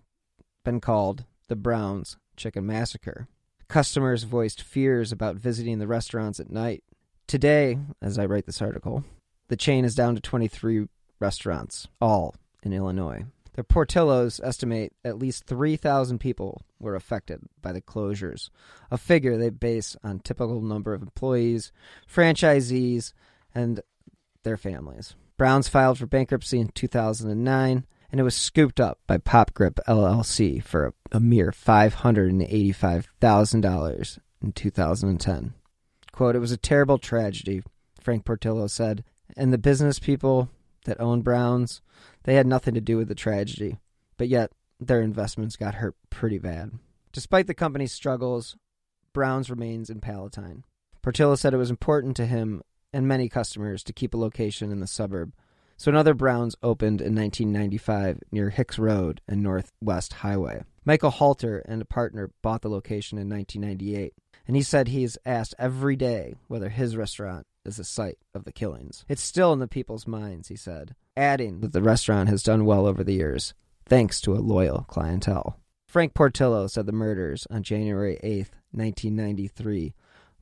been 0.63 0.81
called 0.81 1.25
the 1.47 1.55
Browns 1.55 2.17
Chicken 2.35 2.65
Massacre. 2.65 3.27
Customers 3.67 4.23
voiced 4.23 4.61
fears 4.61 5.11
about 5.11 5.35
visiting 5.35 5.79
the 5.79 5.87
restaurants 5.87 6.39
at 6.39 6.51
night. 6.51 6.83
Today, 7.27 7.77
as 8.01 8.17
I 8.17 8.25
write 8.25 8.45
this 8.45 8.61
article, 8.61 9.03
the 9.49 9.57
chain 9.57 9.83
is 9.83 9.95
down 9.95 10.15
to 10.15 10.21
23 10.21 10.87
restaurants, 11.19 11.87
all 11.99 12.35
in 12.63 12.73
Illinois. 12.73 13.25
The 13.57 13.63
Portillos 13.63 14.39
estimate 14.43 14.93
at 15.03 15.17
least 15.17 15.47
3,000 15.47 16.19
people 16.19 16.61
were 16.79 16.93
affected 16.93 17.41
by 17.59 17.71
the 17.71 17.81
closures, 17.81 18.51
a 18.91 18.99
figure 18.99 19.35
they 19.35 19.49
base 19.49 19.97
on 20.03 20.19
typical 20.19 20.61
number 20.61 20.93
of 20.93 21.01
employees, 21.01 21.71
franchisees, 22.07 23.13
and 23.55 23.81
their 24.43 24.57
families. 24.57 25.15
Browns 25.37 25.67
filed 25.67 25.97
for 25.97 26.05
bankruptcy 26.05 26.59
in 26.59 26.67
2009, 26.67 27.87
and 28.11 28.19
it 28.19 28.23
was 28.23 28.35
scooped 28.35 28.79
up 28.79 28.99
by 29.07 29.17
Pop 29.17 29.55
Grip 29.55 29.79
LLC 29.87 30.61
for 30.61 30.85
a, 30.85 30.93
a 31.13 31.19
mere 31.19 31.51
$585,000 31.51 34.19
in 34.43 34.51
2010. 34.51 35.53
Quote, 36.11 36.35
It 36.35 36.39
was 36.39 36.51
a 36.51 36.57
terrible 36.57 36.99
tragedy, 36.99 37.63
Frank 37.99 38.23
Portillo 38.23 38.67
said, 38.67 39.03
and 39.35 39.51
the 39.51 39.57
business 39.57 39.97
people 39.97 40.51
that 40.87 40.99
own 40.99 41.21
Browns, 41.21 41.81
they 42.23 42.33
had 42.33 42.47
nothing 42.47 42.73
to 42.73 42.81
do 42.81 42.97
with 42.97 43.07
the 43.07 43.15
tragedy, 43.15 43.77
but 44.17 44.27
yet 44.27 44.51
their 44.79 45.01
investments 45.01 45.55
got 45.55 45.75
hurt 45.75 45.95
pretty 46.09 46.39
bad. 46.39 46.71
Despite 47.13 47.47
the 47.47 47.53
company's 47.53 47.93
struggles, 47.93 48.57
Browns 49.13 49.49
remains 49.49 49.89
in 49.89 50.01
Palatine. 50.01 50.63
Portillo 51.01 51.35
said 51.35 51.53
it 51.53 51.57
was 51.57 51.69
important 51.69 52.15
to 52.17 52.25
him 52.25 52.61
and 52.91 53.07
many 53.07 53.29
customers 53.29 53.83
to 53.83 53.93
keep 53.93 54.13
a 54.13 54.17
location 54.17 54.71
in 54.71 54.79
the 54.79 54.87
suburb, 54.87 55.33
so 55.77 55.91
another 55.91 56.13
Browns 56.13 56.55
opened 56.63 57.01
in 57.01 57.15
1995 57.15 58.19
near 58.31 58.49
Hicks 58.49 58.79
Road 58.79 59.21
and 59.27 59.43
Northwest 59.43 60.13
Highway. 60.13 60.63
Michael 60.85 61.11
Halter 61.11 61.59
and 61.67 61.81
a 61.81 61.85
partner 61.85 62.31
bought 62.41 62.61
the 62.61 62.69
location 62.69 63.17
in 63.17 63.29
1998, 63.29 64.13
and 64.47 64.55
he 64.55 64.63
said 64.63 64.87
he's 64.87 65.17
asked 65.25 65.53
every 65.59 65.95
day 65.95 66.35
whether 66.47 66.69
his 66.69 66.97
restaurant 66.97 67.45
is 67.67 67.77
the 67.77 67.83
site 67.83 68.17
of 68.33 68.45
the 68.45 68.51
killings. 68.51 69.05
It's 69.07 69.21
still 69.21 69.53
in 69.53 69.59
the 69.59 69.67
people's 69.67 70.07
minds, 70.07 70.47
he 70.47 70.55
said, 70.55 70.95
adding 71.15 71.61
that 71.61 71.73
the 71.73 71.81
restaurant 71.81 72.29
has 72.29 72.43
done 72.43 72.65
well 72.65 72.85
over 72.85 73.03
the 73.03 73.13
years, 73.13 73.53
thanks 73.85 74.21
to 74.21 74.33
a 74.33 74.39
loyal 74.39 74.85
clientele. 74.87 75.59
Frank 75.87 76.13
Portillo 76.13 76.67
said 76.67 76.85
the 76.85 76.91
murders 76.91 77.47
on 77.49 77.63
January 77.63 78.19
8th, 78.23 78.51
1993, 78.71 79.93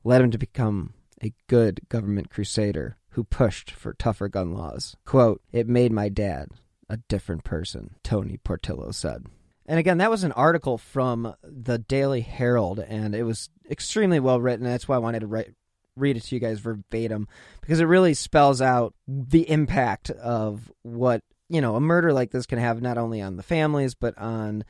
led 0.04 0.20
him 0.20 0.30
to 0.30 0.38
become 0.38 0.94
a 1.22 1.32
good 1.46 1.80
government 1.88 2.30
crusader 2.30 2.96
who 3.10 3.24
pushed 3.24 3.70
for 3.70 3.94
tougher 3.94 4.28
gun 4.28 4.52
laws. 4.52 4.96
Quote, 5.04 5.40
It 5.52 5.68
made 5.68 5.92
my 5.92 6.08
dad 6.08 6.48
a 6.88 6.98
different 7.08 7.44
person, 7.44 7.96
Tony 8.02 8.38
Portillo 8.38 8.90
said. 8.90 9.26
And 9.66 9.78
again, 9.78 9.98
that 9.98 10.10
was 10.10 10.22
an 10.22 10.32
article 10.32 10.78
from 10.78 11.34
the 11.42 11.78
Daily 11.78 12.20
Herald, 12.20 12.78
and 12.78 13.14
it 13.14 13.24
was 13.24 13.50
extremely 13.68 14.20
well 14.20 14.40
written. 14.40 14.64
That's 14.64 14.86
why 14.86 14.96
I 14.96 15.00
wanted 15.00 15.20
to 15.20 15.26
write, 15.26 15.54
read 15.96 16.16
it 16.16 16.20
to 16.20 16.34
you 16.34 16.40
guys 16.40 16.60
verbatim 16.60 17.26
because 17.60 17.80
it 17.80 17.84
really 17.84 18.14
spells 18.14 18.60
out 18.60 18.94
the 19.08 19.48
impact 19.50 20.10
of 20.10 20.70
what 20.82 21.22
you 21.48 21.60
know 21.60 21.76
a 21.76 21.80
murder 21.80 22.12
like 22.12 22.30
this 22.30 22.46
can 22.46 22.58
have 22.58 22.82
not 22.82 22.98
only 22.98 23.20
on 23.20 23.36
the 23.36 23.42
families 23.42 23.94
but 23.94 24.16
on 24.18 24.64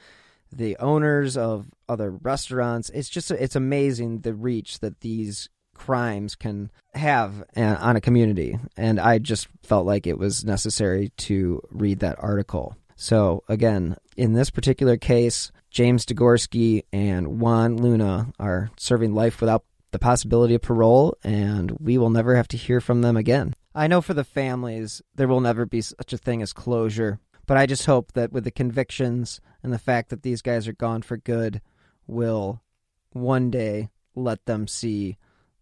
the 0.52 0.76
owners 0.78 1.36
of 1.36 1.66
other 1.88 2.10
restaurants. 2.10 2.90
It's 2.90 3.08
just 3.08 3.30
it's 3.30 3.56
amazing 3.56 4.20
the 4.20 4.34
reach 4.34 4.80
that 4.80 5.00
these 5.00 5.48
crimes 5.74 6.34
can 6.34 6.70
have 6.94 7.44
uh, 7.56 7.76
on 7.80 7.96
a 7.96 8.00
community, 8.00 8.58
and 8.76 8.98
I 8.98 9.18
just 9.18 9.48
felt 9.62 9.86
like 9.86 10.06
it 10.06 10.18
was 10.18 10.44
necessary 10.44 11.12
to 11.18 11.60
read 11.70 12.00
that 12.00 12.22
article. 12.22 12.76
So 12.96 13.44
again, 13.48 13.96
in 14.16 14.32
this 14.32 14.50
particular 14.50 14.96
case, 14.96 15.52
James 15.70 16.06
Degorski 16.06 16.84
and 16.92 17.40
Juan 17.40 17.76
Luna 17.76 18.32
are 18.38 18.70
serving 18.78 19.14
life 19.14 19.40
without 19.40 19.64
the 19.96 20.00
possibility 20.00 20.54
of 20.54 20.60
parole, 20.60 21.16
and 21.24 21.70
we 21.80 21.96
will 21.96 22.10
never 22.10 22.36
have 22.36 22.48
to 22.48 22.58
hear 22.58 22.82
from 22.82 23.00
them 23.00 23.16
again. 23.16 23.54
I 23.74 23.86
know 23.86 24.02
for 24.02 24.12
the 24.12 24.24
families, 24.24 25.00
there 25.14 25.26
will 25.26 25.40
never 25.40 25.64
be 25.64 25.80
such 25.80 26.12
a 26.12 26.18
thing 26.18 26.42
as 26.42 26.52
closure, 26.52 27.18
but 27.46 27.56
I 27.56 27.64
just 27.64 27.86
hope 27.86 28.12
that 28.12 28.30
with 28.30 28.44
the 28.44 28.50
convictions 28.50 29.40
and 29.62 29.72
the 29.72 29.78
fact 29.78 30.10
that 30.10 30.22
these 30.22 30.42
guys 30.42 30.68
are 30.68 30.74
gone 30.74 31.00
for 31.00 31.16
good, 31.16 31.62
will 32.06 32.60
one 33.12 33.50
day 33.50 33.88
let 34.14 34.44
them 34.44 34.68
see 34.68 35.16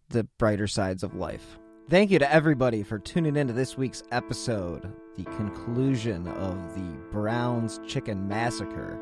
the 0.09 0.25
brighter 0.37 0.67
sides 0.67 1.01
of 1.01 1.15
life. 1.15 1.57
Thank 1.89 2.11
you 2.11 2.19
to 2.19 2.29
everybody 2.29 2.83
for 2.83 2.99
tuning 2.99 3.37
into 3.37 3.53
this 3.53 3.77
week's 3.77 4.03
episode, 4.11 4.93
the 5.15 5.23
conclusion 5.23 6.27
of 6.27 6.75
the 6.75 6.97
Browns 7.09 7.79
Chicken 7.87 8.27
Massacre. 8.27 8.99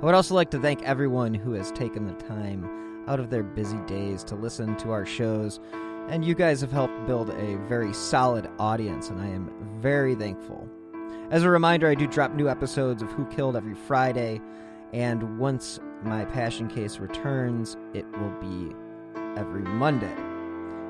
I 0.00 0.04
would 0.04 0.14
also 0.14 0.36
like 0.36 0.52
to 0.52 0.60
thank 0.60 0.80
everyone 0.84 1.34
who 1.34 1.54
has 1.54 1.72
taken 1.72 2.06
the 2.06 2.24
time 2.24 2.83
out 3.08 3.20
of 3.20 3.30
their 3.30 3.42
busy 3.42 3.78
days 3.86 4.24
to 4.24 4.34
listen 4.34 4.76
to 4.78 4.90
our 4.90 5.06
shows, 5.06 5.60
and 6.08 6.24
you 6.24 6.34
guys 6.34 6.60
have 6.60 6.72
helped 6.72 7.06
build 7.06 7.30
a 7.30 7.56
very 7.68 7.92
solid 7.92 8.48
audience, 8.58 9.08
and 9.08 9.20
I 9.20 9.26
am 9.26 9.50
very 9.80 10.14
thankful. 10.14 10.68
As 11.30 11.42
a 11.42 11.50
reminder, 11.50 11.88
I 11.88 11.94
do 11.94 12.06
drop 12.06 12.34
new 12.34 12.48
episodes 12.48 13.02
of 13.02 13.10
Who 13.12 13.24
Killed 13.26 13.56
every 13.56 13.74
Friday, 13.74 14.40
and 14.92 15.38
once 15.38 15.80
my 16.02 16.24
passion 16.26 16.68
case 16.68 16.98
returns, 16.98 17.76
it 17.94 18.04
will 18.18 18.34
be 18.40 18.74
every 19.36 19.62
Monday. 19.62 20.14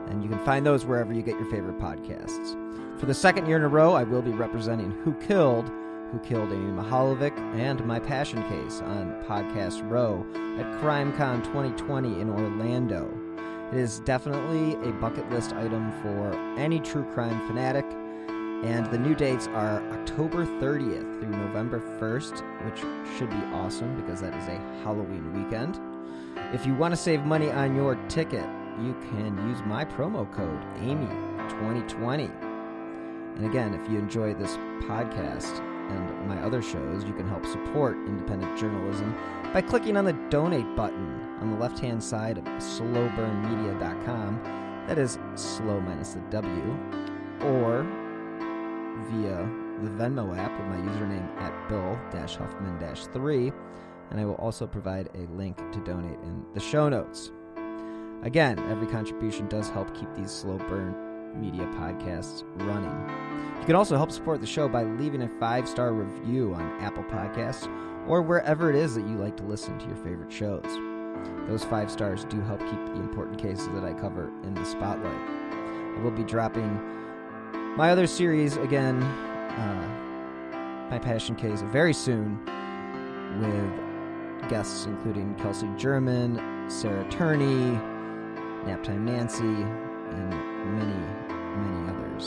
And 0.08 0.22
you 0.22 0.28
can 0.28 0.44
find 0.44 0.66
those 0.66 0.84
wherever 0.84 1.12
you 1.12 1.22
get 1.22 1.38
your 1.38 1.50
favorite 1.50 1.78
podcasts. 1.78 2.60
For 2.98 3.06
the 3.06 3.14
second 3.14 3.46
year 3.46 3.56
in 3.56 3.62
a 3.62 3.68
row, 3.68 3.94
I 3.94 4.02
will 4.02 4.22
be 4.22 4.32
representing 4.32 4.90
Who 5.04 5.14
Killed, 5.14 5.70
Who 6.12 6.18
Killed 6.20 6.52
Amy 6.52 6.70
Mihaljevic, 6.70 7.36
and 7.56 7.84
My 7.84 7.98
Passion 7.98 8.42
Case 8.48 8.80
on 8.82 9.14
Podcast 9.26 9.88
Row 9.90 10.24
at 10.58 10.80
CrimeCon 10.80 11.42
2020 11.44 12.20
in 12.20 12.30
Orlando. 12.30 13.10
It 13.72 13.78
is 13.78 14.00
definitely 14.00 14.74
a 14.88 14.92
bucket 14.92 15.28
list 15.30 15.52
item 15.54 15.90
for 16.02 16.32
any 16.56 16.78
true 16.80 17.04
crime 17.12 17.44
fanatic, 17.46 17.84
and 18.64 18.86
the 18.90 18.98
new 18.98 19.14
dates 19.14 19.48
are 19.48 19.82
October 19.92 20.46
30th 20.46 21.20
through 21.20 21.30
November 21.30 21.80
1st, 21.98 22.42
which 22.64 22.78
should 23.18 23.30
be 23.30 23.44
awesome 23.52 23.96
because 24.00 24.20
that 24.20 24.34
is 24.34 24.48
a 24.48 24.58
Halloween 24.84 25.32
weekend. 25.32 25.80
If 26.52 26.64
you 26.66 26.74
want 26.74 26.92
to 26.92 26.96
save 26.96 27.24
money 27.24 27.50
on 27.50 27.74
your 27.74 27.96
ticket, 28.08 28.46
you 28.80 28.94
can 29.10 29.36
use 29.48 29.60
my 29.66 29.84
promo 29.84 30.30
code 30.32 30.62
AMY2020. 30.78 32.30
And 33.36 33.46
again, 33.46 33.74
if 33.74 33.90
you 33.90 33.98
enjoy 33.98 34.34
this 34.34 34.56
podcast 34.86 35.73
and 35.90 36.28
my 36.28 36.40
other 36.42 36.62
shows, 36.62 37.04
you 37.04 37.12
can 37.12 37.28
help 37.28 37.44
support 37.46 37.96
independent 38.06 38.58
journalism 38.58 39.14
by 39.52 39.60
clicking 39.60 39.96
on 39.96 40.04
the 40.04 40.12
donate 40.30 40.74
button 40.76 41.38
on 41.40 41.50
the 41.50 41.56
left 41.56 41.78
hand 41.78 42.02
side 42.02 42.38
of 42.38 42.44
sloburnmedia.com. 42.44 44.40
That 44.88 44.98
is 44.98 45.18
slow 45.34 45.80
minus 45.80 46.14
the 46.14 46.20
W. 46.30 46.76
Or 47.40 47.82
via 49.08 49.48
the 49.82 49.90
Venmo 49.90 50.36
app 50.36 50.58
with 50.58 50.68
my 50.68 50.76
username 50.92 51.28
at 51.40 51.68
Bill 51.68 51.98
Huffman 52.12 52.78
3. 53.12 53.52
And 54.10 54.20
I 54.20 54.24
will 54.24 54.34
also 54.34 54.66
provide 54.66 55.08
a 55.14 55.26
link 55.32 55.56
to 55.72 55.80
donate 55.80 56.18
in 56.22 56.44
the 56.54 56.60
show 56.60 56.88
notes. 56.88 57.32
Again, 58.22 58.58
every 58.70 58.86
contribution 58.86 59.48
does 59.48 59.68
help 59.68 59.94
keep 59.94 60.14
these 60.14 60.30
slow 60.30 60.56
burn 60.56 61.13
media 61.36 61.66
podcasts 61.78 62.44
running. 62.66 63.24
You 63.60 63.66
can 63.66 63.76
also 63.76 63.96
help 63.96 64.10
support 64.10 64.40
the 64.40 64.46
show 64.46 64.68
by 64.68 64.84
leaving 64.84 65.22
a 65.22 65.28
five 65.28 65.68
star 65.68 65.92
review 65.92 66.54
on 66.54 66.82
Apple 66.82 67.04
Podcasts 67.04 67.68
or 68.06 68.22
wherever 68.22 68.70
it 68.70 68.76
is 68.76 68.94
that 68.94 69.06
you 69.06 69.16
like 69.16 69.36
to 69.38 69.44
listen 69.44 69.78
to 69.78 69.86
your 69.86 69.96
favorite 69.96 70.32
shows. 70.32 70.64
Those 71.48 71.64
five 71.64 71.90
stars 71.90 72.24
do 72.24 72.40
help 72.42 72.60
keep 72.60 72.84
the 72.86 73.00
important 73.00 73.40
cases 73.40 73.68
that 73.68 73.84
I 73.84 73.92
cover 73.92 74.30
in 74.42 74.54
the 74.54 74.64
spotlight. 74.64 75.12
I 75.14 76.00
will 76.02 76.10
be 76.10 76.24
dropping 76.24 76.78
my 77.76 77.90
other 77.90 78.06
series 78.06 78.56
again, 78.56 79.02
uh, 79.02 80.88
My 80.90 80.98
Passion 80.98 81.34
Case, 81.34 81.62
very 81.62 81.94
soon 81.94 82.38
with 83.40 84.50
guests 84.50 84.86
including 84.86 85.34
Kelsey 85.36 85.68
German, 85.76 86.38
Sarah 86.68 87.08
Turney, 87.10 87.78
Naptime 88.64 89.00
Nancy, 89.00 89.66
and 90.10 90.30
many, 90.76 90.94
many 91.56 91.90
others. 91.90 92.26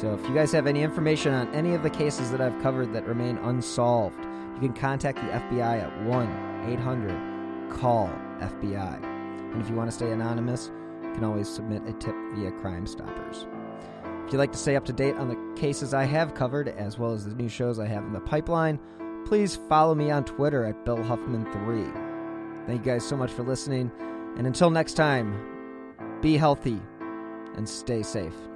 So 0.00 0.14
if 0.14 0.28
you 0.28 0.34
guys 0.34 0.52
have 0.52 0.66
any 0.66 0.82
information 0.82 1.32
on 1.32 1.52
any 1.54 1.74
of 1.74 1.82
the 1.82 1.90
cases 1.90 2.30
that 2.30 2.40
I've 2.40 2.60
covered 2.62 2.92
that 2.92 3.06
remain 3.06 3.38
unsolved, 3.38 4.18
you 4.54 4.60
can 4.60 4.72
contact 4.72 5.18
the 5.18 5.28
FBI 5.28 5.82
at 5.82 6.04
1 6.04 6.66
800 6.68 7.70
CALL 7.78 8.10
FBI. 8.40 9.02
And 9.52 9.62
if 9.62 9.68
you 9.68 9.74
want 9.74 9.90
to 9.90 9.96
stay 9.96 10.10
anonymous, 10.10 10.70
you 11.02 11.12
can 11.12 11.24
always 11.24 11.48
submit 11.48 11.82
a 11.86 11.92
tip 11.94 12.14
via 12.34 12.50
Crime 12.52 12.86
Stoppers. 12.86 13.46
If 14.26 14.32
you'd 14.32 14.38
like 14.38 14.52
to 14.52 14.58
stay 14.58 14.74
up 14.76 14.84
to 14.86 14.92
date 14.92 15.14
on 15.16 15.28
the 15.28 15.60
cases 15.60 15.94
I 15.94 16.04
have 16.04 16.34
covered, 16.34 16.68
as 16.68 16.98
well 16.98 17.12
as 17.12 17.24
the 17.24 17.34
new 17.34 17.48
shows 17.48 17.78
I 17.78 17.86
have 17.86 18.04
in 18.04 18.12
the 18.12 18.20
pipeline, 18.20 18.80
please 19.24 19.56
follow 19.68 19.94
me 19.94 20.10
on 20.10 20.24
Twitter 20.24 20.64
at 20.64 20.84
Bill 20.84 20.98
Huffman3. 20.98 22.66
Thank 22.66 22.84
you 22.84 22.92
guys 22.92 23.06
so 23.06 23.16
much 23.16 23.30
for 23.30 23.44
listening, 23.44 23.92
and 24.36 24.46
until 24.46 24.70
next 24.70 24.94
time, 24.94 25.38
be 26.20 26.36
healthy 26.36 26.80
and 27.56 27.68
stay 27.68 28.02
safe. 28.02 28.55